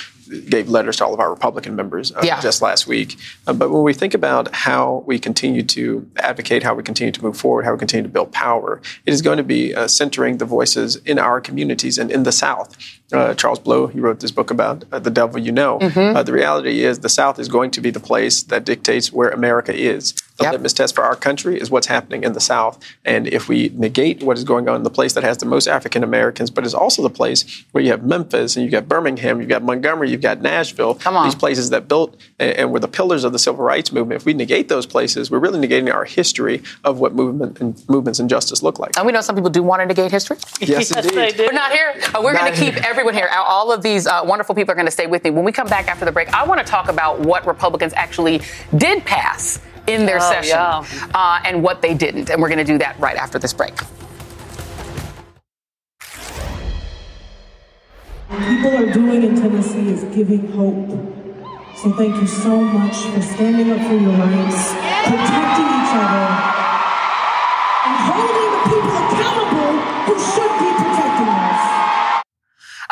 gave 0.49 0.69
letters 0.69 0.97
to 0.97 1.05
all 1.05 1.13
of 1.13 1.19
our 1.19 1.29
Republican 1.29 1.75
members 1.75 2.11
uh, 2.11 2.21
yeah. 2.23 2.39
just 2.41 2.61
last 2.61 2.85
week. 2.85 3.17
Uh, 3.47 3.53
but 3.53 3.71
when 3.71 3.83
we 3.83 3.93
think 3.93 4.13
about 4.13 4.53
how 4.53 5.03
we 5.07 5.17
continue 5.17 5.63
to 5.63 6.09
advocate, 6.17 6.63
how 6.63 6.75
we 6.75 6.83
continue 6.83 7.11
to 7.11 7.23
move 7.23 7.37
forward, 7.37 7.63
how 7.65 7.71
we 7.71 7.79
continue 7.79 8.03
to 8.03 8.09
build 8.09 8.31
power, 8.31 8.81
it 9.05 9.13
is 9.13 9.21
going 9.21 9.37
to 9.37 9.43
be 9.43 9.73
uh, 9.73 9.87
centering 9.87 10.37
the 10.37 10.45
voices 10.45 10.97
in 10.97 11.17
our 11.17 11.39
communities 11.39 11.97
and 11.97 12.11
in 12.11 12.23
the 12.23 12.31
South. 12.31 12.77
Uh, 13.11 13.33
Charles 13.35 13.59
Blow, 13.59 13.87
he 13.87 13.99
wrote 13.99 14.21
this 14.21 14.31
book 14.31 14.49
about 14.49 14.85
uh, 14.91 14.97
the 14.97 15.11
devil 15.11 15.39
you 15.39 15.51
know. 15.51 15.77
Mm-hmm. 15.79 16.15
Uh, 16.15 16.23
the 16.23 16.33
reality 16.33 16.83
is 16.83 16.99
the 16.99 17.09
South 17.09 17.37
is 17.37 17.47
going 17.47 17.69
to 17.71 17.81
be 17.81 17.91
the 17.91 17.99
place 17.99 18.41
that 18.43 18.65
dictates 18.65 19.11
where 19.11 19.29
America 19.29 19.73
is. 19.75 20.13
The 20.37 20.45
yep. 20.45 20.53
litmus 20.53 20.73
test 20.73 20.95
for 20.95 21.03
our 21.03 21.15
country 21.15 21.59
is 21.59 21.69
what's 21.69 21.85
happening 21.85 22.23
in 22.23 22.33
the 22.33 22.39
South. 22.39 22.83
And 23.05 23.27
if 23.27 23.47
we 23.47 23.71
negate 23.75 24.23
what 24.23 24.35
is 24.35 24.43
going 24.43 24.67
on 24.67 24.77
in 24.77 24.83
the 24.83 24.89
place 24.89 25.13
that 25.13 25.23
has 25.23 25.37
the 25.37 25.45
most 25.45 25.67
African 25.67 26.03
Americans, 26.03 26.49
but 26.49 26.65
is 26.65 26.73
also 26.73 27.03
the 27.03 27.09
place 27.09 27.63
where 27.71 27.83
you 27.83 27.91
have 27.91 28.03
Memphis 28.03 28.55
and 28.55 28.63
you've 28.63 28.71
got 28.71 28.89
Birmingham, 28.89 29.39
you've 29.39 29.49
got 29.49 29.61
Montgomery, 29.61 30.09
you've 30.09 30.21
got 30.21 30.41
Nashville, 30.41 30.95
these 31.23 31.35
places 31.35 31.69
that 31.69 31.87
built 31.87 32.17
and, 32.39 32.57
and, 32.57 32.71
were 32.71 32.79
the 32.79 32.87
pillars 32.87 33.23
of 33.23 33.31
the 33.31 33.37
civil 33.37 33.63
rights 33.63 33.91
movement. 33.91 34.21
If 34.21 34.25
we 34.25 34.33
negate 34.33 34.69
those 34.69 34.87
places, 34.87 35.29
we're 35.29 35.37
really 35.37 35.65
negating 35.65 35.93
our 35.93 36.03
history 36.03 36.63
of 36.83 36.99
what 36.99 37.13
movement 37.13 37.61
and 37.61 37.87
movements 37.87 38.19
and 38.19 38.27
justice 38.27 38.63
look 38.63 38.79
like. 38.79 38.97
And 38.97 39.05
we 39.05 39.11
know 39.11 39.21
some 39.21 39.35
people 39.35 39.51
do 39.51 39.61
want 39.61 39.81
to 39.81 39.85
negate 39.85 40.11
history. 40.11 40.37
Yes, 40.63 40.91
yes 40.95 41.05
indeed. 41.05 41.35
We're 41.39 41.51
not 41.51 41.73
here. 41.73 41.93
Uh, 42.15 42.21
we're 42.23 42.33
going 42.33 42.51
to 42.51 42.57
keep 42.57 42.75
everyone 42.85 43.13
here. 43.13 43.29
All 43.35 43.71
of 43.71 43.83
these 43.83 44.07
uh, 44.07 44.21
wonderful 44.23 44.55
people 44.55 44.71
are 44.71 44.75
going 44.75 44.87
to 44.87 44.91
stay 44.91 45.07
with 45.07 45.23
me. 45.23 45.29
When 45.29 45.43
we 45.43 45.51
come 45.51 45.67
back 45.67 45.87
after 45.89 46.05
the 46.05 46.11
break, 46.11 46.29
I 46.29 46.45
want 46.45 46.61
to 46.61 46.65
talk 46.65 46.87
about 46.87 47.19
what 47.19 47.45
Republicans 47.45 47.93
actually 47.93 48.41
did 48.77 49.03
pass 49.03 49.59
in 49.87 50.05
their 50.05 50.17
oh, 50.17 50.31
session 50.31 50.49
yeah. 50.49 51.11
uh, 51.13 51.39
and 51.45 51.61
what 51.61 51.81
they 51.81 51.93
didn't. 51.93 52.29
And 52.29 52.41
we're 52.41 52.49
going 52.49 52.65
to 52.65 52.71
do 52.71 52.77
that 52.77 52.99
right 52.99 53.17
after 53.17 53.39
this 53.39 53.53
break. 53.53 53.75
People 58.29 58.77
are 58.77 58.91
doing 58.91 59.23
in 59.23 59.35
Tennessee 59.35 59.89
is 59.89 60.03
giving 60.15 60.51
hope. 60.53 60.89
So 61.77 61.91
thank 61.93 62.15
you 62.15 62.27
so 62.27 62.61
much 62.61 62.95
for 62.95 63.21
standing 63.21 63.71
up 63.71 63.85
for 63.87 63.93
your 63.93 64.11
rights, 64.11 64.73
protecting 65.05 65.67
each 65.67 65.93
other, 65.93 66.52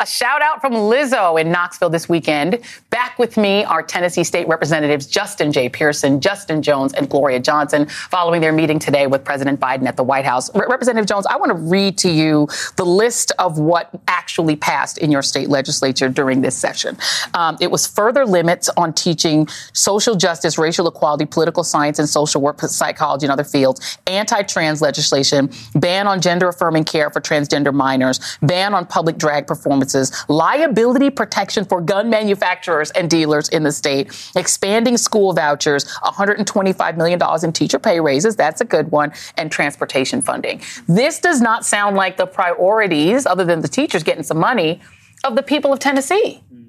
A 0.02 0.06
shout 0.06 0.42
out 0.42 0.60
from 0.60 0.72
Lizzo 0.72 1.40
in 1.40 1.52
Knoxville 1.52 1.88
this 1.88 2.08
weekend. 2.08 2.58
Back 2.90 3.20
with 3.20 3.36
me 3.36 3.62
are 3.62 3.84
Tennessee 3.84 4.24
State 4.24 4.48
Representatives 4.48 5.06
Justin 5.06 5.52
J. 5.52 5.68
Pearson, 5.68 6.20
Justin 6.20 6.60
Jones, 6.60 6.92
and 6.92 7.08
Gloria 7.08 7.38
Johnson 7.38 7.86
following 7.86 8.40
their 8.40 8.52
meeting 8.52 8.80
today 8.80 9.06
with 9.06 9.22
President 9.22 9.60
Biden 9.60 9.86
at 9.86 9.96
the 9.96 10.02
White 10.02 10.24
House. 10.24 10.52
Re- 10.56 10.66
Representative 10.68 11.06
Jones, 11.06 11.24
I 11.26 11.36
want 11.36 11.50
to 11.50 11.54
read 11.54 11.98
to 11.98 12.10
you 12.10 12.48
the 12.74 12.84
list 12.84 13.30
of 13.38 13.60
what 13.60 13.90
actually 14.08 14.56
passed 14.56 14.98
in 14.98 15.12
your 15.12 15.22
state 15.22 15.48
legislature 15.48 16.08
during 16.08 16.40
this 16.40 16.56
session. 16.56 16.98
Um, 17.34 17.56
it 17.60 17.70
was 17.70 17.86
further 17.86 18.26
limits 18.26 18.68
on 18.76 18.94
teaching 18.94 19.46
social 19.72 20.16
justice, 20.16 20.58
racial 20.58 20.88
equality, 20.88 21.26
political 21.26 21.62
science, 21.62 22.00
and 22.00 22.08
social 22.08 22.40
work, 22.40 22.60
psychology, 22.60 23.26
and 23.26 23.32
other 23.32 23.44
fields, 23.44 23.98
anti 24.08 24.42
trans 24.42 24.82
legislation, 24.82 25.48
ban 25.76 26.08
on 26.08 26.20
gender 26.20 26.48
affirming 26.48 26.82
care 26.82 27.08
for 27.08 27.20
transgender 27.20 27.72
minors, 27.72 28.36
ban 28.42 28.74
on 28.74 28.84
public 28.84 29.16
drag 29.16 29.46
performances 29.46 29.91
liability 30.28 31.10
protection 31.10 31.64
for 31.64 31.80
gun 31.80 32.10
manufacturers 32.10 32.90
and 32.92 33.10
dealers 33.10 33.48
in 33.48 33.62
the 33.62 33.72
state, 33.72 34.12
expanding 34.36 34.96
school 34.96 35.32
vouchers, 35.32 35.84
$125 36.04 36.96
million 36.96 37.20
in 37.42 37.52
teacher 37.52 37.78
pay 37.78 38.00
raises, 38.00 38.36
that's 38.36 38.60
a 38.60 38.64
good 38.64 38.90
one, 38.90 39.12
and 39.36 39.50
transportation 39.50 40.22
funding. 40.22 40.60
This 40.88 41.20
does 41.20 41.40
not 41.40 41.64
sound 41.64 41.96
like 41.96 42.16
the 42.16 42.26
priorities, 42.26 43.26
other 43.26 43.44
than 43.44 43.60
the 43.60 43.68
teachers 43.68 44.02
getting 44.02 44.22
some 44.22 44.38
money, 44.38 44.80
of 45.24 45.36
the 45.36 45.42
people 45.42 45.72
of 45.72 45.78
Tennessee. 45.78 46.42
Hmm. 46.48 46.62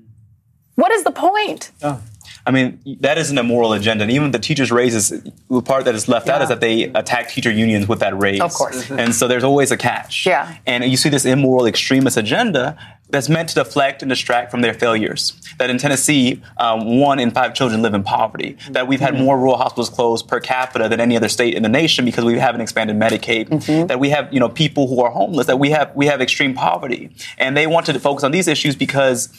What 0.75 0.91
is 0.91 1.03
the 1.03 1.11
point? 1.11 1.71
Oh, 1.81 2.01
I 2.45 2.51
mean, 2.51 2.79
that 2.99 3.17
isn't 3.17 3.37
a 3.37 3.43
moral 3.43 3.73
agenda. 3.73 4.03
And 4.03 4.11
even 4.11 4.31
the 4.31 4.39
teachers' 4.39 4.71
raises, 4.71 5.09
the 5.49 5.61
part 5.61 5.85
that 5.85 5.95
is 5.95 6.07
left 6.07 6.27
yeah. 6.27 6.35
out 6.35 6.41
is 6.41 6.49
that 6.49 6.59
they 6.59 6.83
attack 6.83 7.29
teacher 7.29 7.51
unions 7.51 7.87
with 7.87 7.99
that 7.99 8.17
raise. 8.17 8.41
Of 8.41 8.53
course. 8.53 8.91
And 8.91 9.15
so 9.15 9.27
there's 9.27 9.45
always 9.45 9.71
a 9.71 9.77
catch. 9.77 10.25
Yeah. 10.25 10.57
And 10.65 10.83
you 10.83 10.97
see 10.97 11.09
this 11.09 11.25
immoral 11.25 11.65
extremist 11.65 12.17
agenda 12.17 12.77
that's 13.09 13.29
meant 13.29 13.49
to 13.49 13.55
deflect 13.55 14.01
and 14.01 14.09
distract 14.09 14.49
from 14.49 14.61
their 14.61 14.73
failures. 14.73 15.39
That 15.59 15.69
in 15.69 15.77
Tennessee, 15.77 16.41
um, 16.57 16.99
one 16.99 17.19
in 17.19 17.31
five 17.31 17.53
children 17.53 17.81
live 17.81 17.93
in 17.93 18.03
poverty. 18.03 18.57
That 18.71 18.87
we've 18.87 18.99
had 18.99 19.13
mm-hmm. 19.13 19.23
more 19.23 19.37
rural 19.37 19.55
hospitals 19.55 19.89
closed 19.89 20.27
per 20.27 20.39
capita 20.39 20.89
than 20.89 20.99
any 20.99 21.15
other 21.15 21.29
state 21.29 21.53
in 21.53 21.63
the 21.63 21.69
nation 21.69 22.05
because 22.05 22.25
we 22.25 22.37
haven't 22.39 22.61
expanded 22.61 22.97
Medicaid. 22.97 23.49
Mm-hmm. 23.49 23.87
That 23.87 23.99
we 23.99 24.09
have, 24.09 24.33
you 24.33 24.39
know, 24.39 24.49
people 24.49 24.87
who 24.87 25.01
are 25.01 25.11
homeless. 25.11 25.45
That 25.47 25.59
we 25.59 25.69
have 25.69 25.95
we 25.95 26.07
have 26.07 26.21
extreme 26.21 26.55
poverty, 26.55 27.11
and 27.37 27.55
they 27.55 27.67
wanted 27.67 27.93
to 27.93 27.99
focus 27.99 28.23
on 28.23 28.31
these 28.31 28.47
issues 28.47 28.75
because 28.75 29.29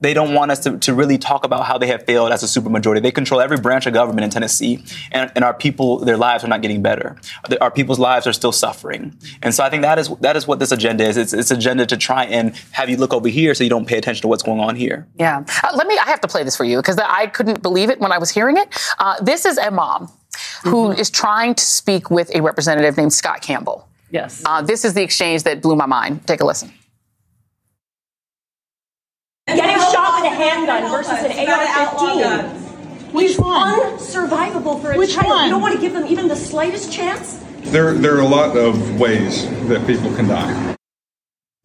they 0.00 0.14
don't 0.14 0.34
want 0.34 0.50
us 0.50 0.60
to, 0.60 0.78
to 0.78 0.94
really 0.94 1.18
talk 1.18 1.44
about 1.44 1.66
how 1.66 1.76
they 1.78 1.88
have 1.88 2.04
failed 2.04 2.30
as 2.30 2.42
a 2.42 2.60
supermajority. 2.60 3.02
They 3.02 3.10
control 3.10 3.40
every 3.40 3.58
branch 3.58 3.86
of 3.86 3.92
government 3.92 4.24
in 4.24 4.30
Tennessee, 4.30 4.84
and, 5.10 5.32
and 5.34 5.44
our 5.44 5.54
people, 5.54 5.98
their 5.98 6.16
lives 6.16 6.44
are 6.44 6.48
not 6.48 6.62
getting 6.62 6.82
better. 6.82 7.16
Our 7.60 7.70
people's 7.70 7.98
lives 7.98 8.26
are 8.26 8.32
still 8.32 8.52
suffering. 8.52 9.16
And 9.42 9.54
so 9.54 9.64
I 9.64 9.70
think 9.70 9.82
that 9.82 9.98
is 9.98 10.08
that 10.20 10.36
is 10.36 10.46
what 10.46 10.58
this 10.58 10.72
agenda 10.72 11.04
is. 11.04 11.16
It's, 11.16 11.32
it's 11.32 11.50
agenda 11.50 11.86
to 11.86 11.96
try 11.96 12.24
and 12.24 12.54
have 12.72 12.88
you 12.88 12.96
look 12.96 13.12
over 13.12 13.28
here 13.28 13.54
so 13.54 13.64
you 13.64 13.70
don't 13.70 13.86
pay 13.86 13.98
attention 13.98 14.22
to 14.22 14.28
what's 14.28 14.42
going 14.42 14.60
on 14.60 14.76
here. 14.76 15.06
Yeah. 15.16 15.44
Uh, 15.62 15.72
let 15.74 15.86
me, 15.86 15.98
I 15.98 16.08
have 16.08 16.20
to 16.20 16.28
play 16.28 16.44
this 16.44 16.56
for 16.56 16.64
you 16.64 16.76
because 16.78 16.98
I 16.98 17.26
couldn't 17.26 17.62
believe 17.62 17.90
it 17.90 18.00
when 18.00 18.12
I 18.12 18.18
was 18.18 18.30
hearing 18.30 18.56
it. 18.56 18.68
Uh, 18.98 19.20
this 19.22 19.44
is 19.44 19.58
a 19.58 19.70
mom 19.70 20.10
who 20.62 20.90
mm-hmm. 20.90 21.00
is 21.00 21.10
trying 21.10 21.54
to 21.54 21.64
speak 21.64 22.10
with 22.10 22.34
a 22.34 22.42
representative 22.42 22.96
named 22.96 23.12
Scott 23.12 23.42
Campbell. 23.42 23.88
Yes. 24.10 24.42
Uh, 24.46 24.62
this 24.62 24.84
is 24.84 24.94
the 24.94 25.02
exchange 25.02 25.42
that 25.42 25.60
blew 25.60 25.76
my 25.76 25.86
mind. 25.86 26.26
Take 26.26 26.40
a 26.40 26.46
listen. 26.46 26.72
Getting 29.46 29.78
shot 29.78 30.22
with 30.22 30.27
a 30.27 30.27
handgun 30.38 30.90
versus 30.90 31.18
an 31.18 31.32
AR-15. 31.48 33.12
Which 33.12 33.38
one? 33.38 33.80
Unsurvivable 33.80 34.80
for 34.80 34.92
a 34.92 34.98
Which 34.98 35.14
child. 35.14 35.26
One? 35.26 35.44
You 35.44 35.50
don't 35.50 35.62
want 35.62 35.74
to 35.74 35.80
give 35.80 35.92
them 35.92 36.06
even 36.06 36.28
the 36.28 36.36
slightest 36.36 36.92
chance. 36.92 37.42
There, 37.62 37.92
there 37.94 38.16
are 38.16 38.20
a 38.20 38.26
lot 38.26 38.56
of 38.56 39.00
ways 39.00 39.48
that 39.68 39.86
people 39.86 40.14
can 40.14 40.28
die. 40.28 40.76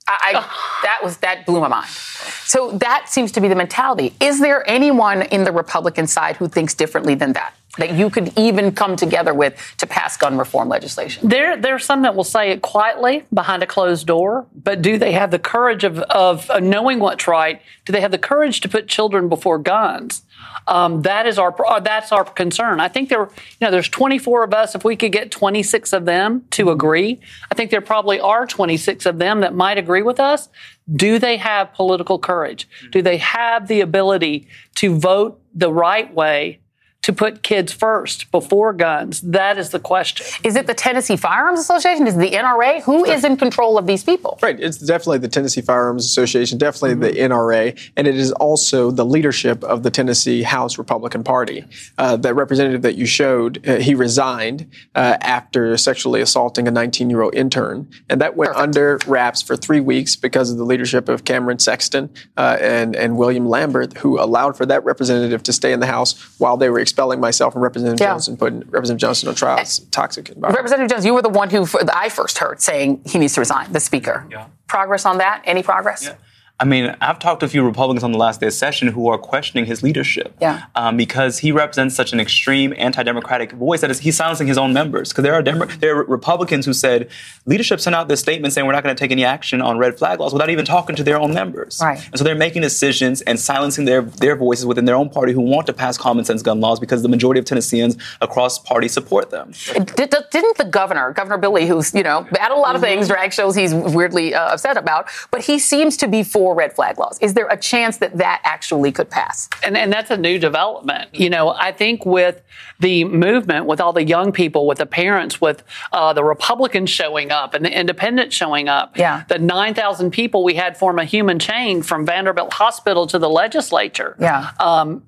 I, 0.08 0.34
I 0.36 0.80
that 0.84 1.00
was 1.04 1.18
that 1.18 1.46
blew 1.46 1.62
my 1.62 1.68
mind. 1.70 1.88
So 1.88 2.72
that 2.80 3.08
seems 3.08 3.32
to 3.34 3.42
be 3.42 3.48
the 3.48 3.56
mentality. 3.56 4.14
Is 4.20 4.40
there 4.40 4.70
anyone 4.70 5.22
in 5.24 5.44
the 5.44 5.52
Republican 5.52 6.08
side 6.08 6.36
who 6.36 6.48
thinks 6.48 6.74
differently 6.74 7.16
than 7.16 7.34
that? 7.34 7.54
That 7.80 7.94
you 7.94 8.12
could 8.12 8.38
even 8.38 8.72
come 8.72 8.96
together 8.96 9.34
with 9.34 9.74
to 9.78 9.88
pass 9.88 10.16
gun 10.16 10.38
reform 10.38 10.70
legislation? 10.70 11.28
There, 11.28 11.58
there 11.58 11.74
are 11.74 11.80
some 11.80 12.04
that 12.04 12.16
will 12.16 12.24
say 12.24 12.52
it 12.52 12.62
quietly 12.62 13.26
behind 13.34 13.64
a 13.64 13.66
closed 13.66 14.06
door, 14.06 14.46
but 14.54 14.84
do 14.84 15.00
they 15.00 15.14
have 15.14 15.32
the 15.32 15.40
courage 15.40 15.84
of, 15.84 15.98
of 16.02 16.52
knowing 16.62 17.00
what's 17.00 17.28
right? 17.28 17.62
Do 17.86 17.92
they 17.92 18.02
have 18.02 18.12
the 18.12 18.20
courage 18.20 18.62
to 18.62 18.70
put 18.70 18.88
children 18.88 19.28
before 19.28 19.58
guns? 19.58 20.22
Um, 20.68 21.02
that 21.02 21.26
is 21.26 21.38
our 21.38 21.54
uh, 21.66 21.80
that's 21.80 22.12
our 22.12 22.24
concern. 22.24 22.80
I 22.80 22.88
think 22.88 23.10
there, 23.10 23.24
you 23.24 23.30
know, 23.62 23.72
there's 23.72 23.90
24 23.90 24.44
of 24.44 24.54
us. 24.54 24.76
If 24.76 24.86
we 24.86 24.96
could 24.96 25.12
get 25.12 25.32
26 25.32 25.94
of 25.94 26.06
them 26.06 26.46
to 26.52 26.70
agree, 26.72 27.20
I 27.52 27.56
think 27.56 27.72
there 27.72 27.82
probably 27.82 28.20
are 28.20 28.46
26 28.46 29.06
of 29.06 29.20
them 29.20 29.42
that 29.42 29.54
might 29.54 29.78
agree 29.78 30.02
with 30.02 30.20
us. 30.20 30.50
Do 30.92 31.20
they 31.20 31.38
have 31.38 31.74
political 31.74 32.20
courage? 32.20 32.68
Do 32.92 33.02
they 33.02 33.18
have 33.18 33.68
the 33.68 33.82
ability 33.82 34.48
to 34.76 34.98
vote 34.98 35.42
the 35.54 35.72
right 35.72 36.14
way 36.14 36.60
to 37.04 37.14
put 37.14 37.44
kids 37.44 37.72
first 37.72 38.32
before 38.32 38.74
guns? 38.74 39.22
That 39.22 39.58
is 39.58 39.70
the 39.70 39.80
question. 39.80 40.26
Is 40.44 40.56
it 40.56 40.68
the 40.68 40.74
Tennessee 40.74 41.18
Firearms 41.18 41.60
Association? 41.60 42.08
Is 42.08 42.16
it 42.16 42.20
the 42.20 42.32
NRA? 42.32 42.82
Who 42.84 43.06
is 43.06 43.24
in 43.24 43.38
control 43.38 43.78
of 43.78 43.86
these 43.86 44.04
people? 44.04 44.40
Right. 44.42 44.60
It's 44.60 44.78
definitely 44.78 45.20
the 45.20 45.28
Tennessee 45.28 45.62
Firearms 45.62 46.06
Association, 46.06 46.58
definitely 46.58 46.92
mm-hmm. 46.92 47.02
the 47.02 47.36
NRA, 47.36 47.92
and 47.96 48.08
it 48.08 48.16
is 48.16 48.32
also 48.34 48.90
the 48.90 49.06
leadership 49.06 49.64
of 49.64 49.84
the 49.84 49.92
Tennessee 49.92 50.44
House 50.44 50.78
Republican 50.78 51.24
Party. 51.24 51.66
Uh, 51.98 52.16
that 52.18 52.34
representative 52.36 52.82
that 52.82 52.96
you 52.96 53.06
showed, 53.06 53.68
uh, 53.68 53.76
he 53.76 53.96
resigned 53.96 54.72
uh, 54.96 55.18
after 55.22 55.78
sexually 55.78 56.22
assaulting 56.22 56.68
a 56.68 56.72
19 56.72 57.10
year 57.10 57.22
old 57.22 57.36
intern, 57.36 57.90
and 58.10 58.22
that 58.22 58.36
went 58.36 58.54
Perfect. 58.54 58.64
under 58.64 59.00
wraps 59.08 59.42
for 59.42 59.58
three 59.58 59.82
weeks 59.82 60.16
because 60.16 60.52
of 60.52 60.58
the 60.58 60.64
leadership 60.64 61.10
of 61.10 61.26
Cameron 61.26 61.60
Sexton 61.60 62.10
uh, 62.38 62.58
and, 62.62 62.96
and 62.96 63.18
William 63.18 63.46
Lamberth, 63.46 63.98
who 63.98 64.20
allowed 64.20 64.56
for 64.56 64.66
that 64.66 64.84
representative 64.86 65.44
to 65.44 65.54
stay 65.54 65.74
in 65.74 65.80
the 65.82 65.86
House 65.86 66.40
while 66.40 66.56
they 66.56 66.70
were 66.70 66.80
expelling 66.94 67.20
myself 67.20 67.56
and 67.56 67.64
Representative 67.64 68.00
yeah. 68.00 68.14
Johnson, 68.14 68.38
putting 68.38 68.60
Representative 68.70 69.00
Johnson 69.00 69.30
on 69.30 69.36
trial. 69.36 69.58
It's 69.58 69.80
toxic 69.80 70.30
environment. 70.30 70.56
Representative 70.56 70.92
Johnson, 70.92 71.08
you 71.08 71.14
were 71.16 71.24
the 71.24 71.30
one 71.30 71.50
who 71.50 71.66
I 71.92 72.10
first 72.10 72.38
heard 72.38 72.62
saying 72.62 73.02
he 73.08 73.18
needs 73.18 73.34
to 73.34 73.42
resign, 73.42 73.72
the 73.72 73.80
speaker. 73.80 74.28
Yeah. 74.30 74.48
Progress 74.68 75.04
on 75.06 75.18
that? 75.18 75.42
Any 75.46 75.64
progress? 75.64 76.04
Yeah. 76.04 76.16
I 76.64 76.66
mean, 76.66 76.96
I've 77.02 77.20
talked 77.20 77.42
to 77.42 77.46
a 77.46 77.50
few 77.50 77.62
Republicans 77.62 78.06
on 78.06 78.14
the 78.14 78.18
last 78.18 78.40
day 78.40 78.48
of 78.48 78.54
session 78.54 78.88
who 78.88 79.10
are 79.10 79.18
questioning 79.18 79.66
his 79.66 79.84
leadership. 79.84 80.34
Yeah. 80.40 80.64
Um, 80.76 80.96
because 80.96 81.40
he 81.40 81.52
represents 81.52 81.94
such 81.94 82.14
an 82.14 82.22
extreme 82.22 82.74
anti-democratic 82.78 83.52
voice 83.52 83.82
that 83.82 83.92
is, 83.92 84.00
he's 84.00 84.16
silencing 84.16 84.48
his 84.48 84.58
own 84.58 84.72
members. 84.72 85.10
Because 85.10 85.24
there 85.24 85.34
are 85.34 85.42
Demo- 85.42 85.66
there 85.66 85.98
are 85.98 86.06
Republicans 86.06 86.66
who 86.66 86.72
said 86.72 87.10
leadership 87.46 87.82
sent 87.82 87.98
out 87.98 88.08
this 88.08 88.22
statement 88.22 88.54
saying 88.54 88.66
we're 88.66 88.72
not 88.72 88.82
going 88.82 88.96
to 88.96 89.00
take 89.00 89.12
any 89.12 89.26
action 89.26 89.62
on 89.62 89.78
red 89.78 89.98
flag 89.98 90.22
laws 90.22 90.32
without 90.32 90.50
even 90.50 90.64
talking 90.64 90.96
to 90.96 91.04
their 91.04 91.20
own 91.20 91.34
members. 91.34 91.82
Right. 91.84 92.02
And 92.08 92.18
so 92.18 92.24
they're 92.24 92.34
making 92.34 92.62
decisions 92.62 93.20
and 93.24 93.38
silencing 93.38 93.84
their 93.84 94.02
their 94.02 94.38
voices 94.38 94.66
within 94.66 94.86
their 94.86 94.96
own 94.96 95.10
party 95.10 95.34
who 95.34 95.42
want 95.42 95.68
to 95.68 95.74
pass 95.74 95.98
common 95.98 96.24
sense 96.24 96.42
gun 96.42 96.62
laws 96.62 96.80
because 96.80 97.02
the 97.02 97.10
majority 97.10 97.40
of 97.40 97.46
Tennesseans 97.46 97.98
across 98.22 98.58
party 98.58 98.88
support 98.88 99.32
them. 99.32 99.52
Did, 99.98 100.14
not 100.14 100.58
the 100.58 100.70
governor, 100.70 101.12
Governor 101.12 101.40
Bill 101.40 101.52
Lee, 101.52 101.68
who's 101.68 101.94
you 101.94 102.04
know 102.04 102.26
had 102.40 102.52
a 102.52 102.56
lot 102.56 102.78
of 102.78 102.82
mm-hmm. 102.82 103.00
things, 103.00 103.10
drag 103.10 103.34
shows 103.34 103.54
he's 103.54 103.74
weirdly 103.74 104.34
uh, 104.34 104.54
upset 104.54 104.78
about, 104.78 105.10
but 105.30 105.42
he 105.42 105.60
seems 105.60 105.98
to 105.98 106.08
be 106.08 106.24
for 106.24 106.53
red 106.54 106.74
flag 106.74 106.98
laws. 106.98 107.18
Is 107.22 107.34
there 107.34 107.48
a 107.48 107.58
chance 107.58 107.98
that 107.98 108.18
that 108.18 108.42
actually 108.44 108.92
could 108.92 109.10
pass? 109.10 109.50
And, 109.64 109.78
and 109.78 109.92
that's 109.92 110.12
a 110.12 110.18
new 110.18 110.40
development. 110.40 111.14
You 111.14 111.30
know, 111.30 111.50
I 111.50 111.72
think 111.72 112.06
with 112.06 112.42
the 112.80 113.06
movement, 113.06 113.66
with 113.66 113.82
all 113.82 113.94
the 113.94 114.04
young 114.04 114.32
people, 114.32 114.68
with 114.68 114.78
the 114.78 114.86
parents, 114.86 115.40
with 115.40 115.64
uh, 115.92 116.14
the 116.14 116.24
Republicans 116.24 116.90
showing 116.90 117.32
up 117.32 117.54
and 117.54 117.66
the 117.66 117.78
independents 117.78 118.36
showing 118.36 118.68
up, 118.68 118.98
yeah. 118.98 119.24
the 119.28 119.40
9,000 119.40 120.12
people 120.12 120.44
we 120.44 120.56
had 120.56 120.78
form 120.78 121.00
a 121.00 121.06
human 121.06 121.40
chain 121.40 121.82
from 121.82 122.06
Vanderbilt 122.06 122.54
Hospital 122.54 123.08
to 123.08 123.20
the 123.20 123.30
legislature. 123.30 124.16
Yeah. 124.20 124.52
Um, 124.60 125.04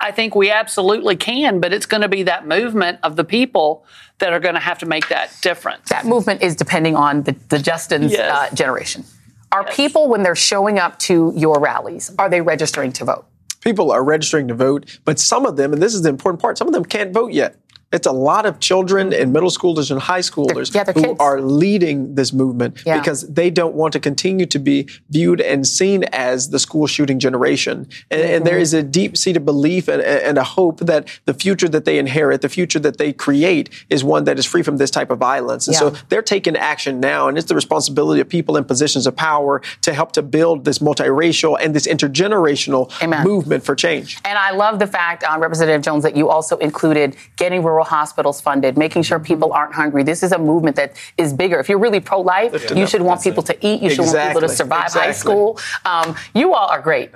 I 0.00 0.10
think 0.10 0.34
we 0.34 0.50
absolutely 0.50 1.16
can, 1.16 1.60
but 1.60 1.72
it's 1.72 1.86
going 1.86 2.00
to 2.02 2.08
be 2.08 2.24
that 2.24 2.46
movement 2.46 2.98
of 3.02 3.16
the 3.16 3.24
people 3.24 3.84
that 4.18 4.32
are 4.32 4.40
going 4.40 4.54
to 4.54 4.60
have 4.60 4.78
to 4.78 4.86
make 4.86 5.08
that 5.08 5.36
difference. 5.40 5.88
That 5.88 6.04
movement 6.04 6.42
is 6.42 6.56
depending 6.56 6.96
on 6.96 7.22
the, 7.22 7.36
the 7.48 7.58
Justin's 7.58 8.12
yes. 8.12 8.52
uh, 8.52 8.54
generation. 8.54 9.04
Are 9.52 9.64
yes. 9.66 9.76
people, 9.76 10.08
when 10.08 10.22
they're 10.22 10.34
showing 10.34 10.78
up 10.78 10.98
to 11.00 11.32
your 11.36 11.60
rallies, 11.60 12.10
are 12.18 12.30
they 12.30 12.40
registering 12.40 12.90
to 12.94 13.04
vote? 13.04 13.26
People 13.60 13.92
are 13.92 14.02
registering 14.02 14.48
to 14.48 14.54
vote, 14.54 14.98
but 15.04 15.18
some 15.18 15.44
of 15.44 15.56
them, 15.56 15.72
and 15.74 15.82
this 15.82 15.94
is 15.94 16.02
the 16.02 16.08
important 16.08 16.40
part, 16.40 16.56
some 16.56 16.66
of 16.66 16.72
them 16.72 16.84
can't 16.84 17.12
vote 17.12 17.32
yet. 17.32 17.56
It's 17.92 18.06
a 18.06 18.12
lot 18.12 18.46
of 18.46 18.60
children 18.60 19.12
and 19.12 19.32
middle 19.32 19.50
schoolers 19.50 19.90
and 19.90 20.00
high 20.00 20.20
schoolers 20.20 20.74
yeah, 20.74 20.90
who 20.92 21.16
are 21.18 21.40
leading 21.40 22.14
this 22.14 22.32
movement 22.32 22.82
yeah. 22.86 22.98
because 22.98 23.28
they 23.28 23.50
don't 23.50 23.74
want 23.74 23.92
to 23.92 24.00
continue 24.00 24.46
to 24.46 24.58
be 24.58 24.88
viewed 25.10 25.40
and 25.40 25.66
seen 25.66 26.04
as 26.04 26.50
the 26.50 26.58
school 26.58 26.86
shooting 26.86 27.18
generation. 27.18 27.88
And, 28.10 28.20
mm-hmm. 28.20 28.34
and 28.34 28.46
there 28.46 28.58
is 28.58 28.74
a 28.74 28.82
deep 28.82 29.16
seated 29.16 29.44
belief 29.44 29.88
and, 29.88 30.02
and, 30.02 30.38
a 30.38 30.44
hope 30.44 30.80
that 30.80 31.08
the 31.26 31.34
future 31.34 31.68
that 31.68 31.84
they 31.84 31.98
inherit, 31.98 32.40
the 32.40 32.48
future 32.48 32.78
that 32.80 32.96
they 32.96 33.12
create, 33.12 33.68
is 33.90 34.02
one 34.02 34.24
that 34.24 34.38
is 34.38 34.46
free 34.46 34.62
from 34.62 34.78
this 34.78 34.90
type 34.90 35.10
of 35.10 35.18
violence. 35.18 35.66
And 35.68 35.74
yeah. 35.74 35.80
so 35.80 35.90
they're 36.08 36.22
taking 36.22 36.56
action 36.56 37.00
now, 37.00 37.28
and 37.28 37.36
it's 37.36 37.48
the 37.48 37.54
responsibility 37.54 38.20
of 38.20 38.28
people 38.28 38.56
in 38.56 38.64
positions 38.64 39.06
of 39.06 39.14
power 39.14 39.60
to 39.82 39.92
help 39.92 40.12
to 40.12 40.22
build 40.22 40.64
this 40.64 40.78
multiracial 40.78 41.56
and 41.60 41.74
this 41.74 41.86
intergenerational 41.86 42.90
Amen. 43.02 43.24
movement 43.24 43.62
for 43.64 43.74
change. 43.74 44.18
And 44.24 44.38
I 44.38 44.52
love 44.52 44.78
the 44.78 44.86
fact, 44.86 45.22
uh, 45.24 45.38
Representative 45.38 45.82
Jones, 45.82 46.02
that 46.02 46.16
you 46.16 46.28
also 46.28 46.56
included 46.56 47.16
getting 47.36 47.62
rural 47.62 47.81
hospitals 47.84 48.40
funded, 48.40 48.76
making 48.76 49.02
sure 49.02 49.18
people 49.18 49.52
aren't 49.52 49.74
hungry. 49.74 50.02
This 50.02 50.22
is 50.22 50.32
a 50.32 50.38
movement 50.38 50.76
that 50.76 50.96
is 51.18 51.32
bigger. 51.32 51.58
If 51.58 51.68
you're 51.68 51.78
really 51.78 52.00
pro 52.00 52.20
life, 52.20 52.70
you 52.74 52.86
should 52.86 53.02
want 53.02 53.22
people 53.22 53.42
to 53.44 53.66
eat. 53.66 53.82
You 53.82 53.90
should 53.90 54.06
want 54.06 54.28
people 54.28 54.40
to 54.42 54.48
survive 54.48 54.86
exactly. 54.86 55.06
high 55.06 55.12
school. 55.12 55.58
Um, 55.84 56.16
you 56.34 56.54
all 56.54 56.68
are 56.68 56.80
great. 56.80 57.10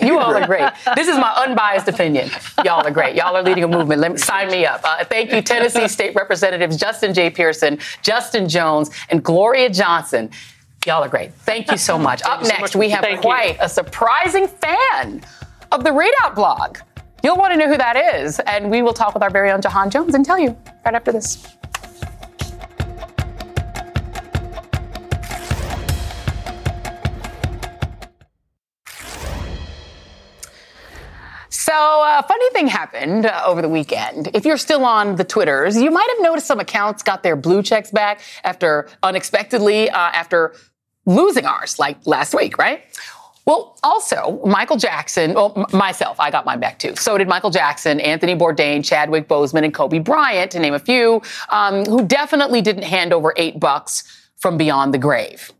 You 0.00 0.18
all 0.18 0.34
are 0.34 0.46
great. 0.46 0.70
This 0.94 1.08
is 1.08 1.16
my 1.16 1.32
unbiased 1.36 1.88
opinion. 1.88 2.30
Y'all 2.64 2.86
are 2.86 2.90
great. 2.90 3.16
Y'all 3.16 3.36
are 3.36 3.42
leading 3.42 3.64
a 3.64 3.68
movement. 3.68 4.00
Let 4.00 4.12
me 4.12 4.18
sign 4.18 4.48
me 4.48 4.64
up. 4.64 4.80
Uh, 4.84 5.04
thank 5.04 5.32
you, 5.32 5.42
Tennessee 5.42 5.88
State 5.88 6.14
Representatives 6.14 6.76
Justin 6.76 7.12
J. 7.12 7.30
Pearson, 7.30 7.78
Justin 8.02 8.48
Jones, 8.48 8.90
and 9.10 9.22
Gloria 9.22 9.70
Johnson. 9.70 10.30
Y'all 10.86 11.02
are 11.02 11.08
great. 11.08 11.32
Thank 11.32 11.70
you 11.70 11.78
so 11.78 11.98
much. 11.98 12.22
Up 12.24 12.42
next, 12.42 12.56
so 12.56 12.60
much. 12.60 12.76
we 12.76 12.90
have 12.90 13.02
Thank 13.02 13.22
quite 13.22 13.56
you. 13.56 13.62
a 13.62 13.68
surprising 13.68 14.46
fan 14.46 15.22
of 15.72 15.82
the 15.82 15.90
ReidOut 15.90 16.34
blog. 16.34 16.78
You'll 17.24 17.36
want 17.36 17.54
to 17.54 17.58
know 17.58 17.68
who 17.68 17.78
that 17.78 17.96
is, 17.96 18.38
and 18.40 18.70
we 18.70 18.82
will 18.82 18.92
talk 18.92 19.14
with 19.14 19.22
our 19.22 19.30
very 19.30 19.50
own 19.50 19.62
Jahan 19.62 19.88
Jones 19.88 20.14
and 20.14 20.26
tell 20.26 20.38
you 20.38 20.54
right 20.84 20.94
after 20.94 21.10
this. 21.10 21.42
So, 31.48 31.72
a 31.72 32.18
uh, 32.18 32.22
funny 32.22 32.50
thing 32.50 32.66
happened 32.66 33.24
uh, 33.24 33.42
over 33.46 33.62
the 33.62 33.70
weekend. 33.70 34.28
If 34.34 34.44
you're 34.44 34.58
still 34.58 34.84
on 34.84 35.16
the 35.16 35.24
Twitters, 35.24 35.80
you 35.80 35.90
might 35.90 36.06
have 36.10 36.22
noticed 36.22 36.46
some 36.46 36.60
accounts 36.60 37.02
got 37.02 37.22
their 37.22 37.36
blue 37.36 37.62
checks 37.62 37.90
back 37.90 38.20
after 38.44 38.86
unexpectedly, 39.02 39.88
uh, 39.88 39.96
after 39.96 40.54
losing 41.06 41.46
ours, 41.46 41.78
like 41.78 42.06
last 42.06 42.34
week, 42.34 42.58
right? 42.58 42.84
Well, 43.46 43.76
also, 43.82 44.40
Michael 44.46 44.78
Jackson, 44.78 45.34
well, 45.34 45.52
m- 45.54 45.66
myself, 45.76 46.18
I 46.18 46.30
got 46.30 46.46
mine 46.46 46.60
back 46.60 46.78
too. 46.78 46.96
So 46.96 47.18
did 47.18 47.28
Michael 47.28 47.50
Jackson, 47.50 48.00
Anthony 48.00 48.34
Bourdain, 48.34 48.84
Chadwick 48.84 49.28
Boseman, 49.28 49.64
and 49.64 49.74
Kobe 49.74 49.98
Bryant, 49.98 50.50
to 50.52 50.58
name 50.58 50.74
a 50.74 50.78
few, 50.78 51.20
um, 51.50 51.84
who 51.84 52.04
definitely 52.06 52.62
didn't 52.62 52.84
hand 52.84 53.12
over 53.12 53.34
eight 53.36 53.60
bucks 53.60 54.04
from 54.36 54.56
beyond 54.56 54.94
the 54.94 54.98
grave. 54.98 55.52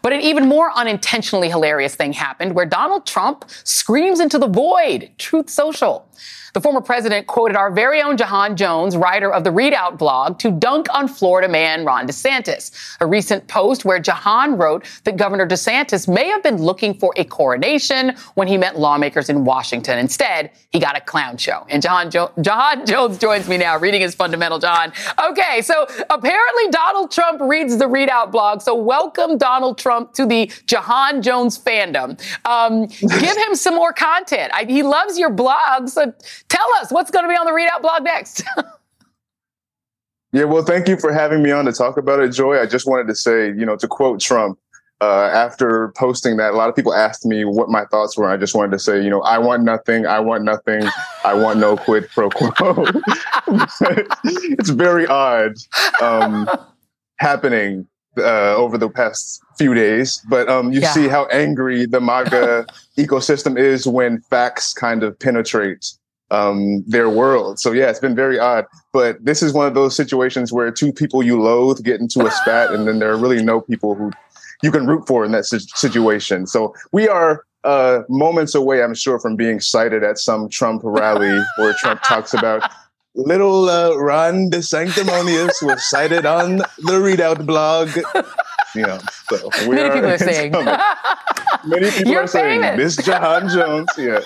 But 0.00 0.12
an 0.12 0.20
even 0.20 0.46
more 0.46 0.70
unintentionally 0.74 1.50
hilarious 1.50 1.94
thing 1.94 2.12
happened 2.12 2.54
where 2.54 2.66
Donald 2.66 3.04
Trump 3.04 3.44
screams 3.64 4.20
into 4.20 4.38
the 4.38 4.46
void. 4.46 5.10
Truth 5.18 5.50
Social. 5.50 6.07
The 6.54 6.60
former 6.60 6.80
president 6.80 7.26
quoted 7.26 7.56
our 7.56 7.70
very 7.70 8.02
own 8.02 8.16
Jahan 8.16 8.56
Jones, 8.56 8.96
writer 8.96 9.32
of 9.32 9.44
the 9.44 9.50
ReidOut 9.50 9.98
blog, 9.98 10.38
to 10.40 10.50
dunk 10.50 10.86
on 10.92 11.08
Florida 11.08 11.48
man 11.48 11.84
Ron 11.84 12.06
DeSantis. 12.06 12.96
A 13.00 13.06
recent 13.06 13.46
post 13.48 13.84
where 13.84 13.98
Jahan 13.98 14.56
wrote 14.56 14.84
that 15.04 15.16
Governor 15.16 15.46
DeSantis 15.46 16.12
may 16.12 16.26
have 16.28 16.42
been 16.42 16.56
looking 16.56 16.94
for 16.94 17.12
a 17.16 17.24
coronation 17.24 18.16
when 18.34 18.48
he 18.48 18.56
met 18.56 18.78
lawmakers 18.78 19.28
in 19.28 19.44
Washington. 19.44 19.98
Instead, 19.98 20.50
he 20.70 20.80
got 20.80 20.96
a 20.96 21.00
clown 21.00 21.36
show. 21.36 21.66
And 21.68 21.82
Jahan, 21.82 22.10
jo- 22.10 22.32
Jahan 22.40 22.86
Jones 22.86 23.18
joins 23.18 23.48
me 23.48 23.56
now, 23.56 23.78
reading 23.78 24.00
his 24.00 24.14
fundamental 24.14 24.58
John. 24.58 24.92
Okay, 25.30 25.62
so 25.62 25.86
apparently 26.10 26.68
Donald 26.70 27.10
Trump 27.10 27.40
reads 27.40 27.76
the 27.78 27.86
ReidOut 27.86 28.30
blog. 28.32 28.62
So 28.62 28.74
welcome 28.74 29.38
Donald 29.38 29.78
Trump 29.78 30.12
to 30.14 30.26
the 30.26 30.50
Jahan 30.66 31.22
Jones 31.22 31.58
fandom. 31.58 32.20
Um, 32.44 32.86
give 32.86 33.36
him 33.36 33.54
some 33.54 33.74
more 33.74 33.92
content. 33.92 34.52
I, 34.54 34.64
he 34.64 34.82
loves 34.82 35.18
your 35.18 35.30
blog. 35.30 35.88
So 35.88 36.07
tell 36.48 36.66
us 36.80 36.90
what's 36.90 37.10
going 37.10 37.24
to 37.24 37.28
be 37.28 37.36
on 37.36 37.46
the 37.46 37.52
ReidOut 37.52 37.82
blog 37.82 38.02
next. 38.02 38.42
yeah, 40.32 40.44
well, 40.44 40.64
thank 40.64 40.88
you 40.88 40.96
for 40.96 41.12
having 41.12 41.42
me 41.42 41.50
on 41.50 41.64
to 41.66 41.72
talk 41.72 41.96
about 41.96 42.20
it, 42.20 42.30
Joy. 42.30 42.60
I 42.60 42.66
just 42.66 42.86
wanted 42.86 43.08
to 43.08 43.14
say, 43.14 43.48
you 43.48 43.66
know, 43.66 43.76
to 43.76 43.88
quote 43.88 44.20
Trump, 44.20 44.58
uh, 45.00 45.30
after 45.32 45.92
posting 45.96 46.36
that, 46.38 46.54
a 46.54 46.56
lot 46.56 46.68
of 46.68 46.74
people 46.74 46.92
asked 46.92 47.24
me 47.24 47.44
what 47.44 47.68
my 47.68 47.84
thoughts 47.84 48.16
were. 48.16 48.28
I 48.28 48.36
just 48.36 48.54
wanted 48.54 48.72
to 48.72 48.78
say, 48.80 49.02
you 49.02 49.10
know, 49.10 49.20
I 49.22 49.38
want 49.38 49.62
nothing. 49.62 50.06
I 50.06 50.18
want 50.18 50.42
nothing. 50.42 50.82
I 51.24 51.34
want 51.34 51.60
no 51.60 51.76
quid 51.76 52.08
pro 52.10 52.30
quo. 52.30 52.84
it's 53.46 54.70
very 54.70 55.06
odd 55.06 55.54
um, 56.02 56.48
happening 57.18 57.86
uh, 58.16 58.56
over 58.56 58.76
the 58.76 58.88
past 58.88 59.40
few 59.58 59.74
days, 59.74 60.22
but 60.28 60.48
um, 60.48 60.72
you 60.72 60.80
yeah. 60.80 60.92
see 60.92 61.08
how 61.08 61.26
angry 61.26 61.84
the 61.84 62.00
MAGA 62.00 62.66
ecosystem 62.96 63.58
is 63.58 63.86
when 63.86 64.20
facts 64.20 64.72
kind 64.72 65.02
of 65.02 65.18
penetrate 65.18 65.92
um, 66.30 66.84
their 66.86 67.08
world. 67.08 67.58
So 67.58 67.72
yeah, 67.72 67.90
it's 67.90 67.98
been 67.98 68.14
very 68.14 68.38
odd. 68.38 68.66
But 68.92 69.24
this 69.24 69.42
is 69.42 69.52
one 69.52 69.66
of 69.66 69.74
those 69.74 69.96
situations 69.96 70.52
where 70.52 70.70
two 70.70 70.92
people 70.92 71.22
you 71.22 71.40
loathe 71.40 71.82
get 71.82 72.00
into 72.00 72.26
a 72.26 72.30
spat, 72.30 72.72
and 72.72 72.86
then 72.86 72.98
there 72.98 73.10
are 73.10 73.18
really 73.18 73.42
no 73.42 73.60
people 73.60 73.94
who 73.94 74.10
you 74.62 74.70
can 74.70 74.86
root 74.86 75.06
for 75.06 75.24
in 75.24 75.32
that 75.32 75.44
situation. 75.44 76.46
So 76.46 76.74
we 76.92 77.08
are 77.08 77.44
uh, 77.64 78.00
moments 78.08 78.54
away, 78.54 78.82
I'm 78.82 78.94
sure, 78.94 79.18
from 79.18 79.36
being 79.36 79.60
cited 79.60 80.02
at 80.02 80.18
some 80.18 80.48
Trump 80.48 80.82
rally 80.84 81.40
where 81.56 81.74
Trump 81.74 82.02
talks 82.02 82.34
about 82.34 82.70
little 83.14 83.68
uh, 83.68 83.96
Ron 83.96 84.50
DeSanctimonious 84.50 85.62
was 85.62 85.84
cited 85.88 86.24
on 86.24 86.58
the 86.58 86.98
ReidOut 87.00 87.46
blog. 87.46 87.90
You 88.74 88.82
know, 88.82 88.98
so 89.30 89.50
many 89.70 89.80
are, 89.82 89.92
people 89.92 90.10
are 90.10 90.18
saying. 90.30 90.52
many 90.52 91.90
people 91.90 92.12
You're 92.12 92.22
are 92.24 92.26
saying 92.26 92.62
famous. 92.62 92.96
this 92.96 93.06
Jahan 93.06 93.48
Jones. 93.48 93.88
Yeah, 93.96 94.20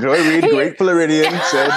Joy 0.00 0.18
Reid, 0.28 0.44
great 0.44 0.78
Floridian, 0.78 1.32
said. 1.50 1.70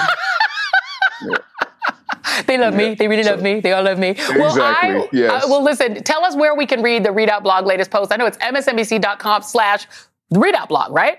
Yeah. 1.22 1.36
They 2.46 2.56
love 2.56 2.74
me. 2.74 2.94
They 2.94 3.08
really 3.08 3.22
love 3.24 3.42
me. 3.42 3.60
They 3.60 3.72
all 3.72 3.82
love 3.84 3.98
me. 3.98 4.10
Exactly. 4.10 4.40
Well, 4.40 4.60
I, 4.60 5.08
yes. 5.12 5.44
Uh, 5.44 5.48
well, 5.48 5.62
listen. 5.62 6.02
Tell 6.02 6.24
us 6.24 6.34
where 6.34 6.54
we 6.56 6.66
can 6.66 6.82
read 6.82 7.04
the 7.04 7.10
ReidOut 7.10 7.42
blog 7.42 7.66
latest 7.66 7.90
post. 7.90 8.10
I 8.12 8.16
know 8.16 8.26
it's 8.26 8.38
msnbc.com/slash 8.38 9.86
ReidOut 10.32 10.68
blog, 10.68 10.92
right? 10.92 11.18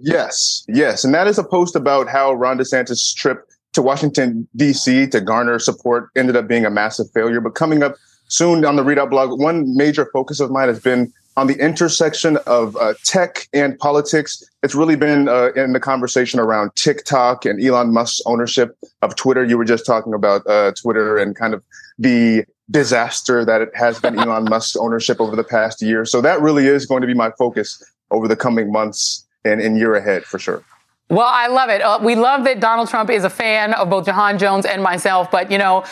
Yes, 0.00 0.64
yes, 0.68 1.04
and 1.04 1.14
that 1.14 1.26
is 1.26 1.38
a 1.38 1.44
post 1.44 1.76
about 1.76 2.08
how 2.08 2.32
Ron 2.32 2.56
DeSantis' 2.58 3.14
trip 3.14 3.46
to 3.74 3.82
Washington 3.82 4.48
D.C. 4.56 5.06
to 5.08 5.20
garner 5.20 5.58
support 5.58 6.08
ended 6.16 6.34
up 6.36 6.48
being 6.48 6.64
a 6.64 6.70
massive 6.70 7.10
failure. 7.12 7.40
But 7.40 7.54
coming 7.54 7.82
up 7.82 7.96
soon 8.32 8.64
on 8.64 8.76
the 8.76 8.82
ReidOut 8.82 9.10
blog, 9.10 9.38
one 9.38 9.76
major 9.76 10.06
focus 10.06 10.40
of 10.40 10.50
mine 10.50 10.68
has 10.68 10.80
been 10.80 11.12
on 11.36 11.46
the 11.46 11.54
intersection 11.54 12.38
of 12.46 12.76
uh, 12.76 12.94
tech 13.04 13.46
and 13.52 13.78
politics. 13.78 14.42
It's 14.62 14.74
really 14.74 14.96
been 14.96 15.28
uh, 15.28 15.50
in 15.54 15.72
the 15.72 15.80
conversation 15.80 16.40
around 16.40 16.74
TikTok 16.74 17.44
and 17.44 17.62
Elon 17.62 17.92
Musk's 17.92 18.22
ownership 18.26 18.76
of 19.02 19.16
Twitter. 19.16 19.44
You 19.44 19.58
were 19.58 19.64
just 19.64 19.84
talking 19.84 20.14
about 20.14 20.46
uh, 20.46 20.72
Twitter 20.72 21.18
and 21.18 21.36
kind 21.36 21.52
of 21.52 21.62
the 21.98 22.44
disaster 22.70 23.44
that 23.44 23.60
it 23.60 23.70
has 23.74 24.00
been 24.00 24.18
Elon 24.18 24.44
Musk's 24.44 24.76
ownership 24.76 25.20
over 25.20 25.36
the 25.36 25.44
past 25.44 25.82
year. 25.82 26.04
So 26.06 26.20
that 26.22 26.40
really 26.40 26.66
is 26.66 26.86
going 26.86 27.02
to 27.02 27.06
be 27.06 27.14
my 27.14 27.30
focus 27.38 27.82
over 28.10 28.28
the 28.28 28.36
coming 28.36 28.72
months 28.72 29.26
and, 29.44 29.60
and 29.60 29.76
year 29.76 29.94
ahead 29.94 30.24
for 30.24 30.38
sure. 30.38 30.64
Well, 31.12 31.28
I 31.30 31.48
love 31.48 31.68
it. 31.68 31.82
Uh, 31.82 31.98
we 32.02 32.14
love 32.14 32.44
that 32.44 32.58
Donald 32.60 32.88
Trump 32.88 33.10
is 33.10 33.22
a 33.22 33.28
fan 33.28 33.74
of 33.74 33.90
both 33.90 34.06
Jahan 34.06 34.38
Jones 34.38 34.64
and 34.64 34.82
myself, 34.82 35.30
but 35.30 35.50
you 35.50 35.58
know, 35.58 35.84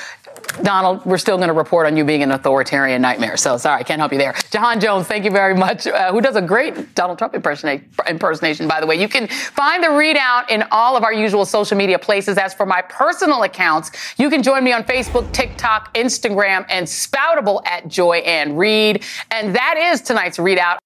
Donald, 0.63 1.05
we're 1.07 1.19
still 1.19 1.37
going 1.37 1.49
to 1.49 1.55
report 1.55 1.87
on 1.87 1.97
you 1.97 2.05
being 2.05 2.23
an 2.23 2.33
authoritarian 2.33 3.01
nightmare. 3.01 3.37
So 3.37 3.57
sorry, 3.57 3.81
I 3.81 3.83
can't 3.83 3.99
help 3.99 4.13
you 4.13 4.19
there. 4.19 4.35
Jahan 4.51 4.81
Jones, 4.81 5.07
thank 5.07 5.25
you 5.25 5.31
very 5.31 5.55
much. 5.55 5.87
Uh, 5.87 6.13
who 6.13 6.21
does 6.21 6.37
a 6.37 6.43
great 6.43 6.95
Donald 6.95 7.19
Trump 7.19 7.35
impersonation, 7.35 8.69
by 8.69 8.81
the 8.81 8.87
way. 8.87 9.01
You 9.01 9.09
can 9.09 9.29
find 9.29 9.83
the 9.83 9.89
ReidOut 9.89 10.51
in 10.51 10.65
all 10.71 10.97
of 10.97 11.05
our 11.05 11.13
usual 11.13 11.45
social 11.45 11.77
media 11.77 11.99
places. 11.99 12.37
As 12.37 12.53
for 12.53 12.67
my 12.67 12.83
personal 12.83 13.43
accounts, 13.45 13.91
you 14.19 14.29
can 14.29 14.43
join 14.43 14.65
me 14.65 14.73
on 14.73 14.85
Facebook, 14.85 15.31
TikTok, 15.33 15.95
Instagram, 15.95 16.67
and 16.69 16.87
Spoutable 16.87 17.65
at 17.67 17.89
Joy 17.89 18.19
Ann 18.19 18.57
Reid. 18.57 19.05
And 19.31 19.55
that 19.55 19.77
is 19.79 20.01
tonight's 20.01 20.39
ReidOut. 20.39 20.79